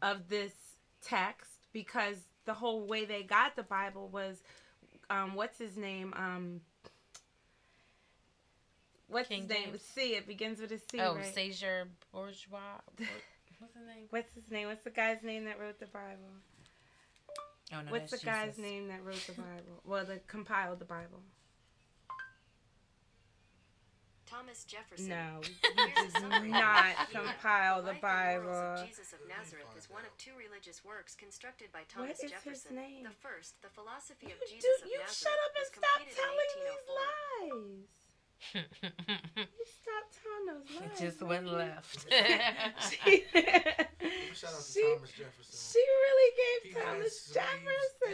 of 0.00 0.28
this 0.28 0.52
text 1.02 1.50
because 1.72 2.16
the 2.46 2.54
whole 2.54 2.86
way 2.86 3.04
they 3.04 3.22
got 3.22 3.54
the 3.56 3.62
Bible 3.62 4.08
was, 4.08 4.42
um, 5.10 5.34
what's 5.34 5.58
his 5.58 5.76
name? 5.76 6.14
Um, 6.14 6.64
what's 9.08 9.28
King 9.28 9.42
his 9.42 9.50
name? 9.50 9.70
James. 9.70 9.82
C. 9.82 10.14
It 10.14 10.26
begins 10.26 10.60
with 10.60 10.72
a 10.72 10.78
C. 10.78 10.98
oh, 11.00 11.16
right? 11.16 11.34
Seizure 11.34 11.88
Bourgeois. 12.12 12.80
What's 13.58 13.74
his 13.74 13.86
name? 13.86 14.06
What's 14.10 14.34
his 14.34 14.50
name? 14.50 14.68
What's 14.68 14.84
the 14.84 14.90
guy's 14.90 15.22
name 15.22 15.46
that 15.46 15.58
wrote 15.58 15.78
the 15.80 15.86
Bible? 15.86 16.28
Oh 17.74 17.82
no, 17.82 17.90
What's 17.90 18.10
the 18.12 18.18
that's 18.24 18.56
guy's 18.56 18.58
name 18.58 18.88
that 18.88 19.04
wrote 19.04 19.22
the 19.26 19.32
Bible? 19.32 19.82
Well, 19.84 20.04
that 20.06 20.26
compiled 20.28 20.78
the 20.78 20.84
Bible. 20.84 21.22
Thomas 24.26 24.64
Jefferson. 24.66 25.08
No, 25.08 25.38
Here's 25.94 26.14
a 26.14 26.20
summary. 26.20 26.50
not 26.50 26.98
compile 27.14 27.78
the 27.82 27.94
Life 27.94 28.02
and 28.02 28.42
Bible. 28.42 28.50
of 28.50 28.82
Jesus 28.86 29.14
of 29.14 29.22
Nazareth 29.30 29.70
is 29.78 29.86
one 29.88 30.02
of 30.02 30.10
two 30.18 30.34
religious 30.34 30.82
works 30.84 31.14
constructed 31.14 31.70
by 31.72 31.86
What 31.86 32.10
Thomas 32.10 32.18
is 32.18 32.22
his 32.22 32.30
Jefferson. 32.34 32.74
name? 32.74 33.02
The 33.06 33.14
first, 33.22 33.54
The 33.62 33.70
Philosophy 33.70 34.26
of 34.34 34.38
You, 34.42 34.50
Jesus 34.50 34.66
do, 34.82 34.82
of 34.82 34.90
you 34.90 34.98
Nazareth, 34.98 35.30
shut 35.30 35.38
up 35.46 35.52
and 35.54 35.62
was 35.62 35.70
stop 35.70 35.98
completed 36.02 36.18
telling 36.18 36.42
in 36.42 36.58
these 36.58 37.86
1804. 37.86 38.05
Lies. 38.54 38.64
You 39.36 39.66
stop 39.82 40.04
telling 40.22 40.46
those 40.46 40.80
lies. 40.80 41.00
it 41.00 41.04
just 41.04 41.22
went 41.22 41.46
left. 41.46 42.06
she, 42.90 43.22
Shout 44.34 44.52
out 44.52 44.58
to 44.58 44.72
She- 44.72 44.82
Thomas 44.94 45.10
Jefferson. 45.12 45.72
she 45.72 45.78
really 45.78 46.32
gave 46.64 46.76
had 46.76 46.84
Thomas 46.84 47.20
slaves 47.20 47.38
and 47.42 47.52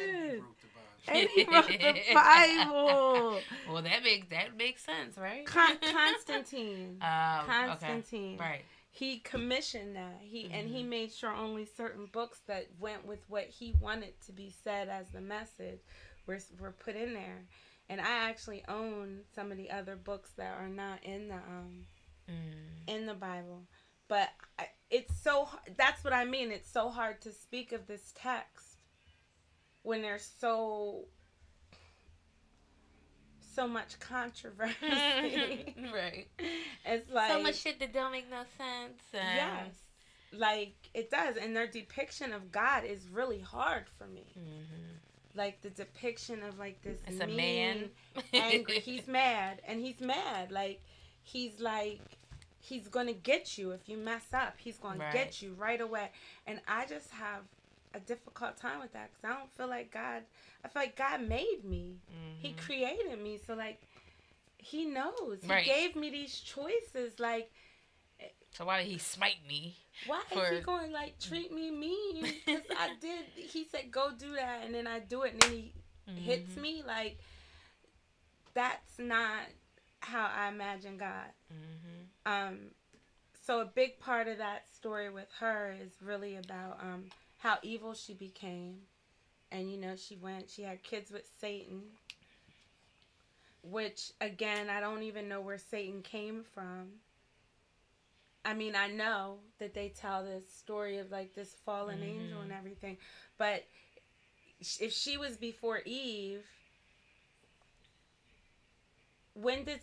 he 0.08 0.14
Jefferson. 0.14 0.42
wrote 0.42 0.56
the 0.62 0.68
And 1.08 1.28
he 1.30 1.44
wrote 1.44 1.66
the 2.08 2.14
Bible. 2.14 3.40
well, 3.72 3.82
that 3.82 4.02
makes 4.04 4.28
that 4.30 4.56
makes 4.56 4.84
sense, 4.84 5.16
right? 5.18 5.44
Con- 5.46 5.78
Constantine. 5.82 6.98
Um, 7.02 7.46
Constantine. 7.46 8.34
Okay. 8.34 8.38
Right. 8.50 8.62
He 8.94 9.18
commissioned 9.18 9.96
that. 9.96 10.18
He 10.20 10.48
and 10.52 10.68
he 10.68 10.82
Mhm. 10.84 10.88
made 10.88 11.12
sure 11.12 11.32
only 11.32 11.64
certain 11.64 12.06
books 12.12 12.40
that 12.46 12.68
went 12.78 13.04
with 13.06 13.18
what 13.28 13.44
he 13.46 13.74
wanted 13.80 14.12
to 14.26 14.32
be 14.32 14.50
said 14.62 14.88
as 14.88 15.08
the 15.10 15.20
message 15.20 15.80
were 16.26 16.38
were 16.60 16.70
put 16.72 16.94
in 16.94 17.14
there. 17.14 17.42
And 17.89 18.01
I 18.01 18.28
actually 18.30 18.64
own 18.68 19.20
some 19.35 19.51
of 19.51 19.59
the 19.59 19.70
other 19.70 19.97
books 19.97 20.30
that 20.37 20.57
are 20.59 20.68
not 20.68 21.03
in 21.05 21.28
the 21.28 21.35
um 21.35 21.85
Mm. 22.30 22.87
in 22.89 23.07
the 23.07 23.14
Bible. 23.14 23.62
But 24.09 24.28
I, 24.59 24.68
it's 24.91 25.14
so 25.22 25.49
that's 25.76 26.05
what 26.05 26.12
I 26.12 26.24
mean. 26.24 26.53
It's 26.53 26.70
so 26.70 26.89
hard 26.89 27.20
to 27.22 27.33
speak 27.33 27.72
of 27.72 27.87
this 27.89 28.12
text 28.14 28.76
when 29.83 30.03
there's 30.03 30.30
so 30.39 31.07
so 33.55 33.66
much 33.68 33.99
controversy. 34.01 34.74
right. 35.93 36.26
it's 36.87 37.11
like 37.11 37.30
so 37.30 37.43
much 37.43 37.57
shit 37.57 37.78
that 37.80 37.93
don't 37.93 38.12
make 38.12 38.30
no 38.30 38.43
sense. 38.57 39.03
and- 39.12 39.37
Yes. 39.37 39.74
Like 40.35 40.74
it 40.95 41.11
does 41.11 41.37
and 41.37 41.55
their 41.55 41.66
depiction 41.66 42.33
of 42.33 42.51
God 42.51 42.85
is 42.85 43.07
really 43.09 43.41
hard 43.41 43.85
for 43.99 44.07
me. 44.07 44.33
Mhm. 44.39 44.91
Like 45.35 45.61
the 45.62 45.70
depiction 45.70 46.43
of 46.43 46.59
like 46.59 46.80
this 46.83 46.99
It's 47.07 47.20
a 47.20 47.26
mean, 47.26 47.37
man. 47.37 47.91
angry. 48.35 48.78
He's 48.85 49.07
mad 49.07 49.61
and 49.66 49.80
he's 49.80 50.01
mad. 50.01 50.51
Like 50.53 50.83
he's 51.22 51.61
like 51.61 52.01
he's 52.61 52.89
gonna 52.89 53.12
get 53.12 53.57
you 53.59 53.70
if 53.72 53.89
you 53.89 53.97
mess 53.97 54.26
up. 54.33 54.55
He's 54.59 54.78
gonna 54.78 55.01
Right. 55.01 55.12
get 55.12 55.43
you 55.43 55.55
right 55.59 55.80
away. 55.80 56.11
And 56.47 56.61
I 56.68 56.87
just 56.87 57.11
have 57.11 57.43
a 57.95 58.01
difficult 58.01 58.57
time 58.57 58.80
with 58.80 58.93
that 58.93 59.11
because 59.12 59.24
I 59.37 59.39
don't 59.39 59.53
feel 59.55 59.68
like 59.68 59.91
God. 59.93 60.22
I 60.64 60.68
feel 60.68 60.83
like 60.83 60.97
God 60.97 61.22
made 61.28 61.61
me. 61.64 61.97
He 62.39 62.49
Mhm. 62.53 62.57
created 62.59 63.18
me, 63.22 63.39
so 63.47 63.55
like 63.55 63.80
He 64.59 64.85
knows. 64.85 65.43
right. 65.49 65.64
He 65.64 65.70
gave 65.70 65.97
me 65.97 66.11
these 66.11 66.39
choices. 66.39 67.18
Like 67.18 67.51
So 68.53 68.64
why 68.66 68.82
did 68.82 68.88
he 68.88 68.98
smite 68.98 69.38
me? 69.48 69.76
why 70.07 70.20
is 70.32 70.48
he 70.59 70.61
going 70.61 70.92
like 70.92 71.18
treat 71.20 71.53
me 71.53 71.70
mean? 71.70 72.22
Because 72.44 72.62
I 72.76 72.90
did. 73.00 73.24
He 73.36 73.64
said 73.64 73.90
go 73.90 74.11
do 74.16 74.34
that, 74.34 74.64
and 74.64 74.74
then 74.74 74.86
I 74.86 74.98
do 75.00 75.22
it, 75.22 75.32
and 75.32 75.42
then 75.42 75.53
he 75.53 75.72
hits 76.16 76.55
Mhm. 76.57 76.61
me 76.62 76.82
like 76.86 77.18
that's 78.55 78.98
not 78.98 79.40
how 80.00 80.26
I 80.34 80.48
imagine 80.48 80.98
God. 80.98 81.30
Mhm. 81.53 82.07
Um, 82.26 82.59
so 83.46 83.61
a 83.61 83.64
big 83.64 83.98
part 83.98 84.28
of 84.28 84.38
that 84.38 84.66
story 84.74 85.09
with 85.11 85.28
her 85.40 85.74
is 85.80 85.92
really 86.03 86.36
about 86.36 86.78
um 86.82 87.07
how 87.38 87.59
evil 87.62 87.94
she 87.94 88.12
became, 88.14 88.82
and 89.50 89.70
you 89.70 89.78
know 89.78 89.96
she 89.96 90.16
went, 90.16 90.50
she 90.50 90.62
had 90.62 90.82
kids 90.82 91.11
with 91.11 91.26
Satan, 91.40 91.82
which 93.62 94.12
again 94.20 94.68
I 94.68 94.80
don't 94.80 95.03
even 95.05 95.28
know 95.28 95.40
where 95.40 95.59
Satan 95.59 96.03
came 96.03 96.44
from. 96.55 96.88
I 98.45 98.55
mean, 98.55 98.74
I 98.74 98.88
know 98.88 99.38
that 99.59 99.74
they 99.74 99.88
tell 99.90 100.24
this 100.24 100.53
story 100.53 100.99
of 100.99 101.11
like 101.11 101.34
this 101.34 101.55
fallen 101.64 102.03
angel 102.03 102.40
and 102.40 102.53
everything, 102.53 102.97
but 103.38 103.64
if 104.80 104.93
she 104.93 105.16
was 105.16 105.36
before 105.36 105.80
Eve, 105.84 106.43
when 109.34 109.64
did 109.64 109.80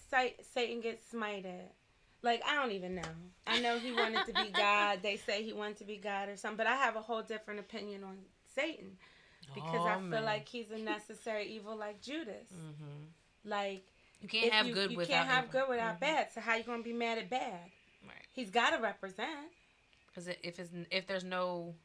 Satan 0.53 0.81
get 0.81 1.01
smited? 1.11 1.69
Like 2.21 2.41
I 2.45 2.55
don't 2.55 2.71
even 2.71 2.95
know. 2.95 3.01
I 3.47 3.59
know 3.61 3.79
he 3.79 3.91
wanted 3.93 4.25
to 4.25 4.33
be 4.33 4.49
God. 4.55 4.99
They 5.01 5.15
say 5.17 5.43
he 5.43 5.53
wanted 5.53 5.77
to 5.77 5.85
be 5.85 5.97
God 5.97 6.29
or 6.29 6.35
something, 6.35 6.57
but 6.57 6.67
I 6.67 6.75
have 6.75 6.95
a 6.95 7.01
whole 7.01 7.21
different 7.21 7.59
opinion 7.61 8.03
on 8.03 8.17
Satan 8.55 8.97
because 9.55 9.85
I 9.85 9.95
Oh, 9.95 9.99
feel 9.99 10.09
man. 10.09 10.25
like 10.25 10.47
he's 10.47 10.69
a 10.71 10.77
necessary 10.77 11.45
evil 11.47 11.75
like 11.77 12.01
Judas. 12.01 12.51
Mhm. 12.53 13.07
Like 13.45 13.83
you 14.21 14.27
can't 14.27 14.51
have 14.51 14.67
you, 14.67 14.73
good 14.73 14.91
you 14.91 14.97
without 14.97 15.15
can't 15.15 15.29
have 15.29 15.45
evil. 15.45 15.61
good 15.61 15.69
without 15.69 15.95
Mhm. 15.95 16.01
bad. 16.01 16.31
So 16.33 16.41
how 16.41 16.55
you 16.55 16.63
gonna 16.63 16.83
be 16.83 16.93
mad 16.93 17.17
at 17.17 17.29
bad? 17.29 17.71
He's 18.31 18.49
got 18.49 18.71
to 18.75 18.81
represent. 18.81 19.29
Because 20.07 20.27
if 20.27 20.59
it's 20.59 20.71
if 20.91 21.07
there's 21.07 21.23
no 21.23 21.75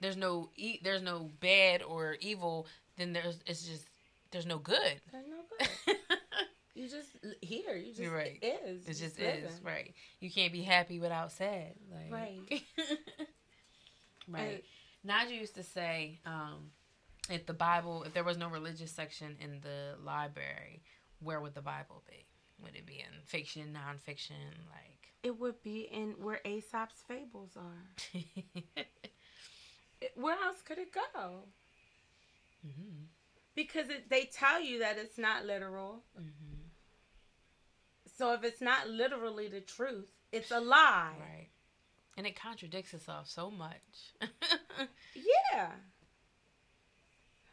there's 0.00 0.16
no 0.16 0.50
e- 0.56 0.80
there's 0.82 1.02
no 1.02 1.30
bad 1.40 1.82
or 1.82 2.16
evil, 2.20 2.66
then 2.96 3.12
there's 3.12 3.40
it's 3.46 3.66
just 3.66 3.86
there's 4.30 4.46
no 4.46 4.58
good. 4.58 5.00
There's 5.12 5.26
no 5.28 5.36
good. 5.58 5.96
You 6.76 6.88
just 6.88 7.10
here. 7.40 7.76
You 7.76 7.90
just 7.90 8.00
You're 8.00 8.12
right. 8.12 8.36
it 8.42 8.60
is. 8.66 8.82
It 8.88 8.94
just 9.04 9.16
is 9.20 9.42
living. 9.44 9.50
right. 9.62 9.94
You 10.18 10.28
can't 10.28 10.52
be 10.52 10.62
happy 10.62 10.98
without 10.98 11.30
sad. 11.30 11.74
Like, 11.88 12.12
Right. 12.12 12.62
right. 14.28 14.64
Naja 15.06 15.30
used 15.38 15.54
to 15.54 15.62
say, 15.62 16.18
um, 16.26 16.70
if 17.30 17.46
the 17.46 17.52
Bible, 17.54 18.02
if 18.02 18.12
there 18.12 18.24
was 18.24 18.36
no 18.36 18.48
religious 18.48 18.90
section 18.90 19.36
in 19.40 19.60
the 19.62 19.94
library, 20.04 20.82
where 21.20 21.40
would 21.40 21.54
the 21.54 21.62
Bible 21.62 22.02
be? 22.08 22.26
Would 22.62 22.74
it 22.74 22.86
be 22.86 22.94
in 22.98 23.22
fiction, 23.24 23.72
nonfiction, 23.72 24.32
like? 24.72 24.93
It 25.24 25.40
would 25.40 25.62
be 25.62 25.80
in 25.90 26.16
where 26.22 26.40
Aesop's 26.44 27.02
fables 27.08 27.56
are. 27.56 28.22
Where 30.16 30.36
else 30.44 30.60
could 30.62 30.78
it 30.78 30.92
go? 30.92 31.44
hmm 32.62 33.04
Because 33.54 33.88
it, 33.88 34.10
they 34.10 34.26
tell 34.26 34.60
you 34.60 34.78
that 34.80 34.98
it's 34.98 35.18
not 35.18 35.46
literal. 35.46 36.04
hmm 36.14 36.68
So 38.16 38.32
if 38.34 38.44
it's 38.44 38.60
not 38.60 38.88
literally 38.88 39.48
the 39.48 39.60
truth, 39.60 40.10
it's 40.30 40.50
a 40.50 40.60
lie. 40.60 41.14
Right. 41.18 41.48
And 42.16 42.26
it 42.26 42.36
contradicts 42.36 42.94
itself 42.94 43.28
so 43.28 43.50
much. 43.50 44.14
Yeah. 45.52 45.70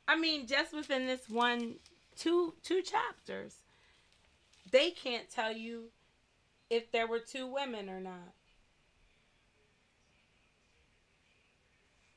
I 0.08 0.18
mean, 0.18 0.48
just 0.48 0.74
within 0.74 1.06
this 1.08 1.30
one, 1.30 1.76
two, 2.18 2.56
two 2.64 2.82
chapters, 2.82 3.58
they 4.72 4.92
can't 4.92 5.30
tell 5.30 5.52
you 5.52 5.92
if 6.72 6.90
there 6.90 7.06
were 7.06 7.20
two 7.20 7.46
women 7.46 7.90
or 7.90 8.00
not, 8.00 8.34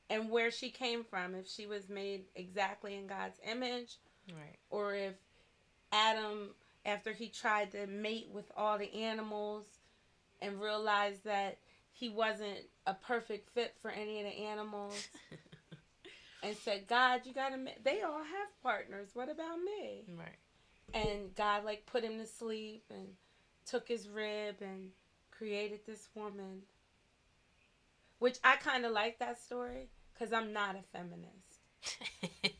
and 0.09 0.31
where 0.31 0.49
she 0.49 0.69
came 0.69 1.03
from, 1.03 1.35
if 1.35 1.45
she 1.45 1.65
was 1.65 1.89
made 1.89 2.23
exactly 2.35 2.95
in 2.95 3.05
God's 3.05 3.37
image, 3.45 3.97
right. 4.31 4.55
or 4.69 4.95
if 4.95 5.15
Adam, 5.91 6.51
after 6.85 7.11
he 7.11 7.27
tried 7.27 7.71
to 7.73 7.85
mate 7.85 8.29
with 8.31 8.49
all 8.55 8.77
the 8.77 8.93
animals 8.93 9.65
and 10.41 10.61
realized 10.61 11.25
that 11.25 11.57
he 11.91 12.07
wasn't 12.07 12.59
a 12.87 12.93
perfect 12.93 13.49
fit 13.49 13.75
for 13.81 13.91
any 13.91 14.19
of 14.19 14.25
the 14.25 14.37
animals, 14.41 15.09
and 16.43 16.55
said, 16.55 16.87
God, 16.87 17.21
you 17.25 17.33
gotta, 17.33 17.57
ma- 17.57 17.71
they 17.83 18.03
all 18.03 18.19
have 18.19 18.63
partners. 18.63 19.09
What 19.13 19.29
about 19.29 19.57
me? 19.57 20.05
right. 20.17 20.29
And 20.93 21.35
God, 21.35 21.65
like, 21.65 21.85
put 21.87 22.05
him 22.05 22.19
to 22.19 22.25
sleep 22.25 22.85
and 22.89 23.07
took 23.65 23.87
his 23.87 24.07
rib 24.09 24.55
and 24.61 24.89
created 25.31 25.79
this 25.85 26.09
woman. 26.15 26.61
Which 28.19 28.37
I 28.43 28.55
kind 28.55 28.85
of 28.85 28.91
like 28.91 29.19
that 29.19 29.41
story 29.41 29.89
because 30.13 30.31
I'm 30.31 30.53
not 30.53 30.75
a 30.75 30.83
feminist. 30.97 31.33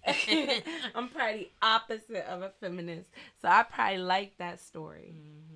I'm 0.96 1.08
probably 1.10 1.50
the 1.62 1.66
opposite 1.66 2.26
of 2.28 2.42
a 2.42 2.52
feminist. 2.60 3.10
So 3.42 3.48
I 3.48 3.64
probably 3.64 4.00
like 4.00 4.38
that 4.38 4.60
story. 4.60 5.16
Mm-hmm. 5.16 5.56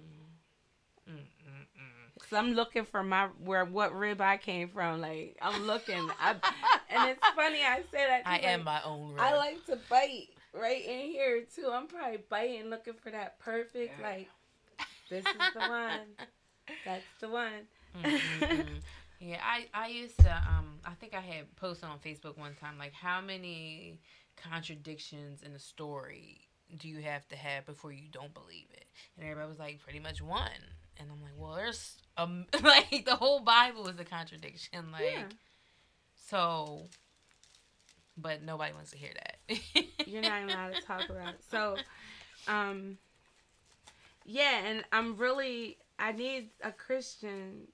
So 2.30 2.38
I'm 2.38 2.54
looking 2.54 2.86
for 2.86 3.02
my 3.02 3.28
where 3.44 3.66
what 3.66 3.96
rib 3.96 4.22
I 4.22 4.38
came 4.38 4.70
from. 4.70 5.02
Like 5.02 5.38
I'm 5.42 5.66
looking, 5.66 6.10
I, 6.20 6.36
and 6.90 7.10
it's 7.10 7.28
funny 7.36 7.64
I 7.64 7.82
say 7.92 8.06
that. 8.06 8.22
I 8.26 8.38
am 8.40 8.64
my 8.64 8.82
own. 8.84 9.14
Rib. 9.14 9.20
I 9.20 9.36
like 9.36 9.66
to 9.66 9.80
bite 9.90 10.28
right 10.54 10.86
in 10.86 11.08
here 11.08 11.44
too. 11.56 11.70
I'm 11.72 11.88
probably 11.88 12.20
biting, 12.30 12.70
looking 12.70 12.94
for 12.94 13.10
that 13.12 13.40
perfect. 13.40 14.00
Like 14.02 14.30
this 15.10 15.26
is 15.26 15.54
the 15.54 15.60
one. 15.60 16.08
That's 16.86 17.04
the 17.20 17.30
one. 17.30 17.68
Mm-mm-mm. 17.96 18.82
Yeah, 19.22 19.42
I 19.44 19.66
I 19.74 19.88
used 19.90 20.18
to 20.20 20.32
um 20.32 20.80
I 20.86 20.92
think 20.94 21.14
I 21.14 21.20
had 21.20 21.54
posted 21.58 21.90
on 21.90 22.00
Facebook 22.00 22.38
one 22.38 22.56
time 22.56 22.78
like 22.78 22.94
how 22.94 23.20
many 23.20 24.00
contradictions 24.42 25.42
in 25.44 25.52
a 25.52 25.60
story 25.60 26.48
do 26.78 26.88
you 26.88 27.02
have 27.02 27.28
to 27.28 27.36
have 27.36 27.66
before 27.66 27.92
you 27.92 28.08
don't 28.10 28.34
believe 28.34 28.68
it? 28.72 28.86
And 29.18 29.26
everybody 29.26 29.50
was 29.50 29.60
like 29.60 29.82
pretty 29.84 30.00
much 30.00 30.22
one. 30.22 30.64
And 30.98 31.10
I'm 31.12 31.22
like, 31.22 31.34
well, 31.38 31.54
there's 31.56 31.98
um 32.16 32.46
like 32.64 33.04
the 33.06 33.18
whole 33.18 33.42
Bible 33.42 33.90
is 33.90 34.00
a 34.00 34.06
contradiction 34.06 34.92
like 34.94 35.02
Yeah. 35.04 35.24
so 36.30 36.84
but 38.18 38.42
nobody 38.44 38.74
wants 38.74 38.92
to 38.92 38.98
hear 38.98 39.12
that. 39.16 39.60
You're 40.06 40.22
not 40.22 40.44
allowed 40.44 40.76
to 40.76 40.82
talk 40.82 41.10
about 41.10 41.30
it. 41.36 41.42
So, 41.50 41.78
um, 42.48 42.98
yeah, 44.30 44.66
and 44.66 44.84
I'm 44.92 45.18
really, 45.18 45.78
I 45.98 46.12
need 46.12 46.50
a 46.64 46.72
Christian 46.72 47.68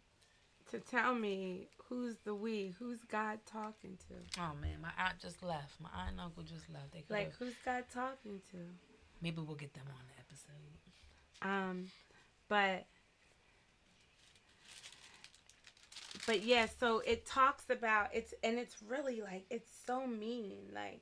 to 0.72 0.80
tell 0.80 1.14
me 1.14 1.68
who's 1.90 2.16
the 2.24 2.34
we, 2.34 2.74
who's 2.80 3.00
God 3.04 3.40
talking 3.46 3.98
to. 4.08 4.42
Oh 4.42 4.52
man, 4.62 4.82
my 4.82 4.90
aunt 4.98 5.20
just 5.20 5.44
left. 5.44 5.80
My 5.82 5.90
aunt 6.00 6.12
and 6.12 6.22
uncle 6.22 6.44
just 6.44 6.70
left. 6.74 6.94
They 6.94 7.04
Like, 7.10 7.34
who's 7.38 7.54
God 7.64 7.84
talking 7.94 8.42
to? 8.52 8.58
maybe 9.22 9.42
we'll 9.42 9.56
get 9.56 9.74
them 9.74 9.86
on 9.88 10.04
the 10.08 10.20
episode. 10.20 10.52
Um, 11.42 11.88
but 12.48 12.86
but 16.26 16.44
yeah, 16.44 16.68
so 16.80 17.02
it 17.06 17.26
talks 17.26 17.70
about 17.70 18.10
it's 18.14 18.34
and 18.44 18.58
it's 18.58 18.78
really 18.88 19.22
like 19.22 19.46
it's 19.50 19.72
so 19.86 20.08
mean. 20.08 20.72
Like 20.74 21.02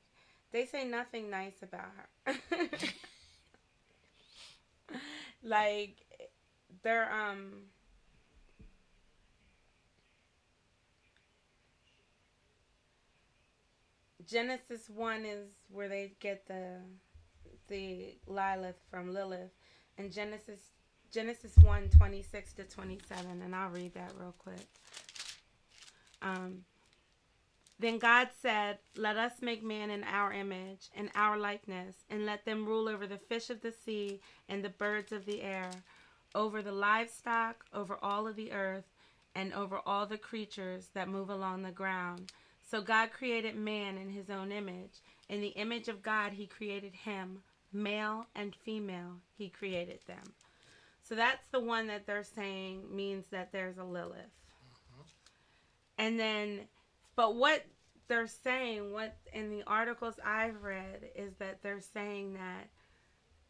they 0.52 0.66
say 0.66 0.86
nothing 0.86 1.30
nice 1.30 1.62
about 1.62 1.90
her. 2.26 2.34
like 5.54 5.98
they're 6.82 7.10
um 7.14 7.52
Genesis 14.28 14.90
1 14.90 15.26
is 15.26 15.48
where 15.70 15.88
they 15.88 16.14
get 16.20 16.48
the 16.48 16.78
the 17.68 18.16
Lilith 18.26 18.80
from 18.90 19.14
Lilith 19.14 19.52
and 19.98 20.12
Genesis 20.12 20.60
Genesis 21.12 21.56
1 21.62 21.90
26 21.90 22.54
to 22.54 22.64
27 22.64 23.42
and 23.44 23.56
I'll 23.56 23.70
read 23.70 23.94
that 23.94 24.12
real 24.20 24.34
quick. 24.40 24.68
Um 26.24 26.66
then 27.80 27.98
God 27.98 28.30
said, 28.42 28.78
Let 28.96 29.18
us 29.18 29.42
make 29.42 29.64
man 29.64 29.90
in 29.90 30.04
our 30.04 30.32
image, 30.32 30.90
in 30.96 31.10
our 31.16 31.38
likeness, 31.38 31.96
and 32.10 32.26
let 32.26 32.46
them 32.46 32.66
rule 32.66 32.88
over 32.88 33.08
the 33.08 33.18
fish 33.18 33.50
of 33.50 33.62
the 33.62 33.72
sea 33.72 34.22
and 34.48 34.64
the 34.64 34.70
birds 34.70 35.12
of 35.12 35.26
the 35.26 35.42
air, 35.42 35.70
over 36.36 36.62
the 36.62 36.72
livestock, 36.72 37.66
over 37.74 37.98
all 38.02 38.28
of 38.28 38.36
the 38.36 38.52
earth, 38.52 38.86
and 39.36 39.54
over 39.54 39.80
all 39.86 40.06
the 40.06 40.18
creatures 40.18 40.90
that 40.94 41.10
move 41.10 41.30
along 41.30 41.64
the 41.64 41.72
ground. 41.72 42.32
So 42.70 42.82
God 42.82 43.12
created 43.12 43.56
man 43.56 43.98
in 43.98 44.10
his 44.10 44.30
own 44.30 44.52
image. 44.52 45.02
In 45.30 45.42
the 45.42 45.50
image 45.50 45.88
of 45.88 46.02
God, 46.02 46.34
he 46.34 46.48
created 46.48 46.94
him. 46.94 47.40
Male 47.72 48.28
and 48.36 48.56
female, 48.56 49.18
he 49.38 49.50
created 49.50 50.00
them. 50.08 50.34
So 51.02 51.16
that's 51.16 51.46
the 51.52 51.60
one 51.60 51.88
that 51.88 52.06
they're 52.06 52.24
saying 52.24 52.84
means 52.90 53.26
that 53.32 53.52
there's 53.52 53.78
a 53.78 53.84
Lilith. 53.84 54.18
Mm-hmm. 54.20 55.02
And 55.98 56.20
then, 56.20 56.60
but 57.16 57.36
what 57.36 57.66
they're 58.08 58.28
saying, 58.28 58.92
what 58.92 59.16
in 59.32 59.50
the 59.50 59.64
articles 59.66 60.16
I've 60.26 60.64
read, 60.64 61.10
is 61.16 61.34
that 61.40 61.62
they're 61.62 61.82
saying 61.82 62.34
that 62.34 62.70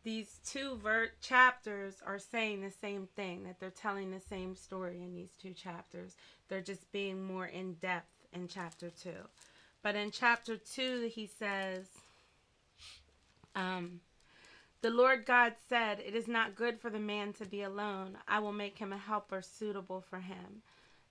these 0.04 0.40
two 0.46 0.78
ver- 0.78 1.12
chapters 1.22 1.96
are 2.06 2.20
saying 2.20 2.62
the 2.62 2.72
same 2.72 3.08
thing, 3.16 3.44
that 3.44 3.60
they're 3.60 3.70
telling 3.70 4.12
the 4.12 4.20
same 4.20 4.56
story 4.56 5.02
in 5.02 5.16
these 5.16 5.32
two 5.42 5.54
chapters. 5.54 6.16
They're 6.50 6.62
just 6.62 6.92
being 6.92 7.24
more 7.24 7.46
in 7.46 7.76
depth 7.76 8.12
in 8.34 8.48
chapter 8.48 8.90
two. 8.90 9.28
But 9.82 9.96
in 9.96 10.12
chapter 10.12 10.58
two, 10.58 11.10
he 11.14 11.28
says, 11.28 11.86
um, 13.56 14.02
the 14.82 14.90
Lord 14.90 15.26
God 15.26 15.54
said, 15.70 16.00
It 16.06 16.16
is 16.16 16.28
not 16.28 16.56
good 16.56 16.80
for 16.80 16.90
the 16.90 17.00
man 17.00 17.32
to 17.34 17.46
be 17.46 17.62
alone. 17.64 18.18
I 18.28 18.40
will 18.40 18.52
make 18.52 18.78
him 18.78 18.92
a 18.92 18.98
helper 18.98 19.42
suitable 19.42 20.02
for 20.02 20.20
him. 20.20 20.62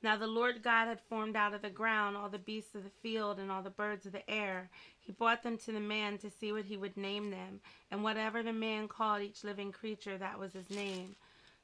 Now 0.02 0.16
the 0.16 0.26
Lord 0.26 0.62
God 0.62 0.88
had 0.88 1.00
formed 1.00 1.36
out 1.36 1.54
of 1.54 1.62
the 1.62 1.70
ground 1.70 2.16
all 2.16 2.28
the 2.28 2.38
beasts 2.38 2.74
of 2.74 2.82
the 2.82 2.90
field 3.02 3.38
and 3.38 3.50
all 3.50 3.62
the 3.62 3.70
birds 3.70 4.04
of 4.06 4.12
the 4.12 4.28
air. 4.28 4.68
He 5.00 5.12
brought 5.12 5.42
them 5.42 5.56
to 5.58 5.72
the 5.72 5.80
man 5.80 6.18
to 6.18 6.30
see 6.30 6.52
what 6.52 6.64
he 6.64 6.76
would 6.76 6.96
name 6.96 7.30
them. 7.30 7.60
And 7.90 8.02
whatever 8.02 8.42
the 8.42 8.52
man 8.52 8.88
called 8.88 9.22
each 9.22 9.44
living 9.44 9.70
creature, 9.70 10.18
that 10.18 10.38
was 10.38 10.52
his 10.52 10.70
name. 10.70 11.14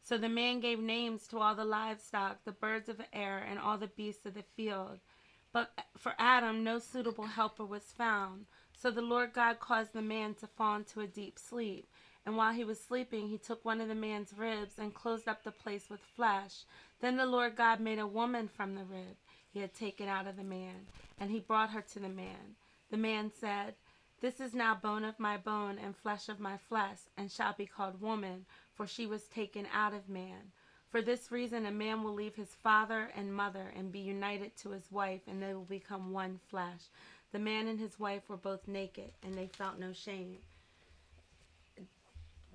So 0.02 0.16
the 0.16 0.28
man 0.28 0.60
gave 0.60 0.78
names 0.78 1.26
to 1.28 1.38
all 1.38 1.54
the 1.54 1.64
livestock, 1.64 2.44
the 2.44 2.52
birds 2.52 2.88
of 2.88 2.96
the 2.96 3.14
air, 3.14 3.44
and 3.48 3.58
all 3.58 3.76
the 3.76 3.88
beasts 3.88 4.24
of 4.24 4.34
the 4.34 4.44
field. 4.56 5.00
But 5.52 5.72
for 5.96 6.14
Adam, 6.18 6.62
no 6.62 6.78
suitable 6.78 7.26
helper 7.26 7.64
was 7.64 7.82
found. 7.96 8.46
So 8.80 8.90
the 8.90 9.02
Lord 9.02 9.32
God 9.32 9.58
caused 9.58 9.92
the 9.92 10.02
man 10.02 10.34
to 10.34 10.46
fall 10.46 10.76
into 10.76 11.00
a 11.00 11.06
deep 11.06 11.38
sleep. 11.38 11.88
And 12.24 12.36
while 12.36 12.52
he 12.52 12.64
was 12.64 12.78
sleeping, 12.78 13.28
he 13.28 13.38
took 13.38 13.64
one 13.64 13.80
of 13.80 13.88
the 13.88 13.94
man's 13.94 14.32
ribs 14.36 14.78
and 14.78 14.94
closed 14.94 15.26
up 15.26 15.42
the 15.42 15.50
place 15.50 15.88
with 15.90 16.00
flesh. 16.00 16.64
Then 17.00 17.16
the 17.16 17.26
Lord 17.26 17.56
God 17.56 17.80
made 17.80 17.98
a 17.98 18.06
woman 18.06 18.48
from 18.48 18.74
the 18.74 18.84
rib 18.84 19.16
he 19.50 19.60
had 19.60 19.74
taken 19.74 20.08
out 20.08 20.26
of 20.26 20.36
the 20.36 20.44
man, 20.44 20.86
and 21.18 21.30
he 21.30 21.40
brought 21.40 21.70
her 21.70 21.80
to 21.80 21.98
the 21.98 22.08
man. 22.08 22.56
The 22.90 22.96
man 22.96 23.30
said, 23.30 23.74
This 24.20 24.40
is 24.40 24.54
now 24.54 24.74
bone 24.74 25.04
of 25.04 25.18
my 25.18 25.36
bone 25.36 25.78
and 25.78 25.96
flesh 25.96 26.28
of 26.28 26.40
my 26.40 26.56
flesh, 26.56 26.98
and 27.16 27.30
shall 27.30 27.54
be 27.54 27.66
called 27.66 28.00
woman, 28.00 28.46
for 28.74 28.86
she 28.86 29.06
was 29.06 29.24
taken 29.24 29.66
out 29.72 29.94
of 29.94 30.08
man. 30.08 30.52
For 30.90 31.02
this 31.02 31.30
reason, 31.30 31.66
a 31.66 31.70
man 31.70 32.02
will 32.02 32.14
leave 32.14 32.34
his 32.34 32.54
father 32.54 33.10
and 33.14 33.34
mother 33.34 33.72
and 33.76 33.92
be 33.92 34.00
united 34.00 34.56
to 34.58 34.70
his 34.70 34.90
wife, 34.90 35.22
and 35.26 35.42
they 35.42 35.54
will 35.54 35.64
become 35.64 36.12
one 36.12 36.40
flesh. 36.48 36.80
The 37.32 37.38
man 37.38 37.68
and 37.68 37.78
his 37.78 37.98
wife 37.98 38.28
were 38.28 38.36
both 38.36 38.66
naked, 38.66 39.12
and 39.22 39.34
they 39.34 39.48
felt 39.48 39.78
no 39.78 39.92
shame. 39.92 40.38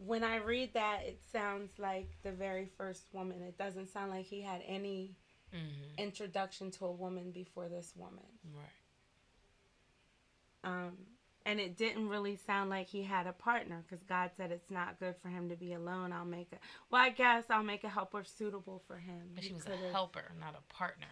When 0.05 0.23
I 0.23 0.37
read 0.37 0.73
that, 0.73 1.01
it 1.05 1.21
sounds 1.31 1.71
like 1.79 2.09
the 2.23 2.31
very 2.31 2.69
first 2.77 3.03
woman. 3.13 3.41
It 3.41 3.57
doesn't 3.57 3.91
sound 3.91 4.11
like 4.11 4.25
he 4.25 4.41
had 4.41 4.61
any 4.67 5.15
Mm-hmm. 5.53 5.99
introduction 5.99 6.71
to 6.71 6.85
a 6.85 6.91
woman 6.91 7.29
before 7.29 7.69
this 7.69 7.93
woman. 7.95 8.23
Right. 8.55 8.65
Um, 10.63 10.93
and 11.45 11.59
it 11.59 11.77
didn't 11.77 12.09
really 12.09 12.37
sound 12.47 12.71
like 12.71 12.87
he 12.87 13.03
had 13.03 13.27
a 13.27 13.33
partner 13.33 13.83
because 13.87 14.03
God 14.03 14.31
said 14.35 14.51
it's 14.51 14.71
not 14.71 14.99
good 14.99 15.13
for 15.21 15.27
him 15.29 15.49
to 15.49 15.55
be 15.55 15.73
alone. 15.73 16.11
I'll 16.11 16.25
make 16.25 16.51
it. 16.53 16.59
Well, 16.89 17.03
I 17.03 17.09
guess 17.09 17.43
I'll 17.51 17.61
make 17.61 17.83
a 17.83 17.89
helper 17.89 18.23
suitable 18.23 18.81
for 18.87 18.97
him. 18.97 19.29
But 19.35 19.43
He 19.43 19.49
she 19.49 19.53
was 19.53 19.63
could've- 19.63 19.83
a 19.83 19.91
helper, 19.91 20.31
not 20.39 20.55
a 20.57 20.73
partner. 20.73 21.05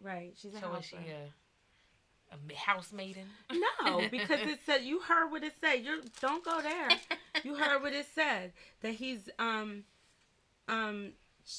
Right, 0.00 0.32
she's 0.40 0.52
a 0.52 0.54
So 0.54 0.60
helper. 0.60 0.76
was 0.76 0.86
she 0.86 0.96
a, 0.96 2.34
a 2.34 2.38
housemaiden? 2.54 3.26
No, 3.52 4.08
because 4.10 4.40
it 4.40 4.60
said 4.66 4.82
you 4.82 5.00
heard 5.00 5.30
what 5.30 5.42
it 5.44 5.52
said. 5.60 5.84
You 5.84 6.02
don't 6.22 6.42
go 6.44 6.62
there. 6.62 6.88
You 7.46 7.54
heard 7.54 7.80
what 7.80 7.92
it 7.92 8.06
said 8.12 8.54
that 8.80 8.94
he's 8.94 9.28
um 9.38 9.84
um 10.66 11.12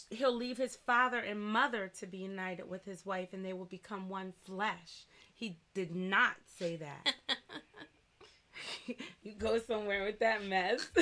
he'll 0.10 0.36
leave 0.36 0.58
his 0.58 0.76
father 0.76 1.18
and 1.18 1.40
mother 1.42 1.90
to 2.00 2.06
be 2.06 2.18
united 2.18 2.70
with 2.70 2.84
his 2.84 3.06
wife 3.06 3.30
and 3.32 3.46
they 3.46 3.54
will 3.54 3.64
become 3.64 4.10
one 4.10 4.34
flesh. 4.44 5.06
He 5.34 5.60
did 5.74 5.96
not 5.96 6.34
say 6.60 6.76
that. 6.76 7.14
you 9.24 9.34
go 9.38 9.60
somewhere 9.60 10.04
with 10.04 10.20
that 10.20 10.44
mess. 10.44 10.86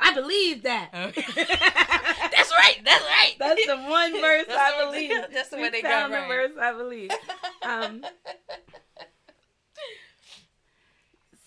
I 0.00 0.14
believe 0.16 0.64
that. 0.64 0.90
Okay. 0.92 1.22
That's 1.36 2.50
right. 2.58 2.80
That's 2.84 3.04
right. 3.04 3.34
That's 3.38 3.66
the 3.66 3.76
one 3.76 4.20
verse 4.20 4.46
That's 4.48 4.58
I 4.58 4.80
the- 4.80 4.90
believe. 4.90 5.12
that's 5.32 5.48
the 5.50 5.58
one 5.58 5.70
they 5.70 5.82
got 5.82 6.10
right. 6.10 6.22
The 6.22 6.26
one 6.26 6.28
verse 6.28 6.50
I 6.60 6.72
believe. 6.72 7.10
Um, 7.62 8.04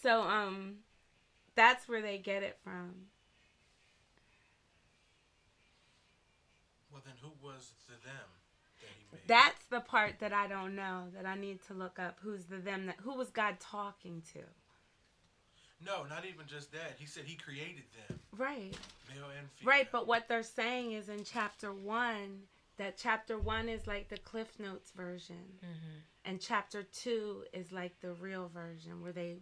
So 0.01 0.21
um 0.21 0.75
that's 1.61 1.87
where 1.87 2.01
they 2.01 2.17
get 2.17 2.41
it 2.41 2.57
from. 2.63 2.89
Well, 6.91 7.03
then 7.05 7.13
who 7.21 7.29
was 7.45 7.73
the 7.87 7.93
them 8.03 8.29
that 8.81 8.89
he 8.97 9.05
made? 9.11 9.21
That's 9.27 9.65
the 9.69 9.79
part 9.79 10.19
that 10.21 10.33
I 10.33 10.47
don't 10.47 10.75
know 10.75 11.03
that 11.15 11.27
I 11.27 11.35
need 11.35 11.59
to 11.67 11.73
look 11.75 11.99
up. 11.99 12.17
Who's 12.23 12.45
the 12.45 12.57
them 12.57 12.87
that 12.87 12.95
who 13.03 13.15
was 13.15 13.29
God 13.29 13.59
talking 13.59 14.23
to? 14.33 14.39
no, 15.83 16.03
not 16.03 16.25
even 16.25 16.45
just 16.47 16.71
that. 16.71 16.93
He 16.99 17.07
said 17.07 17.23
he 17.25 17.35
created 17.35 17.83
them, 18.07 18.19
Right. 18.37 18.71
male 19.09 19.25
and 19.35 19.49
female. 19.57 19.71
Right, 19.71 19.87
but 19.91 20.05
what 20.05 20.27
they're 20.27 20.43
saying 20.43 20.91
is 20.91 21.09
in 21.09 21.23
chapter 21.23 21.73
1 21.73 22.41
that 22.77 22.97
chapter 22.97 23.39
1 23.39 23.67
is 23.67 23.87
like 23.87 24.07
the 24.09 24.17
Cliff 24.17 24.59
Notes 24.59 24.91
version 24.91 25.57
Mm-hmm. 25.63 25.97
and 26.25 26.39
chapter 26.39 26.83
2 26.83 27.45
is 27.53 27.71
like 27.71 27.99
the 27.99 28.13
real 28.13 28.47
version 28.53 29.01
where 29.01 29.11
they 29.11 29.37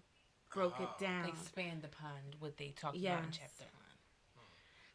broke 0.54 0.76
Oh. 0.80 0.84
it 0.84 1.04
down. 1.04 1.26
Expand 1.28 1.84
upon 1.86 2.12
what 2.40 2.58
they 2.58 2.70
talked 2.70 2.98
about 2.98 3.24
in 3.24 3.32
chapter 3.32 3.64
one. 3.64 4.46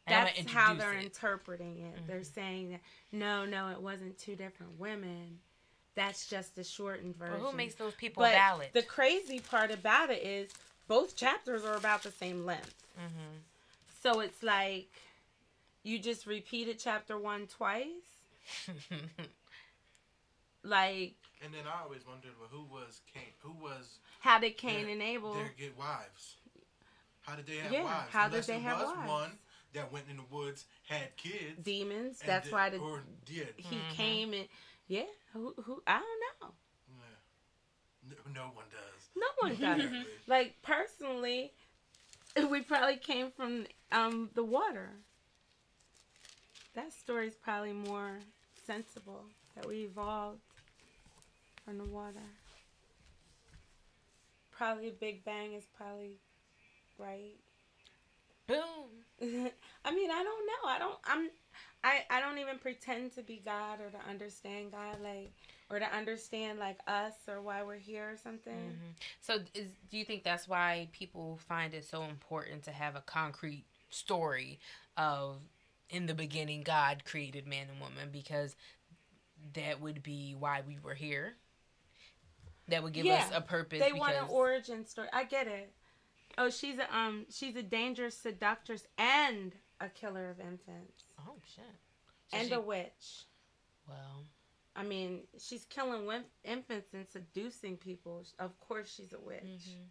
And 0.07 0.27
That's 0.27 0.51
how 0.51 0.73
they're 0.75 0.93
it. 0.93 1.03
interpreting 1.05 1.79
it. 1.79 2.05
They're 2.07 2.23
saying 2.23 2.71
that 2.71 2.81
no, 3.11 3.45
no, 3.45 3.69
it 3.69 3.81
wasn't 3.81 4.17
two 4.19 4.35
different 4.35 4.79
women. 4.79 5.39
That's 5.95 6.27
just 6.27 6.55
the 6.55 6.63
shortened 6.63 7.15
version. 7.17 7.41
Well, 7.41 7.51
who 7.51 7.57
makes 7.57 7.75
those 7.75 7.93
people 7.95 8.21
but 8.21 8.33
valid? 8.33 8.69
the 8.73 8.83
crazy 8.83 9.39
part 9.39 9.71
about 9.71 10.09
it 10.11 10.21
is 10.21 10.51
both 10.87 11.15
chapters 11.15 11.63
are 11.65 11.75
about 11.75 12.03
the 12.03 12.11
same 12.11 12.45
length. 12.45 12.85
mm-hmm. 12.99 13.37
So 14.03 14.19
it's 14.19 14.43
like 14.43 14.91
you 15.81 15.97
just 15.97 16.27
repeated 16.27 16.77
chapter 16.79 17.17
one 17.17 17.47
twice. 17.47 17.85
Like, 20.63 21.13
And 21.43 21.53
then 21.53 21.65
I 21.67 21.83
always 21.83 22.07
wondered, 22.07 22.31
well, 22.39 22.49
who 22.51 22.63
was 22.73 23.01
Cain? 23.13 23.33
Who 23.41 23.51
was 23.51 23.99
how 24.25 24.39
did 24.39 24.57
Cain 24.57 24.85
their- 24.85 24.93
and 24.93 25.01
Abel? 25.03 25.33
their 25.35 25.53
get 25.57 25.77
wives? 25.77 26.35
How 27.21 27.35
did 27.35 27.45
they 27.45 27.57
have 27.57 27.71
Yeah, 27.71 27.83
wives? 27.83 28.11
how 28.11 28.23
did 28.25 28.33
Unless 28.33 28.47
they 28.47 28.55
it 28.55 28.61
have 28.63 28.79
was 28.79 28.95
wives? 28.97 29.09
one 29.09 29.39
that 29.73 29.91
went 29.91 30.05
in 30.09 30.17
the 30.17 30.23
woods, 30.23 30.65
had 30.87 31.15
kids. 31.17 31.61
Demons. 31.63 32.19
and 32.21 32.29
That's 32.29 32.45
did- 32.45 32.53
why 32.53 32.69
the, 32.69 32.77
or 32.79 33.03
did. 33.25 33.53
he 33.57 33.75
Mhm. 33.77 33.89
came 33.91 34.33
and 34.33 34.47
yeah. 34.87 35.05
Who? 35.33 35.53
Who? 35.63 35.81
I 35.87 35.99
don't 35.99 36.41
know. 36.41 36.55
Yeah. 36.89 38.15
No, 38.25 38.31
no 38.33 38.47
one 38.55 38.65
does. 38.69 39.09
No 39.15 39.27
one 39.39 39.55
does. 39.55 39.79
Exactly. 39.85 40.05
like 40.27 40.61
personally, 40.61 41.53
we 42.49 42.61
probably 42.61 42.97
came 42.97 43.31
from 43.31 43.67
um 43.91 44.29
the 44.33 44.43
water. 44.43 44.89
That 46.73 46.91
story 46.93 47.27
is 47.27 47.35
probably 47.35 47.73
more 47.73 48.19
sensible 48.65 49.25
that 49.55 49.65
we 49.65 49.83
evolved 49.85 50.41
from 51.63 51.77
the 51.77 51.85
water. 51.85 52.27
Probably 54.57 54.87
a 54.89 54.91
Big 54.91 55.23
Bang 55.25 55.53
is 55.53 55.65
probably 55.77 56.17
right. 56.97 57.35
Boom. 58.47 58.59
I 59.85 59.93
mean, 59.93 60.11
I 60.11 60.23
don't 60.23 60.45
know. 60.47 60.69
I 60.69 60.79
don't. 60.79 60.97
I'm. 61.05 61.29
I. 61.83 62.03
I 62.09 62.19
don't 62.21 62.37
even 62.37 62.59
pretend 62.59 63.13
to 63.15 63.23
be 63.23 63.41
God 63.43 63.79
or 63.81 63.89
to 63.89 64.09
understand 64.09 64.71
God, 64.71 64.97
like, 65.03 65.31
or 65.69 65.79
to 65.79 65.95
understand 65.95 66.59
like 66.59 66.79
us 66.87 67.13
or 67.27 67.41
why 67.41 67.63
we're 67.63 67.77
here 67.77 68.11
or 68.11 68.17
something. 68.17 68.53
Mhm. 68.53 68.93
So, 69.21 69.39
is, 69.53 69.67
do 69.89 69.97
you 69.97 70.05
think 70.05 70.23
that's 70.23 70.47
why 70.47 70.89
people 70.91 71.39
find 71.47 71.73
it 71.73 71.85
so 71.85 72.03
important 72.03 72.63
to 72.63 72.71
have 72.71 72.95
a 72.95 73.01
concrete 73.01 73.65
story 73.89 74.59
of 74.97 75.37
in 75.89 76.05
the 76.05 76.13
beginning 76.13 76.61
God 76.63 77.03
created 77.05 77.47
man 77.47 77.67
and 77.69 77.79
woman 77.79 78.09
because 78.11 78.55
that 79.53 79.81
would 79.81 80.03
be 80.03 80.35
why 80.37 80.61
we 80.67 80.79
were 80.79 80.93
here. 80.93 81.35
That 82.67 82.83
would 82.83 82.93
give 82.93 83.05
us 83.05 83.29
a 83.33 83.41
purpose. 83.41 83.79
They 83.79 83.91
because, 83.91 83.99
want 83.99 84.15
an 84.15 84.25
origin 84.29 84.85
story. 84.85 85.07
I 85.13 85.23
get 85.23 85.47
it. 85.47 85.71
Oh, 86.37 86.49
she's 86.49 86.77
a 86.79 86.95
um, 86.95 87.25
she's 87.29 87.55
a 87.55 87.63
dangerous 87.63 88.17
seductress 88.17 88.87
and 88.97 89.53
a 89.79 89.89
killer 89.89 90.29
of 90.29 90.39
infants 90.39 91.03
Oh 91.19 91.35
shit. 91.43 91.63
So 92.27 92.37
and 92.37 92.47
she- 92.47 92.53
a 92.53 92.59
witch. 92.59 93.25
well, 93.87 94.25
I 94.75 94.83
mean, 94.83 95.21
she's 95.39 95.65
killing 95.65 96.09
infants 96.43 96.93
and 96.93 97.07
seducing 97.07 97.77
people. 97.77 98.25
Of 98.39 98.59
course, 98.59 98.93
she's 98.93 99.13
a 99.13 99.19
witch. 99.19 99.43
mhm. 99.43 99.85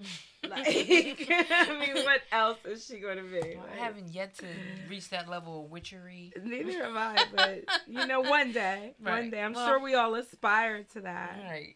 Like, 0.46 0.66
I 0.68 1.78
mean, 1.80 2.04
what 2.04 2.20
else 2.30 2.58
is 2.66 2.84
she 2.84 2.98
going 2.98 3.16
to 3.16 3.22
be? 3.22 3.56
Well, 3.56 3.64
I 3.72 3.76
haven't 3.82 4.08
yet 4.12 4.34
to 4.40 4.46
reach 4.90 5.08
that 5.08 5.26
level 5.26 5.64
of 5.64 5.70
witchery. 5.70 6.34
Neither 6.42 6.84
have 6.84 6.94
I, 6.96 7.24
but 7.34 7.64
you 7.88 8.06
know, 8.06 8.20
one 8.20 8.52
day, 8.52 8.92
one 9.00 9.30
day, 9.30 9.40
I'm 9.42 9.54
Well- 9.54 9.66
sure 9.66 9.80
we 9.80 9.94
all 9.94 10.14
aspire 10.16 10.82
to 10.92 11.00
that. 11.00 11.38
Right. 11.42 11.74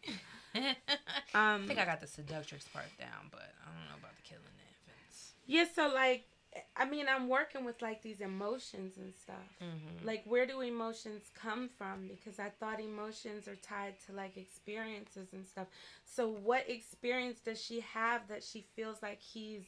I 1.34 1.54
Um, 1.54 1.66
think 1.66 1.78
I 1.78 1.86
got 1.86 2.00
the 2.02 2.06
seductress 2.06 2.64
part 2.72 2.86
down, 2.98 3.28
but 3.30 3.40
I 3.40 3.70
don't 3.72 3.88
know 3.88 3.96
about 4.00 4.14
the 4.16 4.22
killing 4.22 4.44
the 4.44 4.92
infants. 4.92 5.32
yeah. 5.46 5.64
So 5.74 5.88
like, 5.94 6.26
I 6.76 6.84
mean, 6.84 7.06
I'm 7.08 7.28
working 7.28 7.64
with 7.64 7.80
like 7.82 8.02
these 8.02 8.20
emotions 8.20 8.96
and 8.96 9.12
stuff. 9.14 9.36
Mm-hmm. 9.62 10.06
Like, 10.06 10.22
where 10.24 10.46
do 10.46 10.60
emotions 10.60 11.22
come 11.34 11.68
from? 11.76 12.08
Because 12.08 12.38
I 12.38 12.50
thought 12.60 12.80
emotions 12.80 13.48
are 13.48 13.56
tied 13.56 13.94
to 14.06 14.12
like 14.12 14.36
experiences 14.36 15.28
and 15.32 15.46
stuff. 15.46 15.66
So, 16.04 16.28
what 16.28 16.68
experience 16.68 17.40
does 17.40 17.60
she 17.60 17.80
have 17.80 18.28
that 18.28 18.42
she 18.42 18.66
feels 18.76 19.02
like 19.02 19.20
he's 19.20 19.62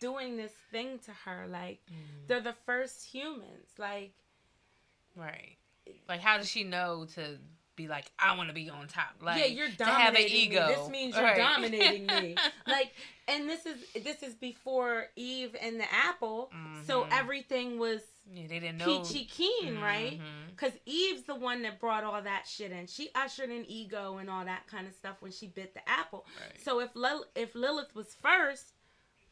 doing 0.00 0.36
this 0.36 0.52
thing 0.70 0.98
to 1.06 1.12
her? 1.24 1.46
Like, 1.48 1.80
they're 2.26 2.40
the 2.40 2.56
first 2.66 3.04
humans. 3.04 3.68
Like, 3.78 4.12
Right. 5.16 5.56
Like, 6.08 6.20
how 6.20 6.38
does 6.38 6.48
she 6.48 6.64
know 6.64 7.06
to 7.14 7.38
be 7.78 7.88
like, 7.88 8.10
I 8.18 8.36
want 8.36 8.48
to 8.50 8.54
be 8.54 8.68
on 8.68 8.86
top? 8.88 9.14
Like, 9.22 9.38
yeah, 9.40 9.46
you're 9.46 9.68
to 9.68 9.84
have 9.86 10.08
an 10.14 10.14
dominating 10.14 10.52
ego. 10.52 10.66
me. 10.68 10.74
This 10.74 10.88
means 10.90 11.14
you're 11.14 11.24
Right. 11.24 11.36
dominating 11.36 12.06
me. 12.06 12.36
Like, 12.66 12.92
and 13.28 13.48
this 13.48 13.64
is 13.64 13.76
this 14.04 14.22
is 14.22 14.34
before 14.34 15.06
Eve 15.16 15.56
and 15.60 15.80
the 15.80 15.90
apple. 15.94 16.50
So 16.86 17.04
Mhm. 17.04 17.08
everything 17.12 17.78
was 17.78 18.02
yeah, 18.30 18.46
they 18.46 18.58
didn't 18.60 18.76
know. 18.78 19.00
peachy 19.00 19.24
keen, 19.24 19.80
right? 19.80 20.20
Mhm. 20.20 20.50
Because 20.50 20.72
Eve's 20.84 21.22
the 21.22 21.34
one 21.34 21.62
that 21.62 21.80
brought 21.80 22.04
all 22.04 22.20
that 22.20 22.46
shit 22.46 22.72
in. 22.72 22.86
She 22.86 23.08
ushered 23.14 23.48
in 23.50 23.64
ego 23.70 24.18
and 24.18 24.28
all 24.28 24.44
that 24.44 24.66
kind 24.66 24.86
of 24.86 24.94
stuff 24.94 25.16
when 25.20 25.32
she 25.32 25.46
bit 25.46 25.72
the 25.72 25.88
apple. 25.88 26.26
Right. 26.40 26.60
So 26.62 26.80
if 26.80 26.94
Lil- 26.94 27.26
if 27.34 27.54
Lilith 27.54 27.94
was 27.94 28.14
first, 28.14 28.74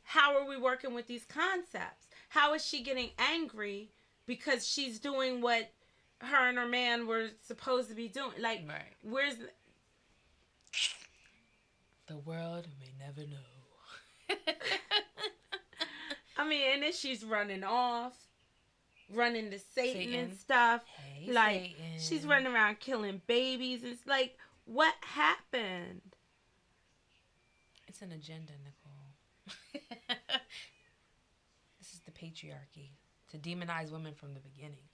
how 0.03 0.37
are 0.39 0.47
we 0.47 0.57
working 0.57 0.95
with 0.95 1.07
these 1.09 1.25
concepts? 1.27 2.07
How 2.31 2.55
is 2.55 2.65
she 2.65 2.83
getting 2.83 3.11
angry 3.19 3.91
because 4.27 4.67
she's 4.67 4.99
doing 4.99 5.41
what 5.41 5.73
her 6.21 6.49
and 6.49 6.57
her 6.59 6.67
man 6.67 7.07
were 7.07 7.29
supposed 7.43 7.89
to 7.91 7.95
be 7.95 8.09
doing? 8.09 8.31
Like, 8.41 8.65
Right. 8.69 8.95
where's 9.03 9.37
the, 9.37 9.51
The 12.07 12.19
world 12.19 12.67
may 12.81 12.93
never 13.05 13.23
know. 13.29 14.37
I 16.39 16.47
mean, 16.47 16.63
and 16.75 16.83
then 16.83 16.93
she's 16.93 17.25
running 17.25 17.65
off, 17.65 18.15
running 19.13 19.51
to 19.51 19.59
Satan, 19.59 20.03
Satan. 20.03 20.15
and 20.21 20.37
stuff. 20.39 20.83
hey, 20.97 21.33
like 21.33 21.61
Satan. 21.63 21.99
she's 21.99 22.27
running 22.27 22.53
around 22.53 22.79
killing 22.81 23.23
babies. 23.27 23.83
It's 23.85 24.07
like, 24.07 24.37
what 24.67 24.95
happened? 25.01 26.03
It's 27.89 28.03
an 28.03 28.13
agenda, 28.13 28.53
Nicole. 28.63 28.93
this 31.79 31.93
is 31.95 32.01
the 32.05 32.11
patriarchy 32.13 32.91
to 33.31 33.39
demonize 33.39 33.91
women 33.91 34.13
from 34.15 34.35
the 34.35 34.41
beginning. 34.41 34.86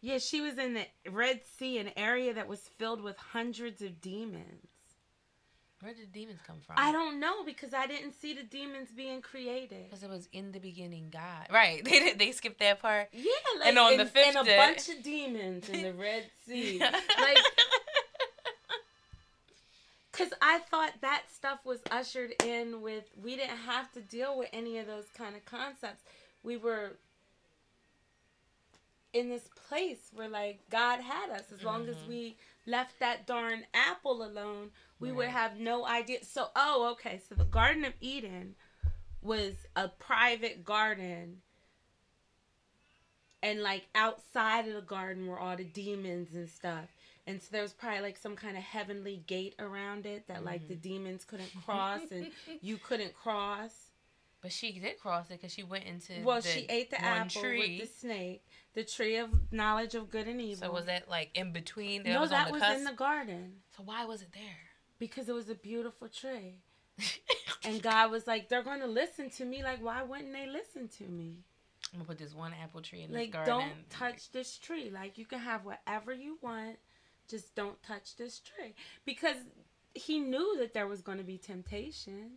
Yeah, 0.00 0.18
she 0.18 0.40
was 0.40 0.56
in 0.58 0.74
the 0.74 0.86
Red 1.10 1.40
Sea, 1.58 1.78
an 1.78 1.90
area 1.96 2.32
that 2.34 2.46
was 2.48 2.60
filled 2.78 3.00
with 3.02 3.16
hundreds 3.16 3.82
of 3.82 4.00
demons. 4.00 4.66
Where 5.80 5.92
did 5.94 6.12
the 6.12 6.18
demons 6.20 6.40
come 6.46 6.56
from? 6.66 6.74
I 6.78 6.90
don't 6.90 7.20
know 7.20 7.44
because 7.44 7.72
I 7.72 7.86
didn't 7.86 8.12
see 8.20 8.32
the 8.34 8.42
demons 8.42 8.88
being 8.90 9.20
created. 9.22 9.84
Because 9.84 10.02
it 10.02 10.10
was 10.10 10.28
in 10.32 10.50
the 10.50 10.58
beginning, 10.58 11.08
God. 11.12 11.46
Right. 11.52 11.84
They 11.88 11.98
did- 12.00 12.18
they 12.18 12.32
skipped 12.32 12.58
that 12.60 12.80
part. 12.80 13.08
Yeah, 13.12 13.30
like 13.58 13.68
And 13.68 13.78
on 13.78 13.92
and, 13.92 14.00
the 14.00 14.06
fifth 14.06 14.36
and 14.36 14.48
a 14.48 14.56
bunch 14.56 14.88
of 14.88 15.02
demons 15.04 15.68
in 15.68 15.82
the 15.82 15.92
Red 15.92 16.24
Sea. 16.46 16.80
like, 16.80 17.38
cause 20.12 20.30
I 20.42 20.58
thought 20.70 20.92
that 21.00 21.24
stuff 21.32 21.60
was 21.64 21.78
ushered 21.90 22.32
in 22.44 22.80
with. 22.82 23.04
We 23.20 23.36
didn't 23.36 23.58
have 23.58 23.92
to 23.92 24.00
deal 24.00 24.36
with 24.38 24.48
any 24.52 24.78
of 24.78 24.86
those 24.86 25.06
kind 25.16 25.36
of 25.36 25.44
concepts. 25.44 26.02
We 26.42 26.56
were 26.56 26.96
in 29.12 29.28
this 29.30 29.48
place 29.68 30.10
where 30.12 30.28
like 30.28 30.60
God 30.70 31.00
had 31.00 31.30
us. 31.30 31.50
As 31.52 31.62
long 31.62 31.88
as 31.88 31.96
Mhm. 31.96 32.06
we 32.08 32.36
left 32.66 32.98
that 33.00 33.26
darn 33.26 33.66
apple 33.72 34.22
alone, 34.22 34.70
we 35.00 35.10
would 35.12 35.28
have 35.28 35.56
no 35.58 35.86
idea. 35.86 36.24
So, 36.24 36.50
oh, 36.54 36.90
okay. 36.92 37.18
So 37.28 37.34
the 37.34 37.44
Garden 37.44 37.84
of 37.84 37.94
Eden 38.00 38.54
was 39.22 39.66
a 39.74 39.88
private 39.88 40.64
garden 40.64 41.42
and 43.42 43.62
like 43.62 43.86
outside 43.94 44.66
of 44.68 44.74
the 44.74 44.82
garden 44.82 45.26
were 45.26 45.38
all 45.38 45.56
the 45.56 45.64
demons 45.64 46.34
and 46.34 46.48
stuff 46.48 46.86
and 47.26 47.40
so 47.42 47.48
there 47.52 47.62
was 47.62 47.72
probably 47.72 48.00
like 48.00 48.16
some 48.16 48.34
kind 48.36 48.56
of 48.56 48.62
heavenly 48.62 49.22
gate 49.26 49.54
around 49.58 50.06
it 50.06 50.26
that 50.28 50.44
like 50.44 50.66
the 50.68 50.74
demons 50.74 51.24
couldn't 51.24 51.52
cross 51.64 52.00
and 52.10 52.30
you 52.60 52.76
couldn't 52.78 53.14
cross 53.14 53.90
But 54.40 54.52
she 54.52 54.78
did 54.78 54.98
cross 54.98 55.26
it 55.30 55.34
because 55.40 55.52
she 55.52 55.62
went 55.62 55.84
into 55.84 56.22
well 56.22 56.40
the 56.40 56.48
she 56.48 56.60
ate 56.68 56.90
the 56.90 56.96
one 56.96 57.04
apple 57.04 57.42
tree. 57.42 57.58
with 57.78 57.88
the 57.88 57.94
snake 57.94 58.44
the 58.78 58.84
tree 58.84 59.16
of 59.16 59.28
knowledge 59.52 59.94
of 59.96 60.08
good 60.08 60.28
and 60.28 60.40
evil 60.40 60.68
So 60.68 60.72
was 60.72 60.84
that 60.86 61.08
like 61.10 61.30
in 61.34 61.52
between? 61.52 62.04
That 62.04 62.12
no 62.12 62.20
was 62.20 62.30
that 62.30 62.46
on 62.46 62.46
the 62.48 62.52
was 62.52 62.62
cusp? 62.62 62.78
in 62.78 62.84
the 62.84 62.92
garden 62.92 63.52
So 63.76 63.82
why 63.84 64.04
was 64.04 64.22
it 64.22 64.32
there? 64.32 64.60
because 65.00 65.28
it 65.28 65.34
was 65.34 65.48
a 65.48 65.54
beautiful 65.54 66.08
tree 66.08 66.56
and 67.64 67.80
god 67.82 68.10
was 68.10 68.26
like 68.26 68.48
they're 68.48 68.62
going 68.64 68.80
to 68.80 68.86
listen 68.86 69.30
to 69.30 69.44
me 69.44 69.62
like 69.62 69.80
why 69.82 70.02
wouldn't 70.02 70.32
they 70.32 70.46
listen 70.46 70.88
to 70.88 71.04
me 71.04 71.30
I'm 71.92 72.00
gonna 72.00 72.08
put 72.08 72.18
this 72.18 72.34
one 72.34 72.52
apple 72.62 72.82
tree 72.82 73.02
in 73.02 73.12
like 73.12 73.32
this 73.32 73.44
garden. 73.46 73.58
don't 73.58 73.90
touch 73.90 74.30
this 74.32 74.58
tree 74.58 74.90
like 74.92 75.16
you 75.18 75.24
can 75.26 75.38
have 75.38 75.64
whatever 75.64 76.12
you 76.12 76.38
want 76.42 76.76
just 77.28 77.54
don't 77.54 77.80
touch 77.82 78.16
this 78.16 78.40
tree 78.40 78.74
because 79.04 79.36
he 79.94 80.18
knew 80.18 80.56
that 80.60 80.74
there 80.74 80.86
was 80.86 81.00
going 81.02 81.18
to 81.18 81.24
be 81.24 81.38
temptation 81.38 82.32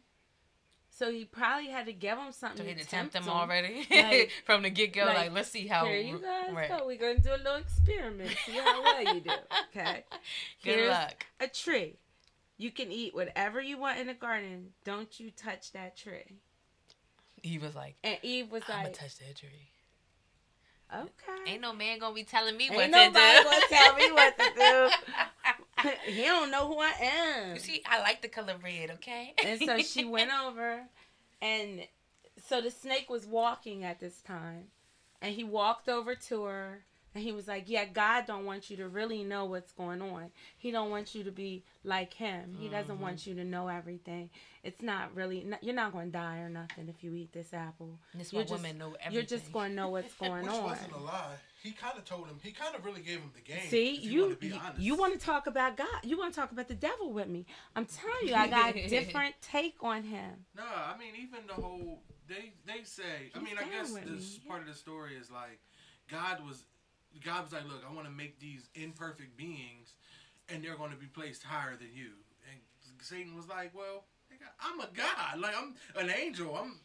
so 1.02 1.12
he 1.12 1.26
probably 1.26 1.68
had 1.70 1.88
to 1.88 1.94
give 1.94 2.16
him 2.18 2.32
something 2.32 2.60
So 2.60 2.64
he 2.64 2.76
to 2.76 2.80
to 2.82 2.86
tempt 2.88 3.14
them 3.14 3.24
him. 3.24 3.30
already 3.30 3.88
Like- 3.92 4.32
from 4.46 4.62
the 4.62 4.70
get 4.70 4.94
go. 4.94 5.06
Like, 5.06 5.18
like, 5.18 5.32
let's 5.34 5.50
see 5.50 5.66
how. 5.66 5.86
here 5.86 5.98
you 6.00 6.20
guys 6.20 6.54
right. 6.54 6.70
go 6.70 6.86
we're 6.86 6.98
going 7.00 7.16
to 7.18 7.22
do 7.24 7.30
a 7.34 7.38
little 7.38 7.56
experiment 7.56 8.30
see 8.46 8.52
how 8.52 8.84
well 8.84 9.16
you 9.16 9.22
do 9.22 9.32
okay 9.70 10.04
Good 10.64 10.76
Here's 10.76 10.90
luck. 10.92 11.26
a 11.40 11.48
tree 11.48 11.96
you 12.60 12.70
can 12.70 12.92
eat 12.92 13.16
whatever 13.16 13.60
you 13.60 13.80
want 13.80 13.98
in 13.98 14.06
the 14.06 14.14
garden 14.14 14.68
don't 14.86 15.20
you 15.20 15.32
touch 15.32 15.72
that 15.72 15.98
tree 15.98 16.38
He 17.42 17.58
was 17.58 17.74
like, 17.76 17.96
and 18.04 18.18
eve 18.22 18.52
was 18.52 18.62
like 18.62 18.70
"I'm 18.70 18.76
gonna 18.84 18.88
like 18.90 19.00
touch 19.00 19.18
that 19.18 19.36
tree." 19.36 19.70
okay 20.94 21.52
Ain't 21.52 21.62
no 21.62 21.74
man 21.74 21.98
gonna 22.00 22.14
be 22.14 22.24
telling 22.24 22.56
me 22.58 22.70
what 22.70 22.86
to 22.86 22.92
do. 22.92 22.98
Ain't 22.98 23.14
nobody 23.14 23.44
gonna 23.44 23.62
tell 23.70 23.96
me 23.96 24.12
what 24.12 24.38
to 24.38 24.50
do. 24.56 24.90
he 26.06 26.24
don't 26.24 26.52
know 26.52 26.68
who 26.68 26.80
I 26.80 26.94
am. 27.02 27.54
you 27.56 27.60
see, 27.60 27.82
I 27.90 28.00
like 28.02 28.22
the 28.22 28.28
color 28.28 28.56
red. 28.64 28.92
Okay. 28.92 29.34
and 29.44 29.60
so 29.62 29.78
she 29.80 30.06
went 30.18 30.32
over, 30.46 30.82
and 31.42 31.82
so 32.48 32.62
the 32.62 32.72
snake 32.72 33.10
was 33.10 33.26
walking 33.26 33.84
at 33.84 34.00
this 34.00 34.22
time, 34.22 34.66
and 35.22 35.34
he 35.34 35.44
walked 35.44 35.88
over 35.90 36.16
to 36.16 36.44
her, 36.44 36.84
And 37.14 37.24
he 37.24 37.32
was 37.34 37.48
like, 37.48 37.66
"Yeah, 37.68 37.86
God 37.86 38.26
don't 38.26 38.46
want 38.46 38.70
you 38.70 38.78
to 38.78 38.88
really 38.88 39.24
know 39.24 39.44
what's 39.46 39.74
going 39.74 40.02
on. 40.02 40.32
He 40.58 40.72
don't 40.72 40.90
want 40.90 41.14
you 41.14 41.24
to 41.26 41.32
be 41.32 41.64
like 41.84 42.14
him. 42.14 42.56
He 42.58 42.70
doesn't 42.70 42.94
Mm-hmm. 42.96 43.04
want 43.04 43.28
you 43.28 43.36
to 43.36 43.44
know 43.44 43.68
everything. 43.68 44.30
It's 44.64 44.82
not 44.82 45.14
really. 45.14 45.46
You're 45.62 45.76
not 45.76 45.92
going 45.92 46.08
to 46.12 46.18
die 46.18 46.38
or 46.38 46.50
nothing 46.50 46.88
if 46.88 47.04
you 47.04 47.14
eat 47.14 47.34
this 47.34 47.54
apple. 47.54 48.00
This 48.14 48.32
You're 48.32 48.44
why 48.44 48.48
just- 48.48 48.62
women 48.64 48.78
know 48.78 48.88
everything. 48.92 49.14
You're 49.14 49.24
just 49.24 49.52
going 49.52 49.72
to 49.72 49.76
know 49.76 49.90
what's 49.90 50.14
going 50.26 50.44
Which 50.44 50.52
on." 50.54 50.64
wasn't 50.64 50.94
a 50.94 50.98
lie. 51.00 51.36
He 51.62 51.72
kind 51.72 51.96
of 51.98 52.06
told 52.06 52.28
him. 52.28 52.38
He 52.42 52.52
kind 52.52 52.76
of 52.76 52.84
really 52.84 53.02
gave 53.02 53.20
him 53.20 53.32
the 53.36 53.42
game. 53.42 53.68
See, 53.68 53.96
you 53.96 54.24
wanna 54.24 54.36
you, 54.42 54.60
you 54.80 54.96
want 54.96 55.20
to 55.20 55.24
talk 55.24 55.46
about 55.46 55.78
God. 55.78 55.88
You 56.04 56.18
want 56.18 56.34
to 56.34 56.40
talk 56.40 56.52
about 56.52 56.68
the 56.68 56.76
devil 56.76 57.14
with 57.14 57.28
me. 57.28 57.46
I'm 57.76 57.86
telling 57.86 58.28
you, 58.28 58.34
I 58.34 58.48
got 58.48 58.76
a 58.76 58.88
different 58.90 59.36
take 59.42 59.76
on 59.82 60.04
him. 60.04 60.46
No, 60.56 60.64
I 60.64 60.98
mean 60.98 61.14
even 61.16 61.46
the 61.48 61.54
whole 61.54 62.02
they 62.28 62.54
they 62.66 62.84
say. 62.84 63.32
I 63.36 63.40
mean 63.40 63.58
I 63.60 63.66
guess 63.70 63.94
this 63.94 64.40
me, 64.40 64.44
part 64.48 64.62
of 64.62 64.68
the 64.68 64.74
story 64.74 65.16
is 65.16 65.30
like 65.30 65.60
God 66.10 66.40
was 66.46 66.64
God 67.24 67.44
was 67.44 67.54
like, 67.54 67.66
look, 67.66 67.84
I 67.88 67.94
want 67.94 68.08
to 68.08 68.12
make 68.12 68.40
these 68.40 68.70
imperfect 68.74 69.38
beings, 69.38 69.94
and 70.50 70.64
they're 70.64 70.78
going 70.78 70.92
to 70.92 70.98
be 70.98 71.08
placed 71.08 71.44
higher 71.44 71.76
than 71.76 71.90
you. 71.94 72.10
And 72.50 72.60
Satan 73.02 73.36
was 73.36 73.48
like, 73.48 73.76
well, 73.76 74.06
I'm 74.60 74.80
a 74.80 74.90
god. 74.96 75.40
Like 75.40 75.56
I'm 75.56 75.76
an 75.96 76.10
angel. 76.10 76.56
I'm 76.56 76.80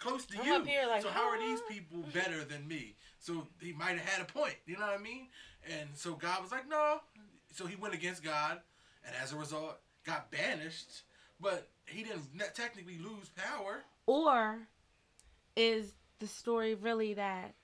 close 0.00 0.24
to 0.26 0.40
I'm 0.40 0.46
you. 0.46 0.54
up 0.56 0.66
here 0.66 0.86
like, 0.88 1.02
so 1.02 1.10
how 1.10 1.28
are 1.28 1.38
these 1.38 1.60
"Ah." 1.64 1.68
people 1.72 1.98
better 2.12 2.42
than 2.44 2.66
me? 2.66 2.96
So 3.20 3.46
he 3.60 3.72
might 3.72 3.98
have 3.98 4.08
had 4.08 4.22
a 4.22 4.32
point. 4.32 4.56
You 4.66 4.74
know 4.76 4.86
what 4.86 4.98
I 4.98 5.02
mean? 5.02 5.28
And 5.78 5.90
so 5.94 6.14
God 6.14 6.42
was 6.42 6.50
like, 6.50 6.68
no. 6.68 7.00
So 7.52 7.66
he 7.66 7.76
went 7.76 7.94
against 7.94 8.22
God, 8.24 8.60
and 9.06 9.14
as 9.22 9.32
a 9.32 9.36
result, 9.36 9.78
got 10.04 10.30
banished. 10.30 11.02
But 11.40 11.68
he 11.86 12.02
didn't 12.02 12.22
technically 12.54 12.98
lose 12.98 13.28
power. 13.36 13.82
Or 14.06 14.58
is 15.56 15.92
the 16.18 16.26
story 16.26 16.74
really 16.74 17.14
that 17.14 17.54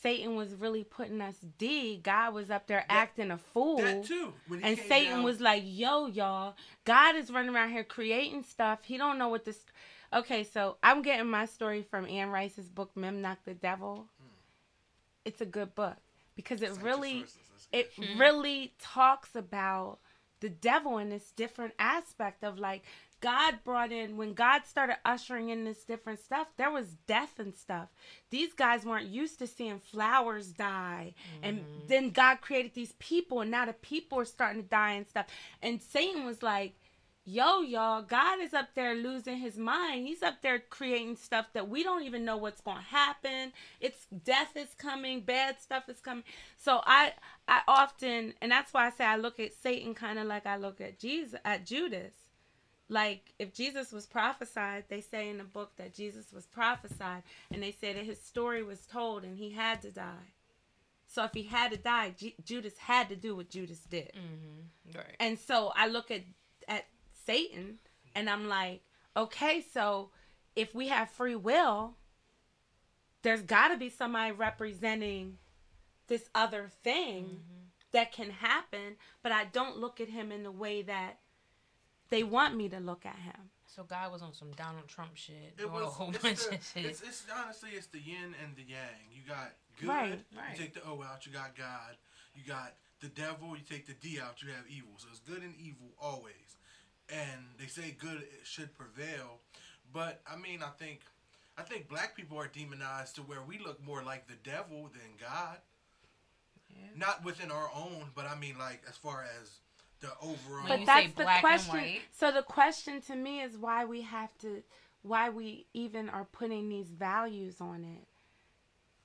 Satan 0.00 0.36
was 0.36 0.54
really 0.54 0.84
putting 0.84 1.20
us 1.20 1.36
D? 1.58 1.98
God 2.02 2.32
was 2.34 2.50
up 2.50 2.66
there 2.68 2.84
acting 2.88 3.30
a 3.30 3.38
fool. 3.38 3.78
That 3.78 4.04
too. 4.04 4.32
When 4.46 4.62
And 4.62 4.78
Satan 4.78 5.14
down- 5.16 5.22
was 5.24 5.40
like, 5.40 5.62
"Yo, 5.66 6.06
y'all, 6.06 6.56
God 6.84 7.16
is 7.16 7.30
running 7.30 7.54
around 7.54 7.70
here 7.72 7.84
creating 7.84 8.44
stuff. 8.44 8.84
He 8.84 8.96
don't 8.96 9.18
know 9.18 9.28
what 9.28 9.44
this." 9.44 9.64
Okay, 10.12 10.44
so 10.44 10.76
I'm 10.82 11.02
getting 11.02 11.30
my 11.30 11.46
story 11.46 11.82
from 11.82 12.06
Anne 12.06 12.30
Rice's 12.30 12.68
book 12.68 12.90
"Memnoch 12.96 13.38
the 13.44 13.54
Devil." 13.54 14.06
It's 15.24 15.40
a 15.40 15.46
good 15.46 15.74
book 15.74 15.96
because 16.34 16.62
it 16.62 16.74
Cite 16.74 16.84
really, 16.84 17.18
sources. 17.20 17.36
That's 17.50 17.68
it 17.72 17.96
mm-hmm. 17.96 18.20
really 18.20 18.72
talks 18.80 19.34
about 19.34 19.98
the 20.40 20.48
devil 20.48 20.98
in 20.98 21.10
this 21.10 21.32
different 21.32 21.74
aspect 21.78 22.44
of 22.44 22.58
like 22.58 22.84
God 23.20 23.56
brought 23.64 23.90
in 23.90 24.16
when 24.16 24.32
God 24.34 24.62
started 24.64 24.98
ushering 25.04 25.48
in 25.48 25.64
this 25.64 25.82
different 25.82 26.20
stuff, 26.20 26.46
there 26.56 26.70
was 26.70 26.86
death 27.06 27.38
and 27.38 27.54
stuff. 27.54 27.88
These 28.30 28.52
guys 28.52 28.84
weren't 28.84 29.08
used 29.08 29.40
to 29.40 29.46
seeing 29.46 29.80
flowers 29.80 30.52
die. 30.52 31.14
And 31.42 31.58
mm-hmm. 31.58 31.86
then 31.88 32.10
God 32.10 32.40
created 32.40 32.74
these 32.74 32.92
people 33.00 33.40
and 33.40 33.50
now 33.50 33.66
the 33.66 33.72
people 33.72 34.20
are 34.20 34.24
starting 34.24 34.62
to 34.62 34.68
die 34.68 34.92
and 34.92 35.08
stuff. 35.08 35.26
And 35.62 35.82
Satan 35.82 36.24
was 36.24 36.42
like, 36.42 36.74
Yo, 37.30 37.60
y'all, 37.60 38.00
God 38.00 38.40
is 38.40 38.54
up 38.54 38.70
there 38.74 38.94
losing 38.94 39.36
his 39.36 39.58
mind. 39.58 40.06
He's 40.06 40.22
up 40.22 40.40
there 40.40 40.60
creating 40.70 41.16
stuff 41.16 41.44
that 41.52 41.68
we 41.68 41.82
don't 41.82 42.04
even 42.04 42.24
know 42.24 42.38
what's 42.38 42.62
going 42.62 42.78
to 42.78 42.82
happen. 42.82 43.52
It's 43.82 44.06
death 44.24 44.56
is 44.56 44.72
coming, 44.78 45.20
bad 45.20 45.60
stuff 45.60 45.90
is 45.90 46.00
coming. 46.00 46.24
So 46.56 46.80
I 46.86 47.12
I 47.46 47.60
often 47.68 48.32
and 48.40 48.50
that's 48.50 48.72
why 48.72 48.86
I 48.86 48.90
say 48.92 49.04
I 49.04 49.16
look 49.16 49.38
at 49.38 49.52
Satan 49.52 49.92
kind 49.92 50.18
of 50.18 50.26
like 50.26 50.46
I 50.46 50.56
look 50.56 50.80
at 50.80 50.98
Jesus 50.98 51.38
at 51.44 51.66
Judas. 51.66 52.14
Like 52.88 53.34
if 53.38 53.52
Jesus 53.52 53.92
was 53.92 54.06
prophesied, 54.06 54.84
they 54.88 55.02
say 55.02 55.28
in 55.28 55.36
the 55.36 55.44
book 55.44 55.72
that 55.76 55.92
Jesus 55.92 56.32
was 56.32 56.46
prophesied 56.46 57.24
and 57.52 57.62
they 57.62 57.72
say 57.72 57.92
that 57.92 58.06
his 58.06 58.22
story 58.22 58.62
was 58.62 58.86
told 58.86 59.24
and 59.24 59.36
he 59.36 59.50
had 59.50 59.82
to 59.82 59.90
die. 59.90 60.32
So 61.06 61.24
if 61.24 61.34
he 61.34 61.42
had 61.42 61.72
to 61.72 61.76
die, 61.76 62.14
Ju- 62.16 62.32
Judas 62.42 62.78
had 62.78 63.10
to 63.10 63.16
do 63.16 63.36
what 63.36 63.50
Judas 63.50 63.80
did. 63.80 64.12
Mm-hmm. 64.16 64.96
Right. 64.96 65.16
And 65.20 65.38
so 65.38 65.72
I 65.76 65.88
look 65.88 66.10
at 66.10 66.22
at 66.68 66.84
Satan 67.28 67.78
and 68.14 68.30
I'm 68.30 68.48
like, 68.48 68.80
okay, 69.14 69.62
so 69.74 70.08
if 70.56 70.74
we 70.74 70.88
have 70.88 71.10
free 71.10 71.36
will, 71.36 71.94
there's 73.22 73.42
got 73.42 73.68
to 73.68 73.76
be 73.76 73.90
somebody 73.90 74.32
representing 74.32 75.36
this 76.06 76.30
other 76.34 76.70
thing 76.82 77.24
mm-hmm. 77.24 77.64
that 77.92 78.12
can 78.12 78.30
happen, 78.30 78.96
but 79.22 79.30
I 79.30 79.44
don't 79.44 79.76
look 79.76 80.00
at 80.00 80.08
him 80.08 80.32
in 80.32 80.42
the 80.42 80.50
way 80.50 80.80
that 80.82 81.18
they 82.08 82.22
want 82.22 82.56
me 82.56 82.70
to 82.70 82.80
look 82.80 83.04
at 83.04 83.18
him. 83.18 83.50
So 83.66 83.82
God 83.82 84.10
was 84.10 84.22
on 84.22 84.32
some 84.32 84.50
Donald 84.52 84.88
Trump 84.88 85.10
shit, 85.14 85.34
It 85.36 85.58
doing 85.58 85.72
was 85.72 85.82
a 85.82 85.86
whole 85.86 86.08
it's 86.08 86.18
bunch 86.22 86.44
the- 86.46 86.54
of 86.54 86.64
shit. 86.64 86.86
It's, 86.86 87.02
it's 87.02 87.26
honestly 87.36 87.70
it's 87.74 87.88
the 87.88 88.00
yin 88.00 88.34
and 88.42 88.56
the 88.56 88.62
yang. 88.62 89.12
You 89.12 89.20
got 89.28 89.52
good, 89.78 89.88
Right, 89.90 90.18
right. 90.34 90.56
you 90.56 90.58
take 90.58 90.72
the 90.72 90.82
O 90.88 91.02
out, 91.02 91.26
you 91.26 91.32
got 91.32 91.54
God. 91.54 91.98
You 92.34 92.42
got 92.50 92.72
the 93.00 93.08
devil, 93.08 93.54
you 93.54 93.62
take 93.68 93.86
the 93.86 93.92
D 93.92 94.18
out, 94.18 94.42
you 94.42 94.48
have 94.48 94.64
evil. 94.66 94.92
So 94.96 95.08
it's 95.10 95.20
good 95.20 95.42
and 95.42 95.54
evil 95.60 95.92
always. 96.00 96.56
And 97.10 97.40
they 97.58 97.66
say 97.66 97.96
good 97.98 98.24
should 98.44 98.76
prevail. 98.76 99.40
But 99.92 100.20
I 100.30 100.36
mean 100.36 100.62
I 100.62 100.70
think 100.78 101.00
I 101.56 101.62
think 101.62 101.88
black 101.88 102.14
people 102.14 102.38
are 102.38 102.48
demonized 102.48 103.16
to 103.16 103.22
where 103.22 103.42
we 103.42 103.58
look 103.58 103.84
more 103.84 104.02
like 104.02 104.28
the 104.28 104.36
devil 104.44 104.90
than 104.92 105.16
God. 105.20 105.58
Yeah. 106.70 106.86
Not 106.96 107.24
within 107.24 107.50
our 107.50 107.70
own, 107.74 108.10
but 108.14 108.26
I 108.26 108.36
mean 108.36 108.58
like 108.58 108.82
as 108.88 108.96
far 108.96 109.24
as 109.40 109.58
the 110.00 110.08
overall 110.22 110.68
But 110.68 110.86
that's 110.86 111.06
say 111.06 111.12
the 111.16 111.22
black 111.22 111.36
and 111.36 111.40
question. 111.40 111.96
So 112.16 112.30
the 112.30 112.42
question 112.42 113.00
to 113.02 113.16
me 113.16 113.40
is 113.40 113.56
why 113.56 113.84
we 113.84 114.02
have 114.02 114.36
to, 114.38 114.62
why 115.02 115.30
we 115.30 115.66
even 115.74 116.08
are 116.08 116.24
putting 116.24 116.68
these 116.68 116.88
values 116.88 117.56
on 117.60 117.84
it. 117.84 118.06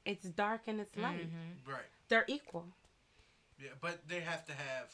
It's 0.06 0.26
dark 0.26 0.62
and 0.68 0.80
it's 0.80 0.96
light. 0.98 1.32
Mhm. 1.32 1.72
right. 1.72 1.86
They're 2.10 2.26
equal. 2.28 2.68
Yeah, 3.60 3.70
but 3.82 4.08
they 4.08 4.20
have 4.20 4.46
to 4.48 4.54
have 4.54 4.94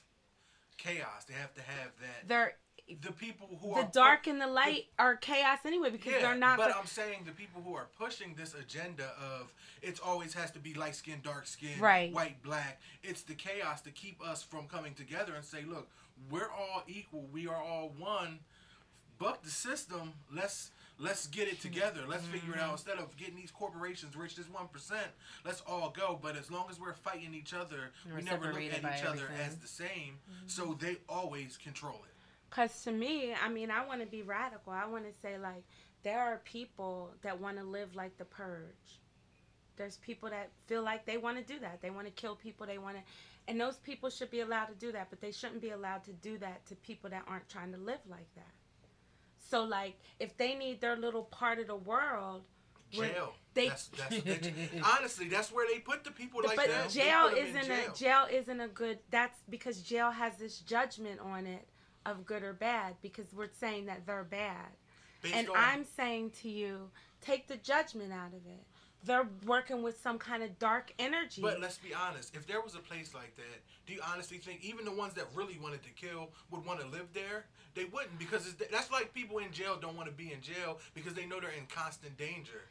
chaos. 0.78 1.26
They 1.26 1.34
have 1.34 1.54
to 1.56 1.62
have 1.62 1.92
that 2.00 2.28
They're 2.28 2.58
the 3.02 3.12
people 3.12 3.48
who 3.62 3.72
are 3.72 3.82
the 3.82 3.88
are 3.88 3.92
dark 3.92 4.28
and 4.28 4.42
the 4.42 4.48
light 4.48 4.86
are 4.98 5.16
chaos 5.16 5.60
anyway 5.66 5.90
because 5.90 6.14
Yeah, 6.14 6.22
they're 6.22 6.36
not. 6.36 6.58
But 6.58 6.74
go- 6.74 6.80
I'm 6.80 6.86
saying 6.86 7.24
the 7.26 7.32
people 7.32 7.62
who 7.62 7.76
are 7.76 7.88
pushing 7.98 8.34
this 8.36 8.54
agenda 8.54 9.12
of 9.40 9.54
it's 9.82 10.00
always 10.00 10.34
has 10.34 10.52
to 10.52 10.60
be 10.60 10.74
light 10.74 10.96
skin, 10.96 11.20
dark 11.24 11.48
skin, 11.48 11.80
Right. 11.80 12.12
white, 12.12 12.42
black. 12.42 12.82
It's 13.04 13.22
the 13.22 13.36
chaos 13.36 13.82
to 13.82 13.92
keep 13.92 14.22
us 14.26 14.44
from 14.44 14.68
coming 14.68 14.94
together 14.94 15.36
and 15.36 15.44
say, 15.44 15.64
look, 15.64 15.90
we're 16.30 16.50
all 16.50 16.84
equal. 16.88 17.28
We 17.32 17.48
are 17.48 17.62
all 17.62 17.94
one. 17.98 18.40
Buck 19.18 19.44
the 19.44 19.50
system. 19.50 20.14
Let's 20.34 20.72
let's 20.98 21.28
get 21.28 21.48
it 21.48 21.62
together. 21.62 22.02
Let's 22.08 22.26
figure 22.26 22.54
it 22.54 22.60
out. 22.60 22.64
Mm-hmm. 22.64 22.72
Instead 22.74 22.98
of 22.98 23.16
getting 23.18 23.36
these 23.36 23.52
corporations 23.52 24.16
rich, 24.16 24.36
this 24.36 24.50
one 24.50 24.68
percent. 24.68 25.08
Let's 25.46 25.62
all 25.62 25.90
go. 25.90 26.18
But 26.22 26.38
as 26.38 26.50
long 26.50 26.68
as 26.70 26.80
we're 26.80 26.94
fighting 26.94 27.34
each 27.34 27.54
other, 27.54 27.92
We're 28.08 28.18
we 28.18 28.22
never 28.24 28.54
look 28.54 28.62
at 28.62 28.82
by 28.82 28.98
each 28.98 29.04
other 29.04 29.24
everything. 29.24 29.46
as 29.46 29.56
the 29.58 29.68
same. 29.68 30.20
So 30.48 30.68
mm-hmm. 30.68 30.86
they 30.86 30.98
always 31.08 31.58
control 31.58 32.02
it. 32.06 32.14
Because 32.50 32.82
to 32.84 32.92
me, 32.92 33.34
I 33.34 33.50
mean, 33.50 33.70
I 33.72 33.86
want 33.86 34.02
to 34.02 34.08
be 34.08 34.22
radical. 34.22 34.74
I 34.74 34.86
want 34.86 35.06
to 35.06 35.14
say, 35.22 35.38
like, 35.38 35.64
there 36.04 36.20
are 36.20 36.42
people 36.46 37.12
that 37.22 37.40
want 37.40 37.58
to 37.58 37.64
live 37.64 37.96
like 37.96 38.18
the 38.18 38.26
purge. 38.26 39.00
There's 39.76 39.98
people 39.98 40.30
that 40.30 40.50
feel 40.68 40.84
like 40.84 41.06
they 41.06 41.18
want 41.18 41.38
to 41.38 41.54
do 41.54 41.60
that. 41.60 41.82
They 41.82 41.90
want 41.90 42.08
to 42.08 42.12
kill 42.14 42.36
people. 42.36 42.66
They 42.66 42.78
want 42.78 42.98
to. 42.98 43.04
And 43.48 43.60
those 43.60 43.78
people 43.78 44.10
should 44.10 44.30
be 44.30 44.42
allowed 44.42 44.66
to 44.66 44.76
do 44.76 44.92
that, 44.92 45.10
but 45.10 45.22
they 45.22 45.32
shouldn't 45.32 45.62
be 45.62 45.70
allowed 45.70 46.04
to 46.06 46.14
do 46.14 46.38
that 46.40 46.66
to 46.68 46.76
people 46.76 47.10
that 47.12 47.24
aren't 47.28 47.48
trying 47.50 47.72
to 47.72 47.78
live 47.78 48.00
like 48.10 48.34
that. 48.36 48.54
So, 49.50 49.64
like, 49.64 49.96
if 50.20 50.38
they 50.38 50.56
need 50.56 50.82
their 50.82 50.96
little 50.96 51.24
part 51.24 51.60
of 51.60 51.68
the 51.68 51.76
world, 51.76 52.44
Jail. 52.92 53.34
They, 53.54 53.68
that's, 53.68 53.88
that's 53.90 54.22
they, 54.22 54.54
honestly, 54.84 55.28
that's 55.28 55.52
where 55.52 55.68
they 55.72 55.80
put 55.80 56.04
the 56.04 56.12
people 56.12 56.42
like 56.44 56.56
but 56.56 56.68
that. 56.68 56.90
They 56.90 57.02
jail 57.02 57.30
put 57.30 57.38
'em 57.38 57.46
in 57.46 57.56
isn't 57.56 57.66
jail. 57.68 57.92
a 57.92 57.98
jail 57.98 58.28
isn't 58.32 58.62
a 58.62 58.68
good 58.68 59.00
that's 59.12 59.40
because 59.50 59.82
jail 59.82 60.12
has 60.12 60.38
this 60.38 60.60
judgment 60.60 61.20
on 61.20 61.46
it 61.46 61.68
of 62.10 62.26
good 62.26 62.44
or 62.44 62.54
bad 62.54 62.96
because 63.02 63.26
we're 63.36 63.50
saying 63.60 63.86
that 63.86 64.06
they're 64.06 64.24
bad 64.24 64.68
Based 65.22 65.36
and 65.36 65.50
on- 65.50 65.56
i'm 65.58 65.86
saying 65.86 66.32
to 66.42 66.50
you 66.50 66.90
take 67.22 67.48
the 67.48 67.58
judgment 67.58 68.12
out 68.14 68.30
of 68.30 68.46
it 68.46 68.64
they're 69.04 69.28
working 69.46 69.82
with 69.82 70.02
some 70.02 70.18
kind 70.20 70.44
of 70.44 70.60
dark 70.60 70.92
energy 71.00 71.42
But 71.42 71.62
let's 71.62 71.78
be 71.78 71.94
honest. 71.94 72.36
If 72.36 72.46
there 72.46 72.60
was 72.60 72.76
a 72.76 72.80
place 72.80 73.14
like 73.14 73.34
that, 73.38 73.62
do 73.88 73.94
you 73.94 74.02
honestly 74.06 74.40
think 74.40 74.62
even 74.62 74.84
the 74.84 74.92
ones 74.92 75.14
that 75.14 75.26
really 75.34 75.58
wanted 75.64 75.82
to 75.84 75.90
kill 75.92 76.32
would 76.52 76.66
want 76.66 76.82
to 76.82 76.88
live 76.88 77.08
there? 77.14 77.46
They 77.76 77.86
wouldn't 77.86 78.20
because 78.20 78.46
it's, 78.46 78.56
that's 78.70 78.92
like 78.92 79.14
people 79.14 79.38
in 79.38 79.54
jail 79.54 79.78
don't 79.80 79.96
want 79.96 80.10
to 80.10 80.14
be 80.14 80.34
in 80.34 80.42
jail 80.42 80.80
because 80.94 81.14
they 81.14 81.26
know 81.26 81.40
they're 81.40 81.52
in 81.52 81.66
constant 81.74 82.18
danger. 82.18 82.66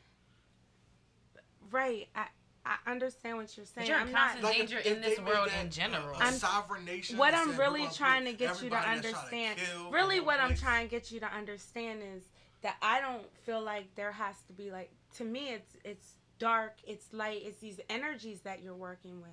right 1.71 2.09
i 2.15 2.27
i 2.69 2.91
understand 2.91 3.37
what 3.37 3.57
you're 3.57 3.67
saying 3.67 3.87
you're 3.89 3.97
in 3.97 4.03
i'm 4.09 4.13
not 4.13 4.21
constant 4.33 4.45
Like 4.45 4.57
danger 4.59 4.79
if- 4.79 4.87
in 4.87 4.99
if 4.99 5.05
this 5.05 5.19
world 5.21 5.49
in 5.61 5.71
general. 5.71 6.15
A, 6.17 6.19
a 6.19 6.25
I'm- 6.25 6.33
sovereign 6.35 6.85
nation. 6.85 7.17
what 7.19 7.35
I'm 7.35 7.57
really 7.57 7.87
trying 7.95 8.25
to 8.27 8.33
get 8.33 8.63
you 8.63 8.69
to 8.71 8.77
everybody 8.77 9.01
that's 9.01 9.11
trying 9.11 9.17
understand, 9.17 9.59
kill 9.59 9.87
in 9.87 9.93
really 9.93 10.21
one 10.21 10.27
what 10.27 10.41
I'm 10.41 10.55
trying 10.55 10.87
to 10.87 10.91
get 10.91 11.11
you 11.11 11.21
to 11.21 11.33
understand 11.35 12.01
is 12.17 12.23
that 12.63 12.77
I 12.83 13.01
don't 13.01 13.25
feel 13.45 13.63
like 13.63 13.95
there 13.95 14.13
has 14.13 14.37
to 14.49 14.53
be 14.53 14.71
like 14.71 14.91
to 15.17 15.25
me 15.25 15.49
it's 15.51 15.77
it's 15.85 16.15
dark, 16.39 16.75
it's 16.87 17.07
light, 17.13 17.43
it's 17.45 17.59
these 17.59 17.81
energies 17.91 18.41
that 18.43 18.63
you're 18.63 18.75
working 18.75 19.21
with. 19.21 19.31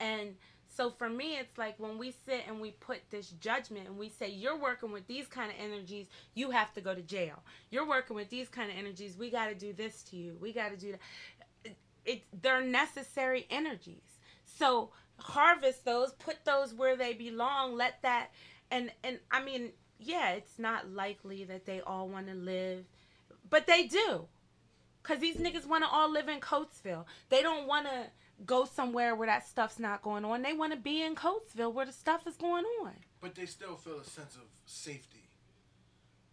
And 0.00 0.34
so 0.74 0.90
for 0.90 1.08
me 1.08 1.36
it's 1.36 1.58
like 1.58 1.78
when 1.78 1.98
we 1.98 2.12
sit 2.24 2.42
and 2.48 2.60
we 2.60 2.70
put 2.72 2.98
this 3.10 3.28
judgment 3.40 3.86
and 3.86 3.98
we 3.98 4.08
say 4.08 4.30
you're 4.30 4.56
working 4.58 4.90
with 4.90 5.06
these 5.06 5.26
kind 5.26 5.50
of 5.50 5.56
energies, 5.60 6.06
you 6.34 6.50
have 6.50 6.72
to 6.74 6.80
go 6.80 6.94
to 6.94 7.02
jail. 7.02 7.42
You're 7.70 7.86
working 7.86 8.16
with 8.16 8.30
these 8.30 8.48
kind 8.48 8.70
of 8.70 8.76
energies, 8.78 9.16
we 9.16 9.30
got 9.30 9.48
to 9.50 9.54
do 9.54 9.72
this 9.72 10.02
to 10.04 10.16
you. 10.16 10.36
We 10.40 10.52
got 10.52 10.70
to 10.70 10.76
do 10.76 10.92
that. 10.92 11.00
It, 12.04 12.24
they're 12.42 12.64
necessary 12.64 13.46
energies. 13.50 14.18
So 14.44 14.90
harvest 15.18 15.84
those, 15.84 16.12
put 16.12 16.44
those 16.44 16.74
where 16.74 16.96
they 16.96 17.12
belong. 17.12 17.76
Let 17.76 18.02
that 18.02 18.30
and 18.72 18.90
and 19.04 19.20
I 19.30 19.44
mean, 19.44 19.70
yeah, 20.00 20.30
it's 20.30 20.58
not 20.58 20.90
likely 20.90 21.44
that 21.44 21.66
they 21.66 21.80
all 21.82 22.08
want 22.08 22.26
to 22.28 22.34
live, 22.34 22.86
but 23.48 23.66
they 23.66 23.86
do. 23.86 24.26
Cause 25.02 25.18
these 25.18 25.36
niggas 25.36 25.66
want 25.66 25.82
to 25.82 25.90
all 25.90 26.10
live 26.10 26.28
in 26.28 26.38
Coatesville. 26.38 27.04
They 27.28 27.42
don't 27.42 27.66
want 27.66 27.86
to 27.86 28.06
go 28.46 28.64
somewhere 28.64 29.16
where 29.16 29.26
that 29.26 29.46
stuff's 29.46 29.80
not 29.80 30.00
going 30.00 30.24
on. 30.24 30.42
They 30.42 30.52
want 30.52 30.72
to 30.72 30.78
be 30.78 31.02
in 31.02 31.16
Coatesville 31.16 31.72
where 31.72 31.86
the 31.86 31.92
stuff 31.92 32.26
is 32.26 32.36
going 32.36 32.64
on. 32.82 32.92
But 33.20 33.34
they 33.34 33.46
still 33.46 33.74
feel 33.74 33.98
a 33.98 34.04
sense 34.04 34.36
of 34.36 34.42
safety 34.64 35.28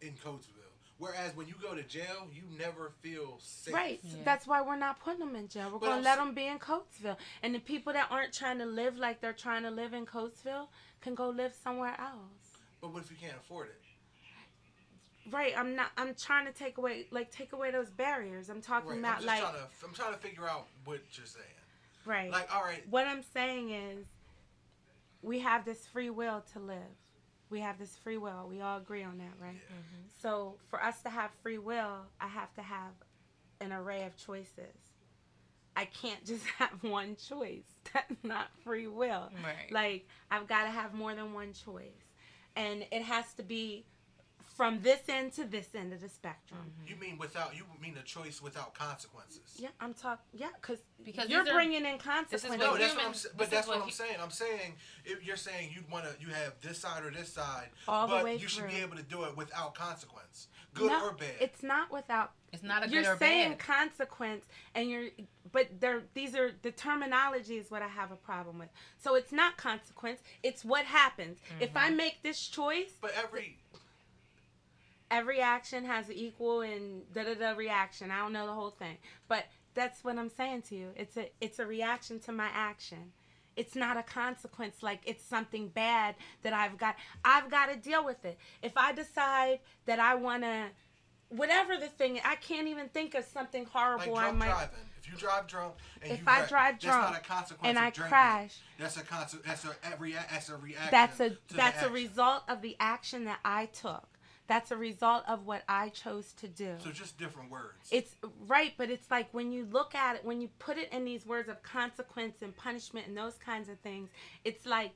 in 0.02 0.14
Coatesville. 0.14 0.69
Whereas 1.00 1.34
when 1.36 1.48
you 1.48 1.56
go 1.62 1.74
to 1.74 1.82
jail, 1.84 2.28
you 2.34 2.44
never 2.58 2.92
feel 3.02 3.40
safe. 3.42 3.74
Right. 3.74 4.00
Yeah. 4.04 4.18
that's 4.26 4.46
why 4.46 4.62
we're 4.62 4.76
not 4.76 5.00
putting 5.00 5.22
them 5.22 5.34
in 5.36 5.48
jail. 5.48 5.70
We're 5.72 5.80
going 5.80 5.98
to 5.98 6.04
let 6.04 6.18
them 6.18 6.34
be 6.34 6.46
in 6.48 6.60
Coatesville. 6.60 7.16
And 7.42 7.56
the 7.56 7.60
people 7.60 7.94
that 7.94 8.08
aren't 8.12 8.34
trying 8.34 8.60
to 8.60 8.66
live 8.66 8.98
like 8.98 9.22
they're 9.22 9.32
trying 9.32 9.64
to 9.64 9.72
live 9.72 9.94
in 9.94 10.06
Coatesville 10.06 10.68
can 11.00 11.16
go 11.16 11.30
live 11.30 11.54
somewhere 11.64 11.96
else. 12.00 12.60
But 12.82 12.94
what 12.94 13.04
if 13.04 13.12
you 13.12 13.18
can't 13.20 13.38
afford 13.38 13.68
it? 13.70 13.82
Right. 15.32 15.54
I'm 15.58 15.74
not. 15.76 15.92
I'm 15.98 16.14
trying 16.16 16.46
to 16.48 16.52
take 16.52 16.78
away, 16.78 17.06
like, 17.12 17.32
take 17.32 17.54
away 17.54 17.72
those 17.72 17.90
barriers. 17.90 18.50
I'm 18.50 18.62
talking 18.62 18.90
Right. 18.90 18.98
I'm 18.98 19.06
about, 19.06 19.24
like, 19.24 19.40
trying 19.42 19.54
to. 19.54 19.68
I'm 19.86 19.94
trying 19.94 20.14
to 20.14 20.20
figure 20.20 20.50
out 20.50 20.68
what 20.84 21.00
you're 21.14 21.26
saying. 21.26 21.46
right. 22.06 22.30
Like, 22.32 22.54
all 22.54 22.64
right, 22.64 22.84
what 22.90 23.06
I'm 23.08 23.22
saying 23.34 23.70
is, 23.70 24.06
we 25.22 25.40
have 25.40 25.64
this 25.66 25.86
free 25.88 26.10
will 26.10 26.44
to 26.54 26.60
live. 26.60 26.78
We 27.50 27.60
have 27.62 27.80
this 27.80 27.98
free 27.98 28.18
will. 28.18 28.48
We 28.50 28.62
all 28.62 28.78
agree 28.78 29.04
on 29.04 29.18
that, 29.18 29.34
right? 29.42 29.56
Yeah. 29.56 29.76
Mm-hmm. 29.76 30.08
So 30.22 30.56
for 30.70 30.84
us 30.84 31.02
to 31.02 31.10
have 31.10 31.32
free 31.42 31.58
will, 31.58 32.06
I 32.22 32.28
have 32.28 32.54
to 32.56 32.62
have 32.62 32.94
an 33.60 33.74
array 33.74 34.04
of 34.04 34.16
choices. 34.16 34.76
I 35.76 35.86
can't 35.86 36.24
just 36.26 36.46
have 36.58 36.84
one 36.84 37.16
choice. 37.16 37.64
That's 37.94 38.24
not 38.24 38.48
free 38.64 38.88
will. 38.88 39.30
Right. 39.44 39.72
Like 39.72 40.08
I've 40.30 40.48
got 40.48 40.64
to 40.64 40.70
have 40.70 40.94
more 40.94 41.16
than 41.16 41.34
one 41.34 41.54
choice, 41.54 42.06
and 42.56 42.86
it 42.92 43.02
has 43.04 43.34
to 43.36 43.44
be 43.44 43.86
from 44.60 44.82
this 44.82 45.00
end 45.08 45.32
to 45.32 45.46
this 45.46 45.70
end 45.74 45.94
of 45.94 46.02
the 46.02 46.10
spectrum. 46.10 46.60
you 46.86 46.98
mean 46.98 47.18
without 47.18 47.56
you 47.56 47.64
mean 47.82 47.96
a 47.98 48.04
choice 48.04 48.42
without 48.42 48.74
consequences? 48.74 49.56
Yeah, 49.58 49.70
I'm 49.80 49.94
talking. 49.94 50.26
Yeah, 50.34 50.48
cause 50.62 50.80
Because 51.02 51.30
you're 51.30 51.44
these 51.46 51.52
are- 51.52 51.56
bringing 51.56 51.86
in 51.86 51.98
consequences. 51.98 52.60
No, 52.60 52.76
that's 52.76 52.94
what 52.94 53.06
I'm. 53.06 53.14
sa- 53.14 53.30
this 53.30 53.38
But 53.38 53.50
that's 53.50 53.68
what 53.70 53.78
what 53.78 53.84
I'm 53.84 53.88
he- 53.88 53.94
saying. 53.94 54.16
I'm 54.22 54.32
saying 54.32 54.76
if 55.06 55.24
you're 55.26 55.38
saying 55.38 55.72
you'd 55.74 55.90
want 55.90 56.04
to, 56.04 56.12
you 56.20 56.28
have 56.34 56.60
this 56.60 56.78
side 56.80 57.06
or 57.06 57.10
this 57.10 57.32
side, 57.32 57.70
All 57.88 58.06
the 58.06 58.16
but 58.16 58.24
way 58.26 58.36
you 58.36 58.50
should 58.50 58.68
be 58.68 58.76
able 58.82 58.98
to 58.98 59.04
do 59.04 59.24
it 59.24 59.38
without 59.38 59.76
consequence, 59.76 60.50
good 60.74 60.92
No, 60.92 61.06
or 61.06 61.14
bad. 61.14 61.36
It's 61.40 61.64
not 61.64 61.90
without 61.90 62.34
It's 62.52 62.62
not 62.62 62.84
a 62.84 62.88
good 62.88 62.96
you're 62.96 63.04
good 63.04 63.12
or 63.14 63.18
saying 63.18 63.56
consequence 63.60 64.44
and 64.76 64.90
you're 64.90 65.08
but 65.54 65.68
there 65.80 66.02
these 66.16 66.36
are 66.36 66.52
the 66.64 66.72
terminology 66.72 67.58
is 67.58 67.72
what 67.72 67.82
i 67.82 67.88
have 67.88 68.12
a 68.12 68.16
problem 68.16 68.60
with 68.60 68.70
so 69.04 69.16
it's 69.16 69.32
not 69.32 69.56
consequence 69.58 70.20
it's 70.44 70.64
what 70.66 70.86
happens 70.86 71.40
if 71.60 71.70
Mm-hmm. 71.70 71.78
i 71.78 71.90
make 71.90 72.22
this 72.24 72.40
choice 72.48 72.92
but 73.02 73.12
every 73.24 73.58
every 75.12 75.40
action 75.42 75.86
has 75.86 76.08
an 76.10 76.16
equal 76.16 76.62
and 76.62 77.02
da 77.14 77.24
da 77.24 77.34
da 77.34 77.52
reaction 77.56 78.12
i 78.12 78.20
don't 78.20 78.34
know 78.34 78.46
the 78.46 78.54
whole 78.54 78.70
thing 78.70 78.98
but 79.28 79.46
that's 79.74 80.04
what 80.04 80.18
i'm 80.18 80.30
saying 80.30 80.62
to 80.62 80.76
you 80.76 80.90
it's 80.96 81.18
a 81.18 81.30
it's 81.42 81.60
a 81.60 81.66
reaction 81.66 82.20
to 82.20 82.32
my 82.32 82.48
action 82.54 83.12
it's 83.56 83.76
not 83.76 83.98
a 83.98 84.04
consequence 84.04 84.82
like 84.84 85.00
it's 85.06 85.24
something 85.24 85.68
bad 85.70 86.16
that 86.44 86.54
i've 86.54 86.78
got 86.78 86.96
i've 87.26 87.50
got 87.50 87.70
to 87.72 87.76
deal 87.76 88.06
with 88.06 88.24
it 88.26 88.38
if 88.62 88.74
i 88.78 88.92
decide 88.92 89.60
that 89.86 90.00
i 90.00 90.14
want 90.16 90.44
to 90.44 90.66
whatever 91.30 91.78
the 91.78 91.88
thing 91.88 92.20
i 92.26 92.36
can't 92.36 92.68
even 92.68 92.88
think 92.90 93.14
of 93.16 93.24
something 93.26 93.64
like 93.64 93.72
horrible 93.72 94.16
i 94.18 94.24
drunk 94.24 94.38
might 94.38 94.48
driving. 94.48 94.70
If 95.02 95.14
you 95.14 95.18
drive 95.18 95.48
drunk 95.48 95.74
and 96.04 96.12
If 96.12 96.20
you 96.20 96.26
I 96.28 96.40
wreck, 96.42 96.50
drive 96.50 96.74
that's 96.74 96.84
drunk 96.86 97.02
not 97.14 97.18
a 97.18 97.24
consequence 97.24 97.68
and 97.68 97.78
of 97.78 97.84
I 97.84 97.90
drinking. 97.90 98.10
crash, 98.10 98.58
That's 98.78 98.98
a 98.98 99.02
conse- 99.02 99.44
That's 99.44 99.66
a, 99.66 99.70
a 99.70 99.98
rea- 99.98 100.14
That's 100.30 100.50
a 100.50 100.58
reaction. 100.58 100.88
that's 100.92 101.20
a 101.22 101.30
that's 101.56 101.78
a 101.78 101.80
action. 101.86 101.94
result 101.94 102.44
of 102.50 102.62
the 102.62 102.76
action 102.82 103.24
that 103.24 103.40
I 103.46 103.68
took. 103.68 104.09
That's 104.50 104.72
a 104.72 104.78
result 104.78 105.26
of 105.28 105.46
what 105.46 105.62
I 105.70 105.90
chose 105.90 106.34
to 106.38 106.48
do. 106.48 106.74
So 106.84 106.90
just 106.90 107.20
different 107.20 107.52
words. 107.52 107.88
It's 107.92 108.16
right, 108.48 108.74
but 108.78 108.90
it's 108.90 109.12
like 109.12 109.32
when 109.32 109.52
you 109.52 109.68
look 109.72 109.94
at 109.94 110.16
it, 110.16 110.26
when 110.26 110.42
you 110.42 110.50
put 110.58 110.80
it 110.80 110.92
in 110.92 111.06
these 111.06 111.24
words 111.24 111.50
of 111.50 111.62
consequence 111.62 112.38
and 112.42 112.58
punishment 112.58 113.06
and 113.06 113.16
those 113.16 113.36
kinds 113.36 113.70
of 113.70 113.78
things, 113.82 114.10
it's 114.44 114.66
like, 114.66 114.96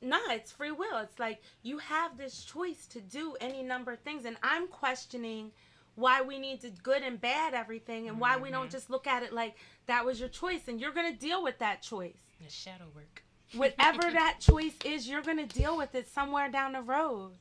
nah, 0.00 0.20
it's 0.30 0.52
free 0.52 0.70
will. 0.70 0.98
It's 0.98 1.18
like 1.18 1.42
you 1.64 1.78
have 1.78 2.16
this 2.16 2.44
choice 2.44 2.86
to 2.86 3.00
do 3.00 3.34
any 3.40 3.64
number 3.64 3.90
of 3.90 3.98
things, 3.98 4.26
and 4.26 4.36
I'm 4.44 4.68
questioning 4.68 5.50
why 5.96 6.22
we 6.22 6.38
need 6.38 6.60
to 6.60 6.70
good 6.70 7.02
and 7.02 7.20
bad 7.20 7.52
everything, 7.52 8.08
and 8.08 8.20
why 8.20 8.36
we 8.36 8.48
don't 8.48 8.66
mm-hmm. 8.66 8.70
just 8.70 8.90
look 8.90 9.08
at 9.08 9.24
it 9.24 9.32
like 9.32 9.56
that 9.86 10.04
was 10.04 10.20
your 10.20 10.28
choice, 10.28 10.68
and 10.68 10.80
you're 10.80 10.92
gonna 10.92 11.16
deal 11.16 11.42
with 11.42 11.58
that 11.58 11.82
choice. 11.82 12.14
The 12.40 12.48
shadow 12.48 12.86
work. 12.94 13.24
Whatever 13.56 14.02
that 14.12 14.36
choice 14.38 14.76
is, 14.84 15.08
you're 15.08 15.22
gonna 15.22 15.46
deal 15.46 15.76
with 15.76 15.96
it 15.96 16.08
somewhere 16.08 16.48
down 16.48 16.74
the 16.74 16.80
road 16.80 17.38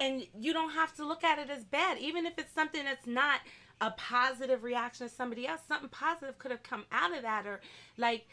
and 0.00 0.26
you 0.38 0.52
don't 0.52 0.72
have 0.72 0.94
to 0.96 1.06
look 1.06 1.24
at 1.24 1.38
it 1.38 1.50
as 1.50 1.64
bad 1.64 1.98
even 1.98 2.26
if 2.26 2.38
it's 2.38 2.52
something 2.52 2.84
that's 2.84 3.06
not 3.06 3.40
a 3.80 3.90
positive 3.92 4.62
reaction 4.64 5.08
to 5.08 5.14
somebody 5.14 5.46
else 5.46 5.60
something 5.66 5.88
positive 5.88 6.38
could 6.38 6.50
have 6.50 6.62
come 6.62 6.84
out 6.92 7.14
of 7.16 7.22
that 7.22 7.46
or 7.46 7.60
like 7.96 8.26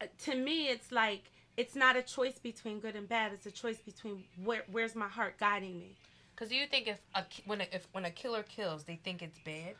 uh, 0.00 0.06
to 0.18 0.34
me 0.34 0.68
it's 0.68 0.92
like 0.92 1.30
it's 1.56 1.74
not 1.74 1.96
a 1.96 2.02
choice 2.02 2.38
between 2.38 2.78
good 2.80 2.94
and 2.96 3.08
bad 3.08 3.32
it's 3.32 3.46
a 3.46 3.50
choice 3.50 3.78
between 3.78 4.24
where 4.44 4.64
where's 4.70 4.94
my 4.94 5.08
heart 5.08 5.38
guiding 5.38 5.78
me 5.78 5.96
Because 6.34 6.48
do 6.48 6.56
you 6.56 6.66
think 6.66 6.88
if 6.88 6.98
a 7.14 7.24
when 7.46 7.60
a, 7.60 7.66
if 7.72 7.86
when 7.92 8.04
a 8.04 8.10
killer 8.10 8.42
kills, 8.42 8.84
they 8.84 8.96
think 8.96 9.22
it's 9.22 9.38
bad? 9.40 9.74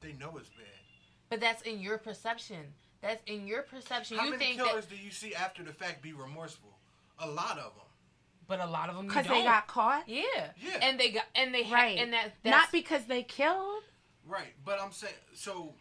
they 0.00 0.12
know 0.14 0.32
it's 0.36 0.48
bad. 0.50 0.66
But 1.30 1.40
that's 1.40 1.62
in 1.62 1.80
your 1.80 1.98
perception. 1.98 2.74
That's 3.00 3.22
in 3.26 3.46
your 3.46 3.62
perception. 3.62 4.18
How 4.18 4.24
you 4.24 4.32
many 4.32 4.44
think 4.44 4.60
killers 4.60 4.86
that, 4.86 4.96
do 4.96 5.02
you 5.02 5.10
see 5.10 5.34
after 5.34 5.62
the 5.62 5.72
fact 5.72 6.02
be 6.02 6.12
remorseful? 6.12 6.70
A 7.20 7.26
lot 7.28 7.58
of 7.58 7.74
them. 7.74 7.86
But 8.48 8.60
a 8.60 8.66
lot 8.66 8.88
of 8.90 8.96
them 8.96 9.06
because 9.06 9.26
they 9.26 9.42
got 9.44 9.66
caught 9.66 10.08
yeah. 10.08 10.22
Yeah. 10.60 10.78
and 10.82 10.98
they 11.00 11.10
got 11.10 11.24
and 11.34 11.54
they 11.54 11.62
right 11.62 11.96
had 11.98 12.04
and 12.04 12.12
that 12.12 12.32
not 12.44 12.70
because 12.72 13.04
they 13.06 13.22
killed 13.22 13.82
Right, 14.26 14.54
but 14.64 14.80
I'm 14.80 14.92
saying 14.92 15.12
so. 15.34 15.74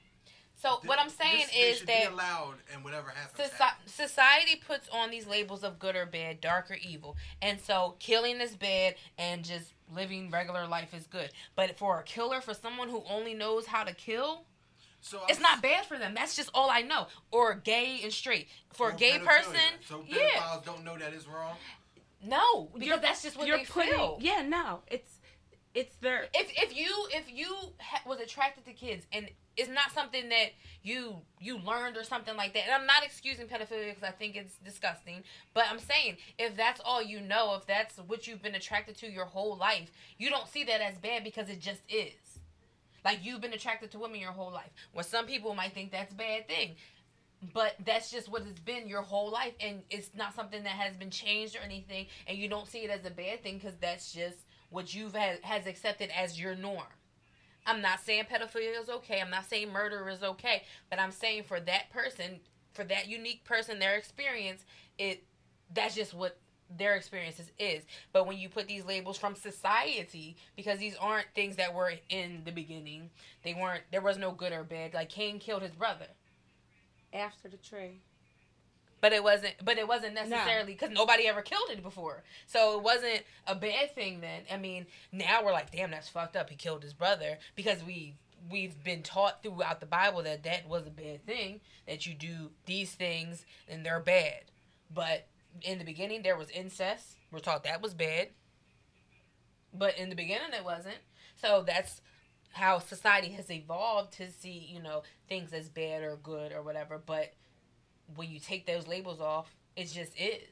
so. 0.55 0.77
th- 0.77 0.87
what 0.89 0.99
I'm 0.99 1.09
saying 1.09 1.37
this- 1.45 1.51
they 1.51 1.59
is 1.59 1.77
should 1.77 1.87
that 1.87 2.07
be 2.09 2.13
allowed, 2.13 2.55
and 2.73 2.83
whatever 2.83 3.09
happens. 3.11 3.49
Soci- 3.49 3.53
happens. 3.53 3.93
society 3.93 4.55
puts 4.55 4.89
on 4.89 5.11
these 5.11 5.27
labels 5.27 5.63
of 5.63 5.77
good 5.77 5.95
or 5.95 6.07
bad, 6.07 6.41
dark 6.41 6.71
or 6.71 6.75
evil. 6.75 7.15
And 7.41 7.61
so 7.61 7.95
killing 7.99 8.41
is 8.41 8.55
bad 8.55 8.95
and 9.19 9.45
just 9.45 9.73
living 9.93 10.31
regular 10.31 10.65
life 10.67 10.91
is 10.95 11.05
good. 11.05 11.29
But 11.55 11.77
for 11.77 11.99
a 11.99 12.03
killer, 12.03 12.41
for 12.41 12.55
someone 12.55 12.89
who 12.89 13.03
only 13.07 13.35
knows 13.35 13.67
how 13.67 13.83
to 13.83 13.93
kill, 13.93 14.45
So 15.01 15.19
it's 15.29 15.33
I'm- 15.37 15.43
not 15.43 15.61
bad 15.61 15.85
for 15.85 15.99
them. 15.99 16.15
That's 16.15 16.35
just 16.35 16.49
all 16.55 16.71
I 16.71 16.81
know. 16.81 17.07
Or 17.31 17.53
gay 17.53 17.99
and 18.03 18.11
straight. 18.11 18.47
For 18.73 18.89
a 18.89 18.95
gay 18.95 19.19
person, 19.19 19.53
So 19.87 20.03
yeah. 20.07 20.17
pedophiles 20.39 20.65
don't 20.65 20.83
know 20.83 20.97
that 20.97 21.13
is 21.13 21.27
wrong. 21.27 21.57
No, 22.23 22.65
because 22.73 22.87
You're- 22.87 22.99
that's 23.01 23.23
just 23.23 23.37
what 23.37 23.47
you're 23.47 23.57
they 23.57 23.65
putting 23.65 23.91
feel. 23.93 24.17
yeah 24.21 24.41
no 24.43 24.81
it's 24.87 25.19
it's 25.73 25.95
their 25.97 26.27
If 26.33 26.51
if 26.55 26.75
you 26.75 27.07
if 27.11 27.31
you 27.31 27.55
ha- 27.79 28.01
was 28.05 28.19
attracted 28.19 28.65
to 28.65 28.73
kids 28.73 29.05
and 29.13 29.29
it's 29.57 29.69
not 29.69 29.91
something 29.93 30.29
that 30.29 30.49
you 30.83 31.17
you 31.39 31.57
learned 31.59 31.97
or 31.97 32.03
something 32.03 32.35
like 32.37 32.53
that, 32.53 32.63
and 32.65 32.73
I'm 32.73 32.85
not 32.85 33.03
excusing 33.03 33.47
pedophilia 33.47 33.89
because 33.89 34.03
I 34.03 34.11
think 34.11 34.35
it's 34.35 34.55
disgusting, 34.57 35.23
but 35.53 35.65
I'm 35.69 35.79
saying 35.79 36.17
if 36.37 36.55
that's 36.55 36.79
all 36.83 37.01
you 37.01 37.19
know, 37.21 37.55
if 37.55 37.65
that's 37.67 37.97
what 37.97 38.27
you've 38.27 38.41
been 38.41 38.55
attracted 38.55 38.97
to 38.99 39.09
your 39.11 39.25
whole 39.25 39.55
life, 39.57 39.91
you 40.17 40.29
don't 40.29 40.47
see 40.47 40.63
that 40.65 40.81
as 40.81 40.97
bad 40.97 41.23
because 41.23 41.49
it 41.49 41.59
just 41.59 41.81
is. 41.89 42.13
Like 43.03 43.19
you've 43.23 43.41
been 43.41 43.53
attracted 43.53 43.91
to 43.91 43.99
women 43.99 44.19
your 44.19 44.31
whole 44.31 44.51
life. 44.51 44.69
Well, 44.93 45.03
some 45.03 45.25
people 45.25 45.53
might 45.55 45.73
think 45.73 45.91
that's 45.91 46.11
a 46.13 46.15
bad 46.15 46.47
thing. 46.47 46.75
But 47.53 47.75
that's 47.85 48.11
just 48.11 48.29
what 48.29 48.43
it's 48.43 48.59
been 48.59 48.87
your 48.87 49.01
whole 49.01 49.31
life, 49.31 49.53
and 49.59 49.81
it's 49.89 50.11
not 50.15 50.35
something 50.35 50.63
that 50.63 50.73
has 50.73 50.95
been 50.95 51.09
changed 51.09 51.55
or 51.55 51.59
anything, 51.63 52.05
and 52.27 52.37
you 52.37 52.47
don't 52.47 52.67
see 52.67 52.79
it 52.79 52.91
as 52.91 53.05
a 53.05 53.09
bad 53.09 53.41
thing 53.41 53.57
because 53.57 53.75
that's 53.81 54.13
just 54.13 54.37
what 54.69 54.93
you've 54.93 55.15
had, 55.15 55.39
has 55.41 55.65
accepted 55.65 56.11
as 56.15 56.39
your 56.39 56.55
norm. 56.55 56.85
I'm 57.65 57.81
not 57.81 57.99
saying 57.99 58.25
pedophilia 58.31 58.79
is 58.81 58.89
okay. 58.89 59.21
I'm 59.21 59.29
not 59.29 59.49
saying 59.49 59.71
murder 59.71 60.07
is 60.09 60.23
okay, 60.23 60.63
but 60.89 60.99
I'm 60.99 61.11
saying 61.11 61.43
for 61.43 61.59
that 61.59 61.89
person, 61.91 62.39
for 62.73 62.83
that 62.85 63.07
unique 63.07 63.43
person, 63.43 63.79
their 63.79 63.95
experience, 63.95 64.65
it 64.97 65.23
that's 65.73 65.95
just 65.95 66.13
what 66.13 66.37
their 66.77 66.95
experiences 66.95 67.51
is. 67.59 67.83
But 68.13 68.27
when 68.27 68.37
you 68.37 68.49
put 68.49 68.67
these 68.67 68.85
labels 68.85 69.17
from 69.17 69.35
society, 69.35 70.37
because 70.55 70.79
these 70.79 70.95
aren't 70.95 71.27
things 71.35 71.57
that 71.57 71.73
were 71.73 71.93
in 72.09 72.41
the 72.45 72.51
beginning, 72.51 73.09
they 73.43 73.53
weren't. 73.53 73.83
There 73.91 74.01
was 74.01 74.17
no 74.17 74.31
good 74.31 74.53
or 74.53 74.63
bad. 74.63 74.93
Like 74.93 75.09
Cain 75.09 75.39
killed 75.39 75.61
his 75.61 75.75
brother. 75.75 76.07
After 77.13 77.47
the 77.49 77.57
tree 77.57 78.01
But 79.01 79.13
it 79.13 79.23
wasn't. 79.23 79.55
But 79.63 79.77
it 79.77 79.87
wasn't 79.87 80.13
necessarily 80.13 80.73
because 80.73 80.91
nobody 80.91 81.27
ever 81.27 81.41
killed 81.41 81.69
it 81.71 81.81
before. 81.83 82.23
So 82.45 82.77
it 82.77 82.83
wasn't 82.83 83.23
a 83.47 83.55
bad 83.55 83.95
thing 83.95 84.21
then. 84.21 84.43
I 84.51 84.57
mean, 84.57 84.85
now 85.11 85.43
we're 85.43 85.51
like, 85.53 85.71
damn, 85.71 85.91
that's 85.91 86.09
fucked 86.09 86.35
up. 86.35 86.49
He 86.49 86.55
killed 86.55 86.83
his 86.83 86.93
brother 86.93 87.39
because 87.55 87.83
we 87.83 88.15
we've 88.49 88.83
been 88.83 89.03
taught 89.03 89.43
throughout 89.43 89.79
the 89.79 89.85
Bible 89.85 90.23
that 90.23 90.43
that 90.43 90.67
was 90.67 90.87
a 90.87 90.91
bad 90.91 91.25
thing. 91.25 91.61
That 91.87 92.05
you 92.05 92.13
do 92.13 92.51
these 92.65 92.91
things 92.93 93.45
and 93.67 93.85
they're 93.85 93.99
bad. 93.99 94.43
But 94.93 95.27
in 95.61 95.79
the 95.79 95.85
beginning, 95.85 96.21
there 96.21 96.37
was 96.37 96.49
incest. 96.51 97.17
We're 97.31 97.39
taught 97.39 97.63
that 97.63 97.81
was 97.81 97.93
bad. 97.93 98.29
But 99.73 99.97
in 99.97 100.09
the 100.09 100.15
beginning, 100.15 100.53
it 100.53 100.63
wasn't. 100.65 100.97
So 101.35 101.63
that's 101.65 102.01
how 102.51 102.79
society 102.79 103.29
has 103.29 103.49
evolved 103.49 104.13
to 104.13 104.29
see, 104.31 104.69
you 104.73 104.81
know, 104.81 105.03
things 105.27 105.53
as 105.53 105.69
bad 105.69 106.03
or 106.03 106.17
good 106.17 106.51
or 106.51 106.61
whatever. 106.61 107.01
But 107.03 107.33
when 108.15 108.29
you 108.29 108.39
take 108.39 108.65
those 108.65 108.87
labels 108.87 109.21
off, 109.21 109.55
it 109.75 109.85
just 109.85 110.13
is. 110.19 110.49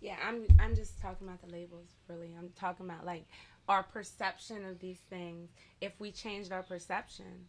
Yeah, 0.00 0.16
I'm 0.22 0.44
I'm 0.60 0.74
just 0.74 1.00
talking 1.00 1.26
about 1.26 1.40
the 1.40 1.50
labels 1.50 1.88
really. 2.08 2.34
I'm 2.38 2.50
talking 2.60 2.84
about 2.84 3.06
like 3.06 3.24
our 3.68 3.82
perception 3.82 4.64
of 4.66 4.78
these 4.78 4.98
things. 5.08 5.50
If 5.80 5.92
we 5.98 6.12
changed 6.12 6.52
our 6.52 6.62
perception, 6.62 7.46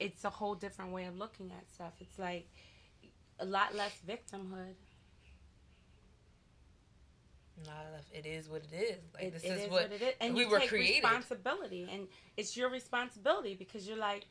it's 0.00 0.24
a 0.24 0.30
whole 0.30 0.54
different 0.54 0.92
way 0.92 1.04
of 1.04 1.16
looking 1.16 1.52
at 1.56 1.70
stuff. 1.70 1.92
It's 2.00 2.18
like 2.18 2.48
a 3.38 3.44
lot 3.44 3.74
less 3.74 3.96
victimhood. 4.08 4.74
It 8.12 8.26
is 8.26 8.48
what 8.48 8.62
it 8.64 8.74
is. 8.74 9.02
Like 9.14 9.24
It- 9.24 9.32
this 9.34 9.42
it 9.44 9.48
is, 9.52 9.62
is 9.64 9.70
what, 9.70 9.92
it 9.92 10.02
is. 10.02 10.14
And 10.20 10.34
we 10.34 10.42
you 10.42 10.48
were 10.48 10.60
take 10.60 10.68
created. 10.68 11.02
responsibility 11.04 11.88
and 11.90 12.08
it's 12.36 12.56
your 12.56 12.70
responsibility 12.70 13.54
because 13.54 13.86
you're 13.86 13.96
like, 13.98 14.26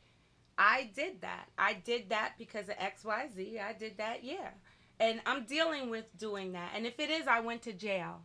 I 0.58 0.90
did 0.94 1.20
that. 1.20 1.48
I 1.58 1.74
did 1.74 2.08
that 2.10 2.34
because 2.38 2.68
of 2.68 2.76
XYZ. 2.76 3.60
I 3.60 3.72
did 3.74 3.98
that, 3.98 4.24
yeah. 4.24 4.50
And 4.98 5.20
I'm 5.26 5.44
dealing 5.44 5.90
with 5.90 6.06
doing 6.18 6.52
that. 6.52 6.72
And 6.74 6.86
if 6.86 6.98
it 6.98 7.10
is 7.10 7.26
I 7.26 7.40
went 7.40 7.62
to 7.62 7.72
jail. 7.72 8.22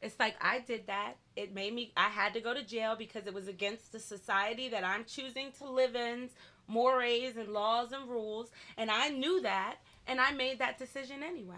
It's 0.00 0.18
like 0.20 0.36
I 0.40 0.60
did 0.60 0.86
that. 0.88 1.14
It 1.34 1.54
made 1.54 1.72
me 1.74 1.92
I 1.96 2.08
had 2.08 2.34
to 2.34 2.40
go 2.40 2.52
to 2.52 2.62
jail 2.62 2.94
because 2.96 3.26
it 3.26 3.32
was 3.34 3.48
against 3.48 3.90
the 3.92 3.98
society 3.98 4.68
that 4.68 4.84
I'm 4.84 5.04
choosing 5.04 5.50
to 5.58 5.64
live 5.68 5.96
in, 5.96 6.28
mores 6.68 7.36
and 7.36 7.48
laws 7.48 7.90
and 7.92 8.08
rules, 8.08 8.50
and 8.76 8.90
I 8.90 9.08
knew 9.08 9.40
that 9.42 9.76
and 10.06 10.20
I 10.20 10.32
made 10.32 10.58
that 10.58 10.78
decision 10.78 11.22
anyway. 11.22 11.56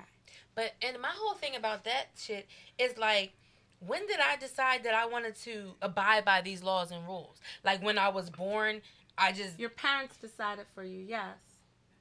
But 0.54 0.72
and 0.82 1.00
my 1.00 1.12
whole 1.14 1.34
thing 1.34 1.54
about 1.56 1.84
that 1.84 2.06
shit 2.18 2.46
is 2.78 2.96
like, 2.98 3.32
when 3.80 4.06
did 4.06 4.18
I 4.20 4.36
decide 4.36 4.84
that 4.84 4.94
I 4.94 5.06
wanted 5.06 5.36
to 5.44 5.72
abide 5.82 6.24
by 6.24 6.40
these 6.40 6.62
laws 6.62 6.90
and 6.90 7.06
rules? 7.06 7.40
Like 7.64 7.82
when 7.82 7.98
I 7.98 8.08
was 8.08 8.30
born, 8.30 8.80
I 9.18 9.32
just. 9.32 9.58
Your 9.58 9.70
parents 9.70 10.16
decided 10.16 10.66
for 10.74 10.82
you, 10.84 11.00
yes. 11.00 11.36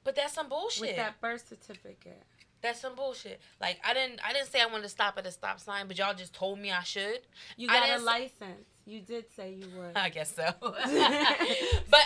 But 0.04 0.14
that's 0.16 0.32
some 0.34 0.48
bullshit. 0.48 0.80
With 0.82 0.96
that 0.96 1.20
birth 1.20 1.46
certificate. 1.48 2.22
That's 2.62 2.80
some 2.80 2.94
bullshit. 2.96 3.40
Like 3.60 3.78
I 3.84 3.92
didn't, 3.92 4.20
I 4.26 4.32
didn't 4.32 4.48
say 4.48 4.60
I 4.60 4.66
wanted 4.66 4.84
to 4.84 4.88
stop 4.88 5.18
at 5.18 5.26
a 5.26 5.30
stop 5.30 5.60
sign, 5.60 5.86
but 5.88 5.98
y'all 5.98 6.14
just 6.14 6.32
told 6.32 6.58
me 6.58 6.72
I 6.72 6.82
should. 6.82 7.20
You 7.56 7.68
got 7.68 8.00
a 8.00 8.02
license. 8.02 8.66
You 8.86 9.00
did 9.00 9.24
say 9.36 9.52
you 9.52 9.66
would. 9.76 9.96
I 9.96 10.08
guess 10.10 10.34
so. 10.34 10.44
but 10.60 10.70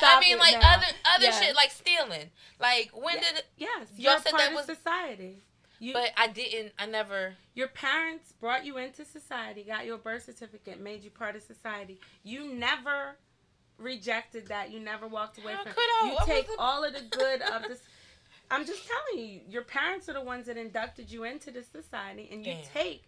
I 0.03 0.18
mean, 0.21 0.39
like 0.39 0.61
now. 0.61 0.75
other 0.77 0.87
other 1.14 1.25
Yes. 1.25 1.41
shit, 1.43 1.55
like 1.55 1.71
stealing. 1.71 2.31
Like 2.59 2.91
when 2.95 3.16
Yeah. 3.16 3.21
did? 3.21 3.37
It, 3.39 3.45
Yes, 3.59 3.89
Y'all 3.97 4.12
you're 4.14 4.23
said 4.23 4.33
that 4.37 4.55
was- 4.55 4.64
society. 4.66 5.39
You, 5.81 5.95
but 5.95 6.11
I 6.16 6.28
didn't. 6.28 6.72
I 6.78 6.87
never. 6.87 7.35
your 7.55 7.68
parents 7.68 8.33
brought 8.39 8.64
you 8.66 8.76
into 8.76 9.05
society, 9.05 9.64
got 9.64 9.87
your 9.87 9.99
birth 9.99 10.24
certificate, 10.26 10.78
made 10.81 11.03
you 11.03 11.11
part 11.11 11.35
of 11.37 11.43
society. 11.43 11.99
You 12.22 12.53
never 12.55 13.16
rejected 13.78 14.49
that. 14.49 14.70
You 14.70 14.78
never 14.78 15.09
walked 15.09 15.39
away 15.39 15.55
How 15.55 15.62
from 15.64 15.72
could 15.72 15.81
it. 15.83 16.03
I? 16.03 16.07
You 16.07 16.16
I 16.18 16.24
take 16.26 16.45
wasn't- 16.49 16.61
all 16.61 16.85
of 16.85 16.93
the 16.93 17.03
good 17.11 17.43
of 17.43 17.62
this. 17.68 17.81
I'm 18.51 18.66
just 18.66 18.83
telling 18.87 19.26
you, 19.26 19.41
your 19.49 19.62
parents 19.62 20.09
are 20.09 20.12
the 20.12 20.20
ones 20.20 20.47
that 20.47 20.57
inducted 20.57 21.11
you 21.11 21.24
into 21.24 21.51
this 21.51 21.66
society, 21.68 22.28
and 22.31 22.45
you 22.45 22.53
Damn. 22.55 22.64
take 22.74 23.05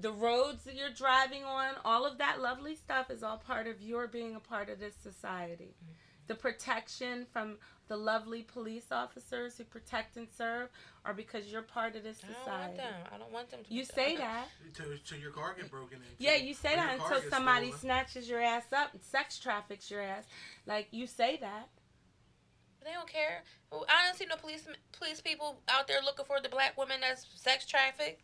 the 0.00 0.12
roads 0.12 0.64
that 0.64 0.74
you're 0.76 0.90
driving 0.90 1.42
on, 1.44 1.70
all 1.84 2.04
of 2.04 2.18
that 2.18 2.40
lovely 2.42 2.76
stuff 2.76 3.10
is 3.10 3.22
all 3.22 3.38
part 3.38 3.66
of 3.66 3.80
your 3.80 4.06
being 4.06 4.34
a 4.36 4.40
part 4.40 4.68
of 4.68 4.78
this 4.78 4.94
society. 5.02 5.74
Mm-hmm. 5.82 5.92
The 6.26 6.34
protection 6.34 7.26
from 7.32 7.56
the 7.88 7.96
lovely 7.96 8.42
police 8.42 8.86
officers 8.92 9.56
who 9.56 9.64
protect 9.64 10.16
and 10.16 10.28
serve 10.36 10.68
are 11.04 11.14
because 11.14 11.46
you're 11.46 11.62
part 11.62 11.96
of 11.96 12.04
this 12.04 12.18
society. 12.18 12.38
I 12.46 12.56
don't 12.58 12.60
want 12.60 12.76
them. 12.76 12.94
I 13.12 13.18
don't 13.18 13.32
want 13.32 13.50
them 13.50 13.60
to. 13.66 13.74
You 13.74 13.84
say 13.84 14.16
that. 14.16 14.48
Till, 14.74 14.86
till 15.06 15.18
your 15.18 15.30
car 15.30 15.54
get 15.56 15.70
broken 15.70 15.98
into. 15.98 16.08
Yeah, 16.18 16.36
you 16.36 16.54
say 16.54 16.76
that 16.76 17.00
until 17.00 17.22
somebody 17.30 17.66
stolen. 17.66 17.80
snatches 17.80 18.28
your 18.28 18.40
ass 18.40 18.64
up 18.72 18.92
and 18.92 19.02
sex 19.02 19.38
traffics 19.38 19.90
your 19.90 20.02
ass. 20.02 20.24
Like 20.66 20.88
you 20.90 21.06
say 21.06 21.38
that. 21.40 21.68
They 22.84 22.92
don't 22.92 23.08
care. 23.08 23.42
I 23.72 24.06
don't 24.06 24.16
see 24.16 24.26
no 24.26 24.36
police 24.36 24.66
police 24.92 25.20
people 25.20 25.60
out 25.68 25.88
there 25.88 25.98
looking 26.02 26.24
for 26.24 26.40
the 26.40 26.48
black 26.48 26.78
woman 26.78 26.98
that's 27.00 27.26
sex 27.34 27.66
trafficked. 27.66 28.22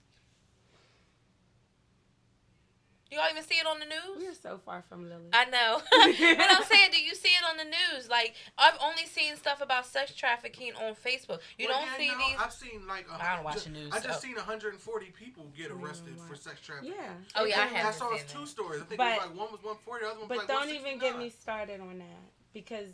Do 3.15 3.21
y'all 3.21 3.31
even 3.31 3.45
see 3.45 3.55
it 3.55 3.67
on 3.67 3.79
the 3.79 3.85
news. 3.87 4.19
We 4.19 4.27
are 4.27 4.35
so 4.35 4.59
far 4.65 4.83
from 4.89 5.09
Lily. 5.09 5.31
I 5.33 5.45
know. 5.45 5.79
but 6.37 6.51
I'm 6.51 6.65
saying, 6.65 6.89
do 6.91 7.01
you 7.01 7.15
see 7.15 7.29
it 7.29 7.45
on 7.49 7.57
the 7.57 7.65
news? 7.65 8.09
Like, 8.11 8.35
I've 8.59 8.77
only 8.83 9.07
seen 9.07 9.37
stuff 9.37 9.61
about 9.63 9.87
sex 9.87 10.13
trafficking 10.15 10.73
on 10.75 10.95
Facebook. 10.95 11.39
You 11.57 11.69
Well, 11.69 11.79
don't 11.79 11.87
yeah, 11.93 11.97
see 11.97 12.09
no, 12.09 12.19
these. 12.19 12.37
I've 12.41 12.53
seen 12.53 12.87
like. 12.89 13.07
a 13.09 13.15
I 13.15 13.19
don't 13.19 13.27
hun- 13.37 13.45
watch 13.45 13.65
ju- 13.65 13.71
the 13.71 13.79
news, 13.79 13.93
I 13.93 14.01
just 14.01 14.21
so. 14.21 14.27
seen 14.27 14.35
140 14.35 15.07
people 15.13 15.47
get 15.57 15.71
arrested 15.71 16.17
Mm, 16.19 16.27
for 16.29 16.35
sex 16.35 16.61
trafficking. 16.61 16.95
yeah. 16.99 17.13
Oh, 17.37 17.45
yeah, 17.45 17.61
I 17.61 17.63
I, 17.63 17.67
haven't 17.67 17.93
saw 17.95 18.11
seen 18.17 18.27
two 18.27 18.41
that. 18.41 18.47
stories. 18.49 18.81
I 18.83 18.85
think 18.87 18.99
But- 18.99 19.13
it 19.13 19.17
was 19.21 19.27
like 19.29 19.39
one 19.39 19.53
was 19.53 19.63
140, 19.63 20.05
the 20.05 20.11
other 20.11 20.19
one 20.21 20.29
was 20.29 20.39
But 20.39 20.39
like 20.39 20.49
don't 20.49 20.75
even 20.75 20.99
get 20.99 21.17
me 21.17 21.31
started 21.31 21.81
on 21.81 21.99
that 21.99 22.25
because 22.53 22.91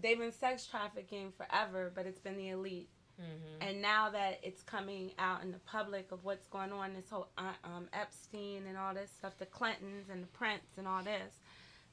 they've 0.00 0.18
been 0.18 0.30
sex 0.30 0.66
trafficking 0.66 1.32
forever, 1.36 1.90
but 1.92 2.06
it's 2.06 2.20
been 2.20 2.36
the 2.36 2.50
elite. 2.50 2.88
Mhm. 3.20 3.68
And 3.68 3.82
now 3.82 4.10
that 4.10 4.40
it's 4.42 4.62
coming 4.62 5.12
out 5.18 5.42
in 5.42 5.50
the 5.52 5.58
public 5.60 6.12
of 6.12 6.24
what's 6.24 6.46
going 6.48 6.72
on, 6.72 6.94
this 6.94 7.08
whole 7.08 7.28
uh, 7.38 7.52
um, 7.64 7.88
Epstein 7.92 8.66
and 8.66 8.76
all 8.76 8.94
this 8.94 9.10
stuff, 9.10 9.36
the 9.38 9.46
Clintons 9.46 10.08
and 10.10 10.22
the 10.22 10.26
Prince 10.28 10.76
and 10.76 10.86
all 10.86 11.02
this, 11.02 11.34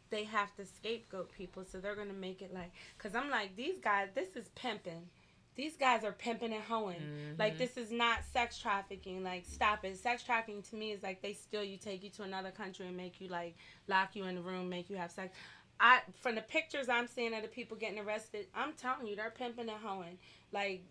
they 0.10 0.26
have 0.26 0.54
to 0.58 0.66
scapegoat 0.66 1.32
people. 1.32 1.64
So 1.66 1.80
they're 1.80 1.96
going 1.96 2.10
to 2.10 2.14
make 2.14 2.42
it 2.42 2.54
like, 2.54 2.72
because 2.98 3.16
I'm 3.16 3.30
like, 3.30 3.56
these 3.56 3.80
guys, 3.80 4.10
this 4.14 4.36
is 4.36 4.50
pimping. 4.50 5.10
These 5.56 5.78
guys 5.78 6.04
are 6.04 6.12
pimping 6.12 6.52
and 6.52 6.64
hoeing. 6.64 7.36
Like, 7.38 7.56
Mhm. 7.56 7.58
this 7.60 7.78
is 7.78 7.92
not 7.92 8.24
sex 8.26 8.58
trafficking. 8.58 9.24
Like, 9.24 9.46
stop 9.46 9.86
it. 9.86 9.98
Sex 9.98 10.24
trafficking 10.24 10.64
to 10.64 10.76
me 10.76 10.92
is 10.92 11.04
like 11.04 11.22
they 11.22 11.34
steal 11.34 11.64
you, 11.64 11.78
take 11.78 12.04
you 12.04 12.10
to 12.12 12.24
another 12.24 12.52
country, 12.52 12.88
and 12.88 12.98
make 12.98 13.22
you, 13.22 13.28
like, 13.28 13.56
lock 13.88 14.16
you 14.16 14.24
in 14.26 14.36
the 14.36 14.42
room, 14.42 14.68
make 14.68 14.90
you 14.90 14.98
have 14.98 15.12
sex. 15.12 15.36
I 15.80 16.02
From 16.22 16.36
the 16.36 16.42
pictures 16.42 16.90
I'm 16.90 17.08
seeing 17.08 17.34
of 17.34 17.42
the 17.44 17.48
people 17.48 17.78
getting 17.78 18.00
arrested, 18.00 18.48
I'm 18.56 18.74
telling 18.74 19.06
you, 19.08 19.16
they're 19.16 19.32
pimping 19.32 19.70
and 19.70 19.80
hoeing. 19.84 20.18
Like, 20.52 20.86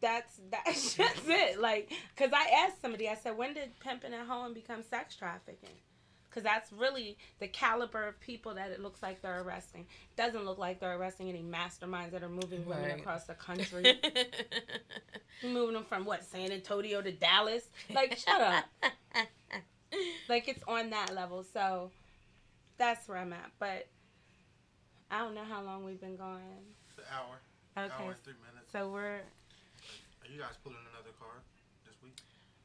that's 0.00 0.40
that's 0.50 0.94
just 0.94 1.28
it. 1.28 1.60
Like, 1.60 1.92
cause 2.16 2.30
I 2.32 2.66
asked 2.66 2.80
somebody, 2.80 3.08
I 3.08 3.14
said, 3.14 3.36
when 3.36 3.54
did 3.54 3.78
pimping 3.80 4.12
at 4.14 4.26
home 4.26 4.54
become 4.54 4.82
sex 4.82 5.16
trafficking? 5.16 5.70
Cause 6.30 6.42
that's 6.42 6.72
really 6.72 7.16
the 7.40 7.48
caliber 7.48 8.06
of 8.06 8.20
people 8.20 8.54
that 8.54 8.70
it 8.70 8.80
looks 8.80 9.02
like 9.02 9.22
they're 9.22 9.40
arresting. 9.40 9.86
Doesn't 10.16 10.44
look 10.44 10.58
like 10.58 10.78
they're 10.78 10.96
arresting 10.96 11.28
any 11.28 11.42
masterminds 11.42 12.10
that 12.12 12.22
are 12.22 12.28
moving 12.28 12.64
women 12.66 12.90
across 12.92 13.24
the 13.24 13.34
country, 13.34 13.98
moving 15.42 15.74
them 15.74 15.84
from 15.84 16.04
what 16.04 16.22
San 16.24 16.52
Antonio 16.52 17.00
to 17.00 17.10
Dallas. 17.12 17.64
Like, 17.92 18.16
shut 18.18 18.40
up. 18.40 18.64
Like 20.28 20.48
it's 20.48 20.62
on 20.68 20.90
that 20.90 21.14
level. 21.14 21.42
So 21.50 21.90
that's 22.76 23.08
where 23.08 23.16
I'm 23.16 23.32
at. 23.32 23.50
But 23.58 23.88
I 25.10 25.20
don't 25.20 25.34
know 25.34 25.44
how 25.48 25.62
long 25.62 25.82
we've 25.82 25.98
been 26.00 26.16
going. 26.16 26.42
An 26.98 27.04
hour, 27.10 27.86
Okay, 27.86 28.04
hour 28.04 28.14
three 28.22 28.34
minutes. 28.34 28.70
so 28.70 28.90
we're 28.90 29.20
Are 30.28 30.32
you 30.32 30.40
guys 30.40 30.54
pulling 30.62 30.78
another 30.92 31.14
car 31.18 31.42
this 31.86 31.94
week? 32.02 32.16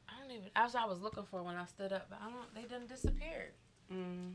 I 0.09 0.21
don't 0.21 0.31
even. 0.31 0.49
That's 0.55 0.73
what 0.73 0.83
I 0.83 0.85
was 0.85 0.99
looking 1.01 1.23
for 1.23 1.41
when 1.43 1.55
I 1.55 1.65
stood 1.65 1.93
up, 1.93 2.07
but 2.09 2.19
I 2.21 2.25
don't. 2.29 2.53
They 2.53 2.61
didn't 2.63 2.89
disappear. 2.89 3.51
mm, 3.91 4.31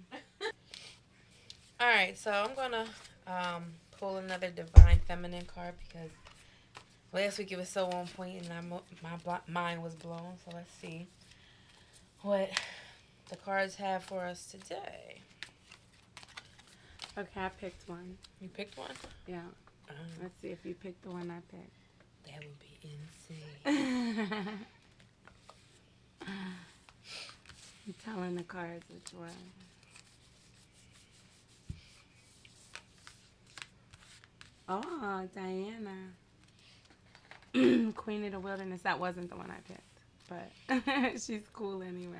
All 1.80 1.86
right, 1.86 2.16
so 2.18 2.30
I'm 2.32 2.54
gonna 2.54 2.86
um, 3.26 3.64
pull 3.98 4.16
another 4.16 4.50
divine 4.50 5.00
feminine 5.06 5.44
card 5.44 5.74
because 5.86 6.10
last 7.12 7.38
week 7.38 7.52
it 7.52 7.58
was 7.58 7.68
so 7.68 7.86
on 7.90 8.06
point 8.08 8.42
and 8.42 8.52
I, 8.52 8.60
mo- 8.62 8.82
my 9.02 9.38
mind 9.46 9.82
was 9.82 9.94
blown. 9.94 10.32
So 10.44 10.50
let's 10.54 10.72
see 10.80 11.06
what 12.22 12.50
the 13.28 13.36
cards 13.36 13.76
have 13.76 14.02
for 14.04 14.24
us 14.24 14.46
today. 14.50 15.20
okay. 17.16 17.40
I 17.40 17.48
picked 17.50 17.88
one. 17.88 18.16
You 18.40 18.48
picked 18.48 18.76
one. 18.76 18.90
Yeah. 19.26 19.36
Um, 19.90 19.94
Let's 20.22 20.34
see 20.42 20.48
if 20.48 20.64
you 20.64 20.74
picked 20.74 21.02
the 21.02 21.10
one 21.10 21.30
I 21.30 21.40
picked. 21.54 21.72
That 22.28 22.38
would 22.38 22.58
be 22.60 22.78
insane. 22.84 24.58
I'm 27.86 27.94
telling 28.04 28.36
the 28.36 28.42
cards 28.42 28.84
which 28.90 29.12
one. 29.14 29.30
Oh, 34.68 35.26
Diana. 35.34 36.12
Queen 37.96 38.24
of 38.24 38.32
the 38.32 38.40
Wilderness. 38.40 38.82
That 38.82 39.00
wasn't 39.00 39.30
the 39.30 39.36
one 39.36 39.50
I 39.50 39.60
picked. 39.66 39.80
But 40.28 40.50
she's 41.20 41.48
cool 41.54 41.82
anyway. 41.82 42.16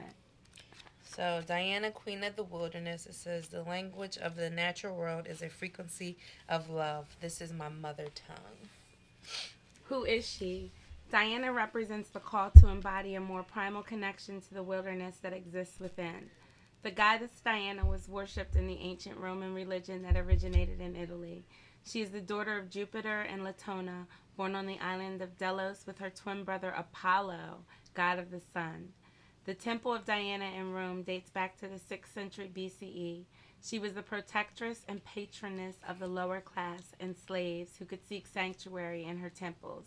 So 1.04 1.42
Diana, 1.46 1.90
Queen 1.90 2.24
of 2.24 2.36
the 2.36 2.44
Wilderness. 2.44 3.04
It 3.06 3.14
says 3.14 3.48
the 3.48 3.62
language 3.62 4.16
of 4.16 4.36
the 4.36 4.48
natural 4.48 4.96
world 4.96 5.26
is 5.28 5.42
a 5.42 5.50
frequency 5.50 6.16
of 6.48 6.70
love. 6.70 7.14
This 7.20 7.42
is 7.42 7.52
my 7.52 7.68
mother 7.68 8.06
tongue. 8.14 8.68
Who 9.88 10.04
is 10.04 10.28
she? 10.28 10.72
Diana 11.10 11.50
represents 11.50 12.10
the 12.10 12.20
call 12.20 12.50
to 12.58 12.68
embody 12.68 13.14
a 13.14 13.20
more 13.20 13.42
primal 13.42 13.82
connection 13.82 14.42
to 14.42 14.54
the 14.54 14.62
wilderness 14.62 15.16
that 15.22 15.32
exists 15.32 15.80
within. 15.80 16.28
The 16.82 16.90
goddess 16.90 17.40
Diana 17.42 17.86
was 17.86 18.06
worshipped 18.06 18.54
in 18.54 18.66
the 18.66 18.78
ancient 18.80 19.16
Roman 19.16 19.54
religion 19.54 20.02
that 20.02 20.18
originated 20.18 20.82
in 20.82 20.94
Italy. 20.94 21.46
She 21.86 22.02
is 22.02 22.10
the 22.10 22.20
daughter 22.20 22.58
of 22.58 22.68
Jupiter 22.68 23.22
and 23.22 23.42
Latona, 23.42 24.06
born 24.36 24.54
on 24.54 24.66
the 24.66 24.78
island 24.78 25.22
of 25.22 25.38
Delos 25.38 25.84
with 25.86 25.98
her 26.00 26.10
twin 26.10 26.44
brother 26.44 26.74
Apollo, 26.76 27.64
god 27.94 28.18
of 28.18 28.30
the 28.30 28.42
sun. 28.52 28.90
The 29.46 29.54
temple 29.54 29.94
of 29.94 30.04
Diana 30.04 30.50
in 30.54 30.74
Rome 30.74 31.02
dates 31.02 31.30
back 31.30 31.56
to 31.60 31.66
the 31.66 31.80
6th 31.80 32.12
century 32.12 32.50
BCE. 32.54 33.24
She 33.62 33.78
was 33.78 33.92
the 33.94 34.02
protectress 34.02 34.82
and 34.88 35.04
patroness 35.04 35.76
of 35.86 35.98
the 35.98 36.06
lower 36.06 36.40
class 36.40 36.82
and 37.00 37.16
slaves 37.16 37.76
who 37.78 37.84
could 37.84 38.06
seek 38.06 38.26
sanctuary 38.26 39.04
in 39.04 39.18
her 39.18 39.30
temples. 39.30 39.86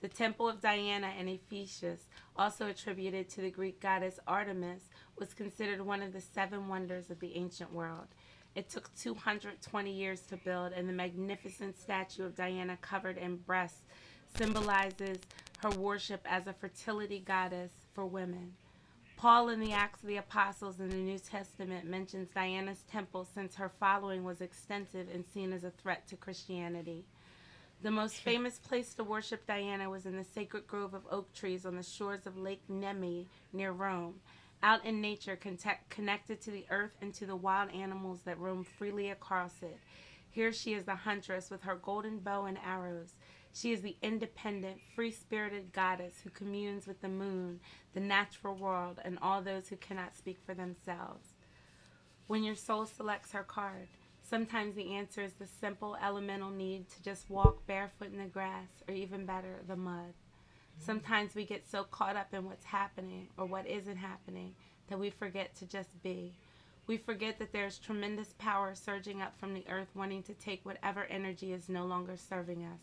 The 0.00 0.08
temple 0.08 0.48
of 0.48 0.62
Diana 0.62 1.12
in 1.18 1.28
Ephesus, 1.28 2.08
also 2.34 2.68
attributed 2.68 3.28
to 3.30 3.42
the 3.42 3.50
Greek 3.50 3.80
goddess 3.80 4.18
Artemis, 4.26 4.88
was 5.18 5.34
considered 5.34 5.82
one 5.82 6.02
of 6.02 6.14
the 6.14 6.22
seven 6.22 6.68
wonders 6.68 7.10
of 7.10 7.20
the 7.20 7.36
ancient 7.36 7.72
world. 7.72 8.06
It 8.54 8.70
took 8.70 8.94
220 8.96 9.92
years 9.92 10.22
to 10.22 10.36
build, 10.38 10.72
and 10.72 10.88
the 10.88 10.94
magnificent 10.94 11.78
statue 11.78 12.24
of 12.24 12.34
Diana 12.34 12.78
covered 12.80 13.18
in 13.18 13.36
breasts 13.36 13.82
symbolizes 14.36 15.18
her 15.58 15.70
worship 15.70 16.22
as 16.24 16.46
a 16.46 16.52
fertility 16.54 17.20
goddess 17.20 17.72
for 17.92 18.06
women. 18.06 18.54
Paul 19.20 19.50
in 19.50 19.60
the 19.60 19.74
Acts 19.74 20.00
of 20.00 20.08
the 20.08 20.16
Apostles 20.16 20.80
in 20.80 20.88
the 20.88 20.96
New 20.96 21.18
Testament 21.18 21.84
mentions 21.84 22.30
Diana's 22.30 22.84
temple 22.90 23.26
since 23.34 23.54
her 23.56 23.68
following 23.68 24.24
was 24.24 24.40
extensive 24.40 25.08
and 25.12 25.26
seen 25.26 25.52
as 25.52 25.62
a 25.62 25.70
threat 25.70 26.08
to 26.08 26.16
Christianity. 26.16 27.04
The 27.82 27.90
most 27.90 28.14
famous 28.22 28.56
place 28.56 28.94
to 28.94 29.04
worship 29.04 29.46
Diana 29.46 29.90
was 29.90 30.06
in 30.06 30.16
the 30.16 30.24
sacred 30.24 30.66
grove 30.66 30.94
of 30.94 31.02
oak 31.10 31.34
trees 31.34 31.66
on 31.66 31.76
the 31.76 31.82
shores 31.82 32.26
of 32.26 32.38
Lake 32.38 32.62
Nemi 32.66 33.28
near 33.52 33.72
Rome, 33.72 34.14
out 34.62 34.86
in 34.86 35.02
nature 35.02 35.38
connected 35.90 36.40
to 36.40 36.50
the 36.50 36.64
earth 36.70 36.96
and 37.02 37.12
to 37.12 37.26
the 37.26 37.36
wild 37.36 37.70
animals 37.72 38.20
that 38.24 38.38
roam 38.38 38.64
freely 38.64 39.10
across 39.10 39.62
it. 39.62 39.80
Here 40.30 40.50
she 40.50 40.72
is 40.72 40.84
the 40.84 40.94
huntress 40.94 41.50
with 41.50 41.60
her 41.64 41.74
golden 41.76 42.20
bow 42.20 42.46
and 42.46 42.56
arrows. 42.64 43.12
She 43.52 43.72
is 43.72 43.82
the 43.82 43.96
independent, 44.00 44.80
free 44.94 45.10
spirited 45.10 45.72
goddess 45.72 46.20
who 46.22 46.30
communes 46.30 46.86
with 46.86 47.00
the 47.00 47.08
moon, 47.08 47.60
the 47.94 48.00
natural 48.00 48.54
world, 48.54 49.00
and 49.04 49.18
all 49.20 49.42
those 49.42 49.68
who 49.68 49.76
cannot 49.76 50.16
speak 50.16 50.38
for 50.44 50.54
themselves. 50.54 51.28
When 52.26 52.44
your 52.44 52.54
soul 52.54 52.86
selects 52.86 53.32
her 53.32 53.42
card, 53.42 53.88
sometimes 54.22 54.76
the 54.76 54.94
answer 54.94 55.20
is 55.20 55.32
the 55.32 55.46
simple 55.46 55.96
elemental 56.00 56.50
need 56.50 56.88
to 56.90 57.02
just 57.02 57.28
walk 57.28 57.66
barefoot 57.66 58.12
in 58.12 58.18
the 58.18 58.26
grass, 58.26 58.68
or 58.86 58.94
even 58.94 59.26
better, 59.26 59.56
the 59.66 59.76
mud. 59.76 60.14
Sometimes 60.78 61.34
we 61.34 61.44
get 61.44 61.68
so 61.68 61.82
caught 61.84 62.16
up 62.16 62.32
in 62.32 62.44
what's 62.44 62.64
happening 62.64 63.28
or 63.36 63.46
what 63.46 63.66
isn't 63.66 63.96
happening 63.96 64.54
that 64.88 64.98
we 64.98 65.10
forget 65.10 65.54
to 65.56 65.66
just 65.66 66.02
be. 66.02 66.32
We 66.86 66.96
forget 66.96 67.38
that 67.38 67.52
there's 67.52 67.78
tremendous 67.78 68.34
power 68.38 68.74
surging 68.74 69.20
up 69.20 69.38
from 69.38 69.54
the 69.54 69.68
earth 69.68 69.88
wanting 69.94 70.22
to 70.24 70.34
take 70.34 70.64
whatever 70.64 71.04
energy 71.04 71.52
is 71.52 71.68
no 71.68 71.84
longer 71.84 72.16
serving 72.16 72.64
us. 72.64 72.80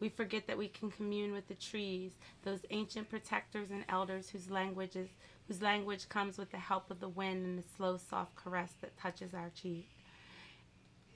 We 0.00 0.08
forget 0.08 0.46
that 0.46 0.58
we 0.58 0.68
can 0.68 0.90
commune 0.90 1.32
with 1.32 1.48
the 1.48 1.54
trees, 1.54 2.12
those 2.42 2.60
ancient 2.70 3.08
protectors 3.08 3.70
and 3.70 3.84
elders 3.88 4.30
whose 4.30 4.48
whose 4.48 5.62
language 5.62 6.08
comes 6.08 6.38
with 6.38 6.50
the 6.50 6.58
help 6.58 6.90
of 6.90 7.00
the 7.00 7.08
wind 7.08 7.44
and 7.44 7.58
the 7.58 7.68
slow 7.76 7.96
soft 7.96 8.34
caress 8.36 8.74
that 8.80 8.98
touches 8.98 9.34
our 9.34 9.50
cheek. 9.50 9.88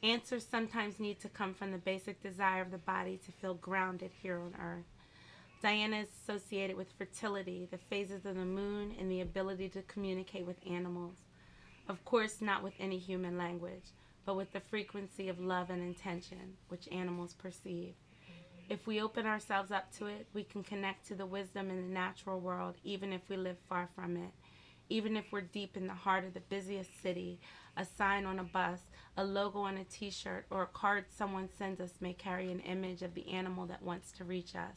Answers 0.02 0.46
sometimes 0.46 1.00
need 1.00 1.18
to 1.20 1.28
come 1.28 1.54
from 1.54 1.72
the 1.72 1.78
basic 1.78 2.22
desire 2.22 2.62
of 2.62 2.70
the 2.70 2.78
body 2.78 3.18
to 3.24 3.32
feel 3.32 3.54
grounded 3.54 4.12
here 4.22 4.38
on 4.38 4.54
earth. 4.60 4.84
Diana 5.60 6.02
is 6.02 6.08
associated 6.22 6.76
with 6.76 6.92
fertility, 6.92 7.66
the 7.68 7.78
phases 7.78 8.24
of 8.24 8.36
the 8.36 8.44
moon, 8.44 8.94
and 8.98 9.10
the 9.10 9.22
ability 9.22 9.68
to 9.70 9.82
communicate 9.82 10.46
with 10.46 10.64
animals. 10.70 11.16
Of 11.88 12.04
course, 12.04 12.40
not 12.40 12.62
with 12.62 12.74
any 12.78 12.98
human 12.98 13.36
language, 13.36 13.92
but 14.24 14.36
with 14.36 14.52
the 14.52 14.60
frequency 14.60 15.28
of 15.28 15.40
love 15.40 15.70
and 15.70 15.82
intention, 15.82 16.56
which 16.68 16.86
animals 16.92 17.34
perceive. 17.34 17.94
If 18.68 18.86
we 18.86 19.00
open 19.00 19.24
ourselves 19.24 19.70
up 19.70 19.90
to 19.96 20.06
it, 20.08 20.26
we 20.34 20.44
can 20.44 20.62
connect 20.62 21.06
to 21.08 21.14
the 21.14 21.24
wisdom 21.24 21.70
in 21.70 21.76
the 21.76 21.94
natural 21.94 22.38
world, 22.38 22.74
even 22.84 23.14
if 23.14 23.22
we 23.30 23.38
live 23.38 23.56
far 23.66 23.88
from 23.94 24.18
it. 24.18 24.30
Even 24.90 25.16
if 25.16 25.24
we're 25.32 25.40
deep 25.40 25.74
in 25.74 25.86
the 25.86 25.94
heart 25.94 26.24
of 26.24 26.34
the 26.34 26.40
busiest 26.40 27.00
city, 27.02 27.40
a 27.78 27.86
sign 27.86 28.26
on 28.26 28.38
a 28.38 28.44
bus, 28.44 28.80
a 29.16 29.24
logo 29.24 29.60
on 29.60 29.78
a 29.78 29.84
t 29.84 30.10
shirt, 30.10 30.44
or 30.50 30.62
a 30.62 30.66
card 30.66 31.06
someone 31.08 31.48
sends 31.56 31.80
us 31.80 31.94
may 32.00 32.12
carry 32.12 32.52
an 32.52 32.60
image 32.60 33.00
of 33.00 33.14
the 33.14 33.30
animal 33.30 33.64
that 33.64 33.82
wants 33.82 34.12
to 34.12 34.24
reach 34.24 34.54
us. 34.54 34.76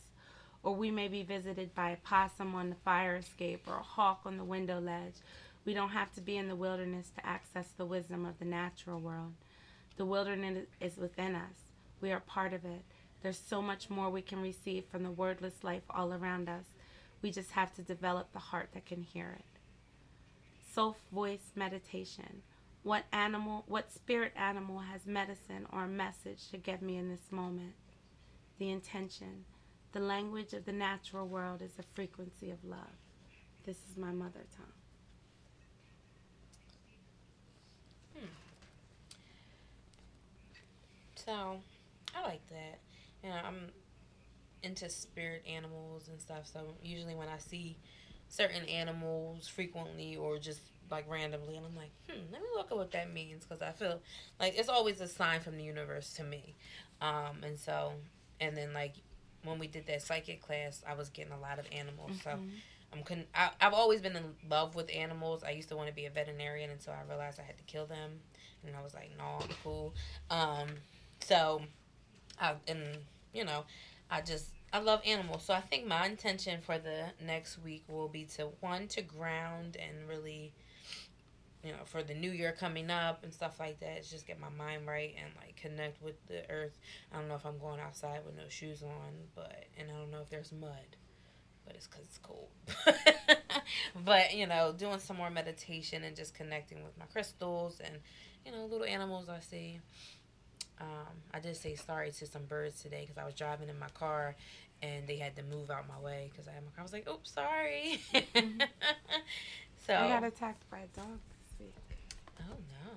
Or 0.64 0.74
we 0.74 0.90
may 0.90 1.10
be 1.10 1.24
visited 1.24 1.76
by 1.76 1.90
a 1.90 1.98
possum 1.98 2.56
on 2.56 2.70
the 2.70 2.76
fire 2.76 3.18
escape 3.18 3.64
or 3.68 3.76
a 3.76 3.84
hawk 3.84 4.22
on 4.26 4.38
the 4.38 4.46
window 4.46 4.80
ledge. 4.80 5.16
We 5.66 5.74
don't 5.74 5.90
have 5.90 6.14
to 6.14 6.22
be 6.22 6.38
in 6.38 6.48
the 6.48 6.56
wilderness 6.56 7.12
to 7.18 7.26
access 7.26 7.68
the 7.76 7.86
wisdom 7.86 8.26
of 8.26 8.40
the 8.40 8.46
natural 8.46 9.02
world. 9.02 9.34
The 9.98 10.06
wilderness 10.06 10.66
is 10.80 10.96
within 10.96 11.36
us. 11.36 11.58
We 12.00 12.14
are 12.14 12.22
part 12.22 12.54
of 12.54 12.64
it. 12.64 12.86
There's 13.22 13.40
so 13.40 13.62
much 13.62 13.90
more 13.90 14.10
we 14.10 14.22
can 14.22 14.42
receive 14.42 14.86
from 14.86 15.04
the 15.04 15.12
wordless 15.12 15.64
life 15.64 15.84
all 15.90 16.14
around 16.14 16.50
us. 16.50 16.66
We 17.22 17.32
just 17.32 17.52
have 17.52 17.74
to 17.76 17.82
develop 17.82 18.34
the 18.34 18.40
heart 18.40 18.70
that 18.74 18.86
can 18.86 19.04
hear 19.04 19.38
it. 19.38 19.46
Self 20.74 20.98
voice 21.12 21.52
meditation. 21.56 22.42
What 22.84 23.04
animal, 23.14 23.64
what 23.68 23.92
spirit 23.92 24.34
animal 24.36 24.80
has 24.80 25.06
medicine 25.06 25.68
or 25.72 25.84
a 25.84 25.88
message 25.88 26.50
to 26.50 26.58
give 26.58 26.82
me 26.82 26.98
in 26.98 27.10
this 27.10 27.32
moment? 27.32 27.74
The 28.58 28.72
intention. 28.72 29.46
The 29.92 30.00
language 30.00 30.54
of 30.54 30.66
the 30.66 30.72
natural 30.72 31.28
world 31.28 31.62
is 31.62 31.74
the 31.74 31.84
frequency 31.84 32.50
of 32.50 32.64
love. 32.64 32.98
This 33.66 33.78
is 33.90 33.98
my 33.98 34.12
mother 34.12 34.46
tongue. 34.58 34.66
Hmm. 38.18 38.26
So, 41.16 41.58
I 42.16 42.28
like 42.28 42.48
that. 42.50 42.80
You 43.24 43.30
know, 43.30 43.36
I'm 43.36 43.72
into 44.64 44.90
spirit 44.90 45.44
animals 45.48 46.08
and 46.08 46.20
stuff. 46.20 46.48
So 46.52 46.76
usually 46.84 47.16
when 47.16 47.28
I 47.28 47.38
see 47.38 47.78
certain 48.30 48.64
animals 48.66 49.48
frequently 49.48 50.16
or 50.16 50.38
just 50.38 50.62
like 50.90 51.10
randomly, 51.10 51.58
and 51.58 51.66
I'm 51.66 51.76
like, 51.76 51.92
hmm, 52.10 52.22
let 52.32 52.42
me 52.42 52.48
look 52.56 52.72
at 52.72 52.78
what 52.78 52.92
that 52.92 53.14
means 53.14 53.46
because 53.46 53.62
I 53.62 53.72
feel 53.72 54.00
like 54.40 54.58
it's 54.58 54.70
always 54.70 55.00
a 55.02 55.08
sign 55.08 55.40
from 55.42 55.58
the 55.58 55.64
universe 55.64 56.14
to 56.14 56.24
me. 56.24 56.56
Um, 57.02 57.44
and 57.44 57.58
so, 57.58 57.94
and 58.40 58.56
then 58.56 58.74
like 58.74 58.96
when 59.44 59.58
we 59.58 59.68
did 59.68 59.88
that 59.88 60.02
psychic 60.04 60.42
class, 60.42 60.84
I 60.88 60.94
was 60.94 61.10
getting 61.10 61.32
a 61.34 61.40
lot 61.40 61.60
of 61.60 61.66
animals. 61.72 62.12
So 62.24 62.32
I'm 62.94 63.04
con- 63.04 63.26
I, 63.34 63.50
I've 63.60 63.74
always 63.74 64.02
been 64.02 64.16
in 64.16 64.36
love 64.50 64.76
with 64.76 64.90
animals. 64.94 65.44
I 65.44 65.52
used 65.52 65.70
to 65.70 65.76
want 65.78 65.88
to 65.88 65.96
be 65.96 66.06
a 66.06 66.10
veterinarian 66.10 66.70
until 66.70 66.94
I 66.94 67.08
realized 67.08 67.40
I 67.40 67.44
had 67.44 67.58
to 67.58 67.64
kill 67.64 67.86
them, 67.86 68.20
and 68.66 68.76
I 68.76 68.82
was 68.84 68.94
like, 68.94 69.12
no, 69.18 69.24
I'm 69.42 69.50
cool. 69.64 69.96
Um, 70.30 70.68
so, 71.22 71.62
I 72.40 72.54
and 72.68 72.82
you 73.34 73.46
know, 73.46 73.64
I 74.10 74.22
just 74.22 74.48
I 74.74 74.80
love 74.80 75.02
animals. 75.06 75.44
So 75.46 75.54
I 75.54 75.62
think 75.62 75.86
my 75.86 76.06
intention 76.06 76.62
for 76.62 76.78
the 76.78 77.06
next 77.26 77.62
week 77.64 77.84
will 77.88 78.08
be 78.08 78.26
to 78.38 78.50
one 78.60 78.88
to 78.90 79.02
ground 79.02 79.78
and 79.78 80.08
really, 80.08 80.54
you 81.64 81.72
know, 81.72 81.84
for 81.86 82.04
the 82.04 82.14
new 82.14 82.32
year 82.32 82.56
coming 82.58 82.90
up 82.90 83.24
and 83.24 83.34
stuff 83.34 83.60
like 83.60 83.80
that. 83.82 84.08
Just 84.08 84.28
get 84.28 84.40
my 84.40 84.50
mind 84.50 84.88
right 84.88 85.14
and 85.22 85.34
like 85.38 85.56
connect 85.58 86.02
with 86.02 86.16
the 86.28 86.50
earth. 86.50 86.78
I 87.12 87.18
don't 87.18 87.28
know 87.28 87.36
if 87.36 87.46
I'm 87.46 87.60
going 87.60 87.80
outside 87.80 88.22
with 88.26 88.36
no 88.36 88.48
shoes 88.50 88.82
on, 88.84 89.14
but 89.36 89.66
and 89.78 89.90
I 89.90 89.94
don't 89.94 90.12
know 90.12 90.22
if 90.22 90.30
there's 90.30 90.52
mud 90.52 90.98
but 91.66 91.76
it's 91.76 91.88
because 91.88 92.06
it's 92.06 92.18
cold. 92.18 92.50
but 94.06 94.34
you 94.36 94.48
know, 94.48 94.74
doing 94.78 95.00
some 95.00 95.18
more 95.18 95.30
meditation 95.30 96.04
and 96.04 96.16
just 96.16 96.34
connecting 96.34 96.84
with 96.84 96.98
my 96.98 97.06
crystals 97.06 97.80
and 97.84 97.96
you 98.46 98.52
know, 98.52 98.66
little 98.66 98.86
animals 98.86 99.30
I 99.30 99.40
see. 99.40 99.80
Um, 100.82 100.88
I 101.34 101.40
did 101.40 101.56
say 101.56 101.76
sorry 101.76 102.12
to 102.12 102.26
some 102.26 102.46
birds 102.46 102.82
today 102.82 103.02
because 103.02 103.18
I 103.18 103.24
was 103.26 103.36
driving 103.36 103.70
in 103.70 103.78
my 103.80 103.90
car 103.90 104.36
and 104.82 105.06
they 105.08 105.18
had 105.18 105.36
to 105.36 105.44
move 105.44 105.70
out 105.70 105.88
my 105.88 106.00
way 106.04 106.30
because 106.32 106.48
I 106.48 106.52
had 106.54 106.64
my 106.64 106.72
car. 106.72 106.80
I 106.80 106.84
was 106.84 106.92
like, 106.94 107.08
"Oops, 107.08 107.32
sorry." 107.32 108.00
so 109.86 109.94
I 109.96 110.08
got 110.10 110.24
attacked 110.24 110.70
by 110.70 110.80
a 110.80 110.88
dog 110.98 111.20
this 111.30 111.60
week. 111.60 111.76
oh 112.42 112.56
no, 112.86 112.92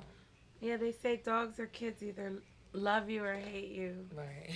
Yeah, 0.60 0.76
they 0.78 0.92
say 0.92 1.20
dogs 1.22 1.60
or 1.60 1.66
kids 1.66 2.02
either 2.02 2.32
love 2.72 3.10
you 3.10 3.22
or 3.24 3.34
hate 3.34 3.70
you. 3.70 4.06
right? 4.16 4.50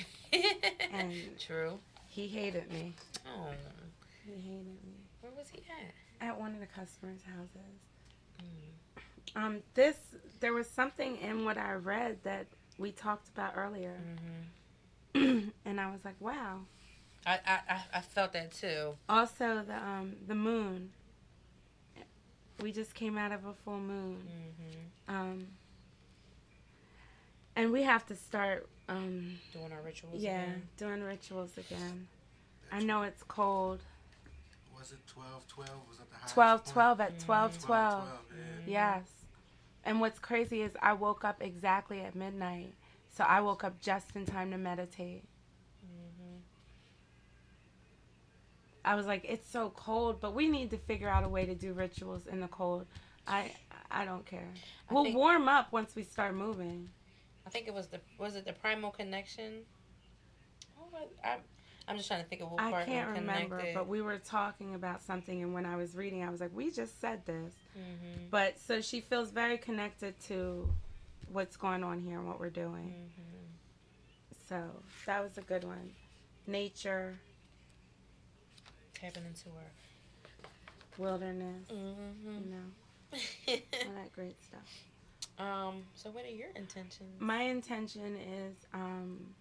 And- 0.92 1.12
True. 1.38 1.78
He 2.06 2.26
hated 2.26 2.72
me. 2.72 2.94
Oh, 3.26 3.50
He 4.24 4.32
hated 4.32 4.64
me 4.66 4.94
where 5.20 5.32
was 5.36 5.48
he 5.52 5.58
at? 5.68 6.26
at 6.26 6.40
one 6.40 6.54
of 6.54 6.60
the 6.60 6.66
customers' 6.66 7.20
houses. 7.36 8.42
Mm. 8.42 9.36
Um, 9.44 9.58
this 9.74 9.96
there 10.40 10.52
was 10.54 10.68
something 10.68 11.16
in 11.18 11.44
what 11.44 11.58
I 11.58 11.74
read 11.74 12.16
that 12.24 12.46
we 12.78 12.92
talked 12.92 13.28
about 13.28 13.52
earlier, 13.56 13.96
hmm 15.14 15.48
and 15.64 15.80
I 15.80 15.90
was 15.90 16.04
like, 16.04 16.14
wow. 16.20 16.60
I, 17.26 17.38
I 17.46 17.58
I 17.68 17.80
I 17.94 18.00
felt 18.00 18.32
that 18.34 18.52
too. 18.52 18.94
Also, 19.08 19.62
the 19.66 19.74
um 19.76 20.16
the 20.26 20.34
moon. 20.34 20.90
We 22.60 22.72
just 22.72 22.94
came 22.94 23.16
out 23.18 23.30
of 23.32 23.44
a 23.44 23.52
full 23.52 23.78
moon. 23.78 24.28
hmm 25.08 25.14
Um, 25.14 25.46
and 27.56 27.72
we 27.72 27.82
have 27.82 28.06
to 28.06 28.16
start 28.16 28.68
um 28.88 29.38
Doing 29.52 29.72
our 29.72 29.82
rituals. 29.82 30.20
yeah 30.20 30.42
again. 30.42 30.68
doing 30.76 31.02
rituals 31.02 31.56
again. 31.58 32.06
I 32.72 32.80
know 32.80 33.02
it's 33.02 33.22
cold. 33.22 33.80
Was 34.78 34.92
it 34.92 34.98
12 35.06 35.46
12? 35.48 35.70
Was 35.88 35.98
that 35.98 36.10
the 36.10 36.16
highest 36.16 36.34
12 36.34 36.64
point? 36.64 36.72
12 36.74 37.00
at 37.00 37.18
Mhm. 37.18 37.24
12 37.24 37.58
12. 37.58 38.08
yeah. 38.66 38.96
Yes. 38.96 39.08
And 39.88 40.02
what's 40.02 40.18
crazy 40.18 40.60
is 40.60 40.72
I 40.82 40.92
woke 40.92 41.24
up 41.24 41.42
exactly 41.42 42.02
at 42.02 42.14
midnight. 42.14 42.74
So 43.16 43.24
I 43.24 43.40
woke 43.40 43.64
up 43.64 43.80
just 43.80 44.14
in 44.14 44.26
time 44.26 44.50
to 44.50 44.58
meditate. 44.58 45.24
Mhm. 45.82 46.40
I 48.84 48.94
was 48.94 49.06
like, 49.06 49.24
it's 49.26 49.48
so 49.48 49.70
cold, 49.70 50.20
but 50.20 50.34
we 50.34 50.46
need 50.46 50.68
to 50.72 50.76
figure 50.76 51.08
out 51.08 51.24
a 51.24 51.28
way 51.28 51.46
to 51.46 51.54
do 51.54 51.72
rituals 51.72 52.26
in 52.26 52.40
the 52.40 52.48
cold. 52.48 52.86
I 53.26 53.50
I 53.90 54.04
don't 54.04 54.26
care. 54.26 54.52
I 54.90 54.92
we'll 54.92 55.04
think- 55.04 55.16
warm 55.16 55.48
up 55.48 55.72
once 55.72 55.96
we 55.96 56.02
start 56.02 56.34
moving. 56.34 56.90
I 57.46 57.48
think 57.48 57.66
it 57.66 57.72
was 57.72 57.86
the 57.86 58.02
was 58.18 58.36
it 58.36 58.44
the 58.44 58.52
primal 58.52 58.90
connection? 58.90 59.64
I, 61.24 61.38
I'm 61.88 61.96
just 61.96 62.06
trying 62.08 62.22
to 62.22 62.28
think 62.28 62.42
of 62.42 62.50
what 62.50 62.58
part 62.58 62.74
I 62.74 62.84
can't 62.84 63.08
remember, 63.08 63.64
but 63.74 63.88
we 63.88 64.02
were 64.02 64.18
talking 64.18 64.74
about 64.74 65.02
something, 65.02 65.42
and 65.42 65.54
when 65.54 65.64
I 65.64 65.76
was 65.76 65.96
reading, 65.96 66.22
I 66.22 66.28
was 66.30 66.40
like, 66.40 66.54
"We 66.54 66.70
just 66.70 67.00
said 67.00 67.24
this." 67.24 67.54
Mhm. 67.76 68.30
But 68.30 68.58
so 68.58 68.80
she 68.82 69.00
feels 69.00 69.30
very 69.30 69.56
connected 69.56 70.18
to 70.24 70.70
what's 71.32 71.56
going 71.56 71.82
on 71.82 72.00
here 72.00 72.18
and 72.18 72.28
what 72.28 72.38
we're 72.40 72.50
doing. 72.50 73.10
Mhm. 73.18 74.38
So 74.48 74.82
that 75.06 75.22
was 75.22 75.38
a 75.38 75.42
good 75.42 75.64
one. 75.64 75.94
Nature, 76.46 77.18
Tapping 78.94 79.24
into 79.26 79.48
her. 79.50 79.70
wilderness, 80.98 81.68
Mm-hmm. 81.70 82.32
you 82.32 82.50
know, 82.50 82.66
all 83.86 83.94
that 83.94 84.12
great 84.14 84.36
stuff. 84.42 84.84
um. 85.38 85.84
So, 85.94 86.10
what 86.10 86.24
are 86.24 86.28
your 86.30 86.48
intentions? 86.56 87.20
My 87.20 87.42
intention 87.42 88.16
is 88.16 88.56
um, 88.74 89.34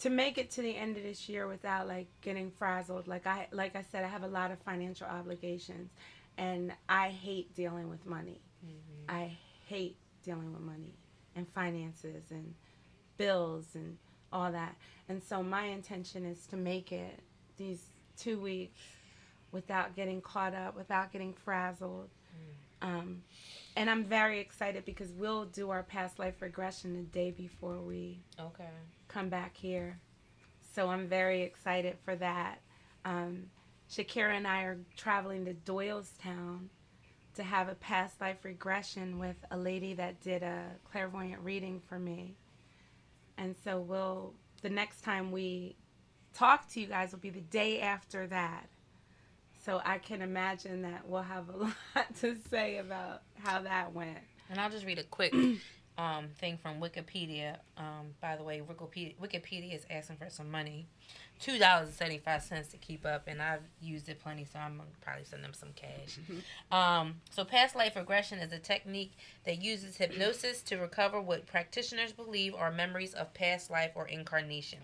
to 0.00 0.10
make 0.10 0.36
it 0.38 0.50
to 0.52 0.62
the 0.62 0.76
end 0.76 0.96
of 0.96 1.02
this 1.02 1.28
year 1.28 1.46
without 1.46 1.88
like 1.88 2.06
getting 2.20 2.50
frazzled. 2.50 3.08
Like 3.08 3.26
I 3.26 3.48
like 3.52 3.76
I 3.76 3.82
said, 3.90 4.04
I 4.04 4.08
have 4.08 4.22
a 4.22 4.28
lot 4.28 4.50
of 4.50 4.58
financial 4.60 5.06
obligations, 5.06 5.90
and 6.36 6.72
I 6.88 7.08
hate 7.08 7.54
dealing 7.54 7.88
with 7.88 8.04
money. 8.06 8.40
Mhm. 8.64 8.70
I 9.08 9.36
hate 9.66 9.96
dealing 10.22 10.52
with 10.52 10.62
money 10.62 10.94
and 11.34 11.48
finances 11.48 12.30
and 12.30 12.54
bills 13.16 13.74
and 13.74 13.98
all 14.32 14.52
that. 14.52 14.76
And 15.08 15.22
so 15.22 15.42
my 15.42 15.64
intention 15.66 16.24
is 16.24 16.46
to 16.48 16.56
make 16.56 16.92
it 16.92 17.20
these 17.56 17.90
two 18.16 18.38
weeks 18.40 18.80
without 19.52 19.94
getting 19.94 20.20
caught 20.20 20.54
up, 20.54 20.76
without 20.76 21.12
getting 21.12 21.32
frazzled. 21.32 22.10
Um, 22.82 23.22
and 23.74 23.88
I'm 23.88 24.04
very 24.04 24.38
excited 24.40 24.84
because 24.84 25.10
we'll 25.12 25.46
do 25.46 25.70
our 25.70 25.82
past 25.82 26.18
life 26.18 26.42
regression 26.42 26.94
the 26.94 27.02
day 27.02 27.30
before 27.30 27.78
we 27.80 28.20
Okay. 28.38 28.68
Come 29.16 29.28
back 29.30 29.56
here. 29.56 29.98
So 30.74 30.90
I'm 30.90 31.08
very 31.08 31.40
excited 31.40 31.96
for 32.04 32.16
that. 32.16 32.58
Um, 33.06 33.44
Shakira 33.90 34.36
and 34.36 34.46
I 34.46 34.64
are 34.64 34.78
traveling 34.94 35.46
to 35.46 35.54
Doylestown 35.54 36.66
to 37.36 37.42
have 37.42 37.70
a 37.70 37.74
past 37.76 38.20
life 38.20 38.44
regression 38.44 39.18
with 39.18 39.36
a 39.50 39.56
lady 39.56 39.94
that 39.94 40.20
did 40.20 40.42
a 40.42 40.64
clairvoyant 40.84 41.40
reading 41.42 41.80
for 41.88 41.98
me. 41.98 42.36
And 43.38 43.56
so 43.64 43.80
we'll, 43.80 44.34
the 44.60 44.68
next 44.68 45.00
time 45.00 45.32
we 45.32 45.76
talk 46.34 46.68
to 46.72 46.80
you 46.80 46.86
guys 46.86 47.12
will 47.12 47.18
be 47.18 47.30
the 47.30 47.40
day 47.40 47.80
after 47.80 48.26
that. 48.26 48.68
So 49.64 49.80
I 49.82 49.96
can 49.96 50.20
imagine 50.20 50.82
that 50.82 51.08
we'll 51.08 51.22
have 51.22 51.48
a 51.48 51.56
lot 51.56 52.16
to 52.20 52.36
say 52.50 52.76
about 52.76 53.22
how 53.42 53.62
that 53.62 53.94
went. 53.94 54.18
And 54.50 54.60
I'll 54.60 54.70
just 54.70 54.84
read 54.84 54.98
a 54.98 55.04
quick 55.04 55.34
um, 55.98 56.28
thing 56.38 56.58
from 56.58 56.80
Wikipedia. 56.80 57.56
Um, 57.76 58.14
by 58.20 58.36
the 58.36 58.42
way, 58.42 58.60
Wikipedia, 58.60 59.14
Wikipedia 59.16 59.74
is 59.74 59.86
asking 59.90 60.16
for 60.16 60.28
some 60.30 60.50
money, 60.50 60.86
two 61.40 61.58
dollars 61.58 61.88
and 61.88 61.96
seventy 61.96 62.18
five 62.18 62.42
cents 62.42 62.68
to 62.68 62.76
keep 62.76 63.06
up, 63.06 63.24
and 63.26 63.40
I've 63.40 63.62
used 63.80 64.08
it 64.08 64.20
plenty, 64.20 64.44
so 64.44 64.58
I'm 64.58 64.78
gonna 64.78 64.88
probably 65.00 65.24
send 65.24 65.42
them 65.42 65.54
some 65.54 65.70
cash. 65.74 66.18
um, 66.72 67.14
so, 67.30 67.44
past 67.44 67.74
life 67.76 67.96
regression 67.96 68.38
is 68.38 68.52
a 68.52 68.58
technique 68.58 69.12
that 69.44 69.62
uses 69.62 69.96
hypnosis 69.96 70.62
to 70.62 70.76
recover 70.76 71.20
what 71.20 71.46
practitioners 71.46 72.12
believe 72.12 72.54
are 72.54 72.70
memories 72.70 73.14
of 73.14 73.32
past 73.34 73.70
life 73.70 73.92
or 73.94 74.06
incarnation. 74.06 74.80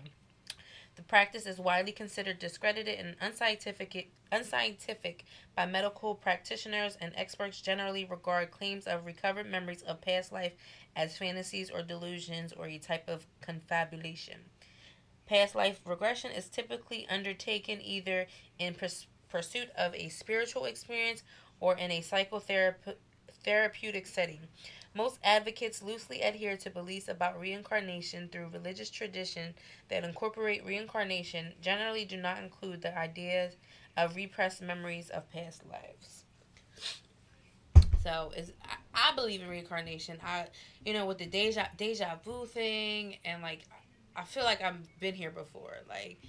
The 0.95 1.01
practice 1.01 1.45
is 1.47 1.59
widely 1.59 1.91
considered 1.91 2.37
discredited 2.37 2.99
and 2.99 3.15
unscientific, 3.19 4.11
unscientific 4.31 5.25
by 5.55 5.65
medical 5.65 6.13
practitioners, 6.13 6.97
and 7.01 7.13
experts 7.15 7.61
generally 7.61 8.05
regard 8.05 8.51
claims 8.51 8.85
of 8.85 9.05
recovered 9.05 9.47
memories 9.47 9.81
of 9.81 10.01
past 10.01 10.31
life 10.31 10.53
as 10.95 11.17
fantasies 11.17 11.71
or 11.71 11.81
delusions 11.81 12.53
or 12.53 12.67
a 12.67 12.77
type 12.77 13.09
of 13.09 13.25
confabulation. 13.41 14.49
Past 15.25 15.55
life 15.55 15.79
regression 15.85 16.31
is 16.31 16.49
typically 16.49 17.07
undertaken 17.07 17.81
either 17.81 18.27
in 18.59 18.75
purs- 18.75 19.07
pursuit 19.29 19.69
of 19.75 19.95
a 19.95 20.09
spiritual 20.09 20.65
experience 20.65 21.23
or 21.59 21.75
in 21.75 21.91
a 21.91 22.01
psychotherapeutic 23.43 24.07
setting. 24.07 24.39
Most 24.95 25.19
advocates 25.23 25.81
loosely 25.81 26.21
adhere 26.21 26.55
to 26.57 26.69
beliefs 26.69 27.07
about 27.07 27.39
reincarnation 27.39 28.29
through 28.29 28.49
religious 28.49 28.89
tradition 28.89 29.55
that 29.89 30.03
incorporate 30.03 30.63
reincarnation, 30.63 31.53
generally 31.61 32.05
do 32.05 32.17
not 32.17 32.37
include 32.37 32.81
the 32.81 32.95
ideas 32.97 33.55
of 33.97 34.15
repressed 34.15 34.61
memories 34.61 35.09
of 35.09 35.31
past 35.31 35.63
lives. 35.65 36.25
So 38.03 38.33
is 38.35 38.51
I, 38.63 39.11
I 39.11 39.15
believe 39.15 39.41
in 39.41 39.47
reincarnation. 39.47 40.19
I 40.23 40.47
you 40.85 40.93
know 40.93 41.05
with 41.05 41.17
the 41.19 41.25
deja 41.25 41.67
deja 41.77 42.17
vu 42.23 42.45
thing 42.45 43.15
and 43.23 43.41
like 43.41 43.61
I 44.15 44.23
feel 44.23 44.43
like 44.43 44.61
I've 44.61 44.99
been 44.99 45.15
here 45.15 45.31
before. 45.31 45.77
Like 45.87 46.19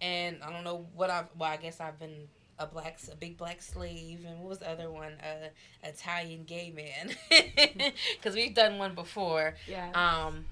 and 0.00 0.42
I 0.42 0.52
don't 0.52 0.62
know 0.62 0.86
what 0.94 1.10
I've 1.10 1.28
well 1.36 1.50
I 1.50 1.56
guess 1.56 1.80
I've 1.80 1.98
been 1.98 2.28
a 2.58 2.66
black 2.66 2.98
a 3.10 3.16
big 3.16 3.36
black 3.36 3.60
slave 3.62 4.24
and 4.26 4.38
what 4.40 4.48
was 4.50 4.58
the 4.58 4.68
other 4.70 4.90
one 4.90 5.12
uh 5.20 5.48
Italian 5.82 6.44
gay 6.44 6.70
man 6.70 7.14
because 8.16 8.34
we've 8.34 8.54
done 8.54 8.78
one 8.78 8.94
before 8.94 9.54
Yeah. 9.68 9.90
um, 9.94 10.44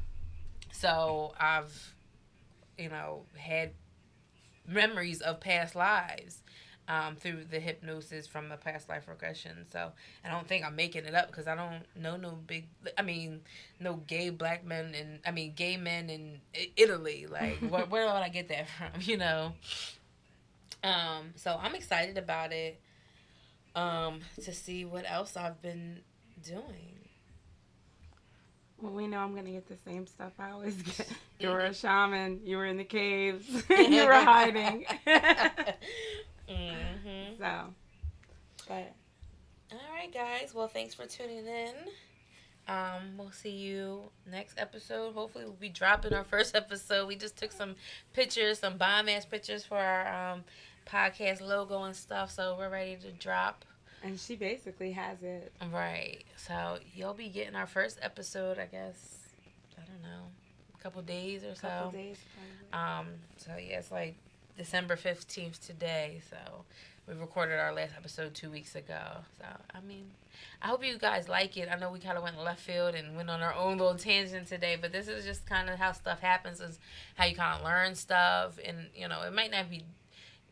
so 0.73 1.35
I've, 1.39 1.95
you 2.79 2.89
know, 2.89 3.25
had 3.37 3.73
memories 4.67 5.21
of 5.21 5.41
past 5.41 5.75
lives 5.75 6.39
um, 6.89 7.15
through 7.17 7.45
the 7.51 7.61
hypnosis 7.61 8.27
from 8.27 8.49
the 8.49 8.57
past 8.57 8.89
life 8.89 9.07
regression. 9.07 9.67
So 9.71 9.93
I 10.25 10.29
don't 10.31 10.47
think 10.49 10.65
I'm 10.65 10.75
making 10.77 11.05
it 11.05 11.15
up 11.15 11.27
because 11.29 11.47
I 11.47 11.55
don't 11.55 11.83
know 12.01 12.17
no 12.17 12.31
big. 12.47 12.67
I 12.99 13.03
mean, 13.03 13.43
no 13.79 13.95
gay 14.07 14.31
black 14.31 14.65
men 14.65 14.95
and 14.95 15.21
I 15.27 15.31
mean 15.33 15.53
gay 15.55 15.77
men 15.77 16.09
in 16.11 16.41
Italy. 16.77 17.27
Like, 17.31 17.59
where, 17.69 17.85
where 17.87 18.07
would 18.07 18.15
I 18.15 18.29
get 18.29 18.49
that 18.49 18.67
from? 18.69 18.89
You 19.03 19.19
know. 19.19 19.53
Um, 20.83 21.33
so 21.37 21.59
I'm 21.61 21.75
excited 21.75 22.17
about 22.19 22.53
it. 22.53 22.81
Um, 23.75 24.21
to 24.43 24.53
see 24.53 24.85
what 24.85 25.05
else 25.09 25.37
I've 25.37 25.61
been 25.63 26.01
doing. 26.45 26.97
Well, 28.81 28.93
we 28.93 29.07
know 29.07 29.19
I'm 29.19 29.35
gonna 29.35 29.51
get 29.51 29.69
the 29.69 29.77
same 29.85 30.07
stuff 30.07 30.33
I 30.39 30.51
always 30.51 30.75
get. 30.83 31.07
You 31.39 31.49
were 31.49 31.61
a 31.61 31.73
shaman. 31.73 32.41
You 32.45 32.59
were 32.59 32.67
in 32.67 32.77
the 32.77 32.85
caves. 32.85 33.47
you 33.71 34.05
were 34.05 34.13
hiding. 34.13 34.85
hmm 36.49 37.35
so, 37.39 37.75
but 38.69 38.93
All 39.73 39.79
right, 39.95 40.13
guys. 40.13 40.53
Well, 40.55 40.69
thanks 40.69 40.95
for 40.95 41.07
tuning 41.07 41.47
in. 41.47 41.75
Um, 42.69 43.17
we'll 43.17 43.33
see 43.33 43.51
you 43.51 44.03
next 44.31 44.59
episode. 44.59 45.15
Hopefully, 45.15 45.45
we'll 45.45 45.55
be 45.55 45.71
dropping 45.71 46.13
our 46.13 46.25
first 46.25 46.55
episode. 46.55 47.09
We 47.09 47.17
just 47.17 47.37
took 47.37 47.53
some 47.53 47.75
pictures, 48.13 48.59
some 48.59 48.77
bomb 48.77 49.09
ass 49.09 49.25
pictures 49.25 49.65
for 49.65 49.79
our 49.79 50.33
um, 50.33 50.45
podcast 50.91 51.41
logo 51.41 51.83
and 51.85 51.95
stuff. 51.97 52.31
So 52.31 52.57
we're 52.59 52.69
ready 52.71 52.97
to 52.97 53.13
drop. 53.13 53.65
and 54.03 54.19
she 54.19 54.35
basically 54.37 54.93
has 54.93 55.23
it. 55.23 55.53
Right. 55.73 56.25
So 56.37 56.79
you'll 56.95 57.15
be 57.15 57.29
getting 57.29 57.55
our 57.55 57.67
first 57.67 57.99
episode. 58.03 58.59
I 58.59 58.67
guess 58.67 59.19
I 59.79 59.83
don't 59.83 60.03
know, 60.03 60.25
a 60.79 60.83
couple 60.83 61.03
days 61.03 61.45
or 61.45 61.51
A 61.51 61.55
couple 61.57 61.91
so. 61.93 61.97
days. 61.97 62.19
Probably. 62.71 63.01
Um, 63.01 63.15
so 63.37 63.51
yeah, 63.57 63.79
it's 63.79 63.91
like 63.91 64.17
December 64.57 64.97
fifteenth 64.97 65.65
today. 65.67 66.21
So 66.31 66.37
we 67.09 67.15
recorded 67.15 67.59
our 67.59 67.73
last 67.73 67.93
episode 67.97 68.35
two 68.35 68.51
weeks 68.51 68.75
ago. 68.75 69.01
So 69.39 69.45
I 69.75 69.81
mean, 69.81 70.07
I 70.63 70.69
hope 70.69 70.85
you 70.85 70.97
guys 70.99 71.29
like 71.29 71.57
it. 71.57 71.69
I 71.71 71.77
know 71.79 71.91
we 71.91 71.99
kind 71.99 72.17
of 72.17 72.23
went 72.23 72.39
left 72.43 72.61
field 72.61 72.95
and 72.95 73.17
went 73.17 73.29
on 73.31 73.41
our 73.43 73.55
own 73.55 73.79
little 73.79 73.97
tangent 73.99 74.47
today, 74.49 74.77
but 74.81 74.93
this 74.93 75.09
is 75.09 75.25
just 75.25 75.45
kind 75.47 75.69
of 75.69 75.79
how 75.79 75.93
stuff 75.93 76.21
happens. 76.21 76.61
Is 76.61 76.79
how 77.17 77.25
you 77.27 77.35
kind 77.37 77.59
of 77.59 77.65
learn 77.65 77.95
stuff, 77.95 78.59
and 78.65 78.87
you 78.95 79.09
know, 79.09 79.23
it 79.23 79.33
might 79.35 79.51
not 79.51 79.69
be. 79.71 79.85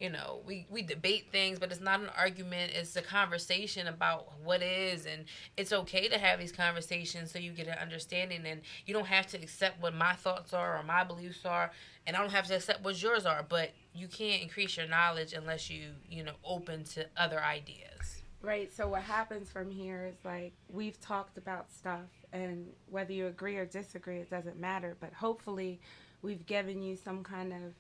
You 0.00 0.10
know, 0.10 0.40
we, 0.46 0.66
we 0.70 0.82
debate 0.82 1.26
things, 1.32 1.58
but 1.58 1.72
it's 1.72 1.80
not 1.80 2.00
an 2.00 2.10
argument. 2.16 2.72
It's 2.74 2.94
a 2.96 3.02
conversation 3.02 3.88
about 3.88 4.38
what 4.44 4.62
is, 4.62 5.06
and 5.06 5.24
it's 5.56 5.72
okay 5.72 6.08
to 6.08 6.18
have 6.18 6.38
these 6.38 6.52
conversations 6.52 7.32
so 7.32 7.38
you 7.38 7.52
get 7.52 7.66
an 7.66 7.78
understanding. 7.78 8.46
And 8.46 8.60
you 8.86 8.94
don't 8.94 9.06
have 9.06 9.26
to 9.28 9.36
accept 9.38 9.82
what 9.82 9.94
my 9.94 10.12
thoughts 10.14 10.54
are 10.54 10.78
or 10.78 10.82
my 10.82 11.04
beliefs 11.04 11.44
are, 11.44 11.72
and 12.06 12.16
I 12.16 12.20
don't 12.20 12.32
have 12.32 12.46
to 12.46 12.56
accept 12.56 12.84
what 12.84 13.00
yours 13.02 13.26
are. 13.26 13.44
But 13.48 13.72
you 13.92 14.06
can't 14.06 14.42
increase 14.42 14.76
your 14.76 14.86
knowledge 14.86 15.32
unless 15.32 15.68
you 15.68 15.90
you 16.08 16.22
know 16.22 16.34
open 16.44 16.84
to 16.84 17.06
other 17.16 17.40
ideas. 17.40 18.22
Right. 18.40 18.72
So 18.72 18.86
what 18.86 19.02
happens 19.02 19.50
from 19.50 19.70
here 19.70 20.06
is 20.06 20.24
like 20.24 20.52
we've 20.68 21.00
talked 21.00 21.38
about 21.38 21.72
stuff, 21.72 22.08
and 22.32 22.68
whether 22.88 23.12
you 23.12 23.26
agree 23.26 23.56
or 23.56 23.66
disagree, 23.66 24.18
it 24.18 24.30
doesn't 24.30 24.60
matter. 24.60 24.96
But 25.00 25.12
hopefully, 25.12 25.80
we've 26.22 26.46
given 26.46 26.82
you 26.82 26.96
some 26.96 27.24
kind 27.24 27.52
of 27.52 27.74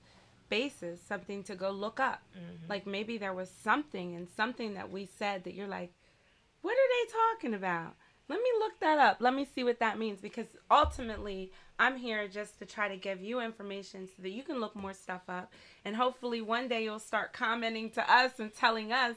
basis, 0.48 1.00
something 1.02 1.42
to 1.44 1.54
go 1.54 1.70
look 1.70 2.00
up. 2.00 2.22
Mm-hmm. 2.36 2.70
Like 2.70 2.86
maybe 2.86 3.18
there 3.18 3.34
was 3.34 3.50
something 3.62 4.14
and 4.14 4.28
something 4.36 4.74
that 4.74 4.90
we 4.90 5.06
said 5.18 5.44
that 5.44 5.54
you're 5.54 5.68
like, 5.68 5.92
what 6.62 6.72
are 6.72 6.74
they 6.74 7.12
talking 7.12 7.54
about? 7.54 7.94
Let 8.28 8.40
me 8.40 8.50
look 8.58 8.78
that 8.80 8.98
up. 8.98 9.18
Let 9.20 9.34
me 9.34 9.46
see 9.54 9.64
what 9.64 9.80
that 9.80 9.98
means 9.98 10.20
because 10.20 10.46
ultimately, 10.70 11.50
I'm 11.78 11.96
here 11.96 12.28
just 12.28 12.58
to 12.58 12.66
try 12.66 12.88
to 12.88 12.96
give 12.96 13.22
you 13.22 13.40
information 13.40 14.06
so 14.06 14.22
that 14.22 14.30
you 14.30 14.42
can 14.42 14.60
look 14.60 14.76
more 14.76 14.92
stuff 14.92 15.22
up. 15.28 15.52
And 15.84 15.96
hopefully, 15.96 16.42
one 16.42 16.68
day 16.68 16.84
you'll 16.84 16.98
start 16.98 17.32
commenting 17.32 17.90
to 17.92 18.12
us 18.12 18.32
and 18.38 18.54
telling 18.54 18.92
us 18.92 19.16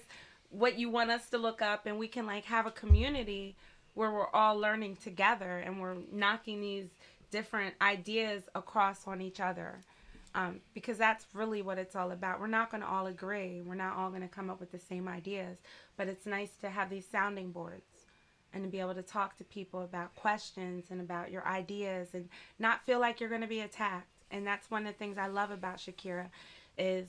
what 0.50 0.78
you 0.78 0.90
want 0.90 1.12
us 1.12 1.30
to 1.30 1.38
look 1.38 1.62
up 1.62 1.86
and 1.86 1.98
we 1.98 2.08
can 2.08 2.26
like 2.26 2.46
have 2.46 2.66
a 2.66 2.72
community 2.72 3.56
where 3.94 4.12
we're 4.12 4.30
all 4.30 4.58
learning 4.58 4.98
together 4.98 5.60
and 5.60 5.82
we're 5.82 5.96
knocking 6.12 6.62
these 6.62 6.88
different 7.32 7.74
ideas 7.82 8.44
across 8.54 9.08
on 9.08 9.22
each 9.22 9.40
other 9.40 9.84
um, 10.34 10.62
because 10.74 10.98
that's 10.98 11.26
really 11.34 11.62
what 11.62 11.78
it's 11.78 11.96
all 11.96 12.12
about. 12.12 12.40
We're 12.40 12.48
not 12.48 12.72
going 12.72 12.82
to 12.82 12.88
all 12.88 13.08
agree. 13.08 13.62
We're 13.62 13.76
not 13.76 13.98
all 13.98 14.10
going 14.10 14.22
to 14.22 14.28
come 14.28 14.50
up 14.50 14.60
with 14.60 14.72
the 14.72 14.80
same 14.80 15.08
ideas 15.08 15.58
but 16.02 16.08
it's 16.08 16.26
nice 16.26 16.50
to 16.60 16.68
have 16.68 16.90
these 16.90 17.06
sounding 17.06 17.52
boards 17.52 18.08
and 18.54 18.64
to 18.64 18.70
be 18.70 18.80
able 18.80 18.96
to 18.96 19.04
talk 19.04 19.38
to 19.38 19.44
people 19.44 19.84
about 19.84 20.16
questions 20.16 20.86
and 20.90 21.00
about 21.00 21.30
your 21.30 21.48
ideas 21.48 22.10
and 22.16 22.28
not 22.58 22.84
feel 22.88 23.00
like 23.00 23.20
you're 23.20 23.30
going 23.30 23.42
to 23.42 23.48
be 23.48 23.60
attacked. 23.60 24.08
And 24.32 24.46
that's 24.48 24.72
one 24.72 24.88
of 24.88 24.94
the 24.94 24.98
things 24.98 25.20
i 25.20 25.28
love 25.28 25.52
about 25.52 25.78
shakira 25.78 26.30
is 26.76 27.08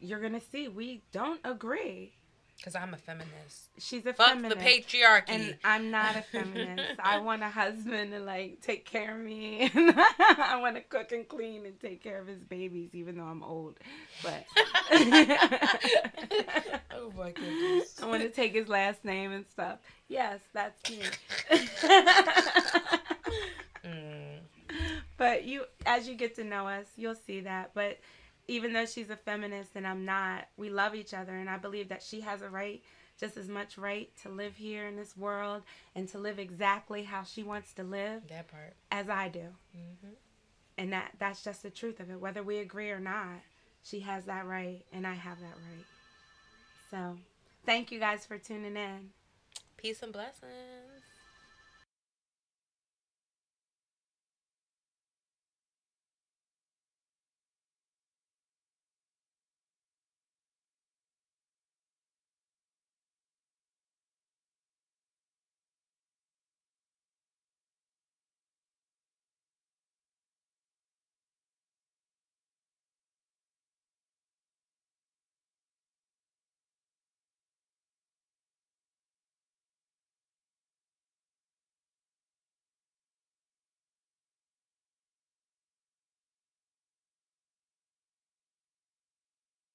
you're 0.00 0.18
going 0.18 0.32
to 0.32 0.40
see 0.40 0.66
we 0.66 1.02
don't 1.12 1.40
agree 1.44 2.14
Because 2.64 2.76
I'm 2.76 2.94
a 2.94 2.96
feminist. 2.96 3.68
she's 3.78 4.06
a 4.06 4.14
Fuck 4.14 4.28
feminist 4.28 4.58
the 4.58 4.64
patriarchy. 4.64 5.24
and 5.28 5.54
I'm 5.62 5.90
not 5.90 6.16
a 6.16 6.22
feminist. 6.22 6.98
I 6.98 7.18
want 7.18 7.42
a 7.42 7.50
husband 7.50 8.12
to 8.12 8.20
like 8.20 8.62
take 8.62 8.86
care 8.86 9.14
of 9.14 9.20
me. 9.22 9.70
I 9.74 10.56
want 10.62 10.76
to 10.76 10.80
cook 10.80 11.12
and 11.12 11.28
clean 11.28 11.66
and 11.66 11.78
take 11.78 12.02
care 12.02 12.18
of 12.18 12.26
his 12.26 12.42
babies, 12.42 12.94
even 12.94 13.18
though 13.18 13.24
I'm 13.24 13.42
old. 13.42 13.74
But 14.22 14.46
oh 16.94 17.12
my 17.18 17.32
goodness. 17.32 18.00
I 18.02 18.06
want 18.06 18.22
to 18.22 18.30
take 18.30 18.54
his 18.54 18.66
last 18.66 19.04
name 19.04 19.32
and 19.32 19.44
stuff. 19.46 19.80
Yes, 20.08 20.40
that's 20.54 20.90
me. 20.90 21.00
Mm. 23.84 24.38
but 25.18 25.44
you, 25.44 25.64
as 25.84 26.08
you 26.08 26.14
get 26.14 26.36
to 26.36 26.44
know 26.44 26.66
us, 26.66 26.86
you'll 26.96 27.14
see 27.14 27.40
that. 27.40 27.72
But 27.74 27.98
even 28.48 28.72
though 28.72 28.86
she's 28.86 29.10
a 29.10 29.16
feminist 29.16 29.70
and 29.74 29.86
I'm 29.86 30.04
not, 30.04 30.48
we 30.56 30.70
love 30.70 30.94
each 30.94 31.14
other, 31.14 31.32
and 31.34 31.48
I 31.48 31.56
believe 31.58 31.88
that 31.88 32.02
she 32.02 32.20
has 32.22 32.42
a 32.42 32.48
right, 32.48 32.82
just 33.18 33.36
as 33.36 33.48
much 33.48 33.78
right, 33.78 34.10
to 34.22 34.28
live 34.28 34.56
here 34.56 34.86
in 34.86 34.96
this 34.96 35.16
world 35.16 35.62
and 35.94 36.08
to 36.08 36.18
live 36.18 36.38
exactly 36.38 37.04
how 37.04 37.22
she 37.22 37.42
wants 37.42 37.72
to 37.74 37.82
live 37.82 38.26
That 38.28 38.48
part. 38.48 38.74
as 38.90 39.08
I 39.08 39.28
do. 39.28 39.46
hmm 39.72 40.08
and 40.76 40.92
that 40.92 41.12
that's 41.20 41.44
just 41.44 41.62
the 41.62 41.70
truth 41.70 42.00
of 42.00 42.10
it 42.10 42.20
whether 42.20 42.42
we 42.42 42.58
agree 42.58 42.90
or 42.90 42.98
not 42.98 43.28
she 43.84 44.00
has 44.00 44.24
that 44.24 44.44
right 44.44 44.84
and 44.92 45.06
i 45.06 45.14
have 45.14 45.38
that 45.38 45.54
right 45.70 45.86
so 46.90 47.16
thank 47.64 47.92
you 47.92 48.00
guys 48.00 48.26
for 48.26 48.38
tuning 48.38 48.76
in 48.76 49.10
Peace 49.76 50.02
and 50.02 50.12
blessings. 50.12 50.93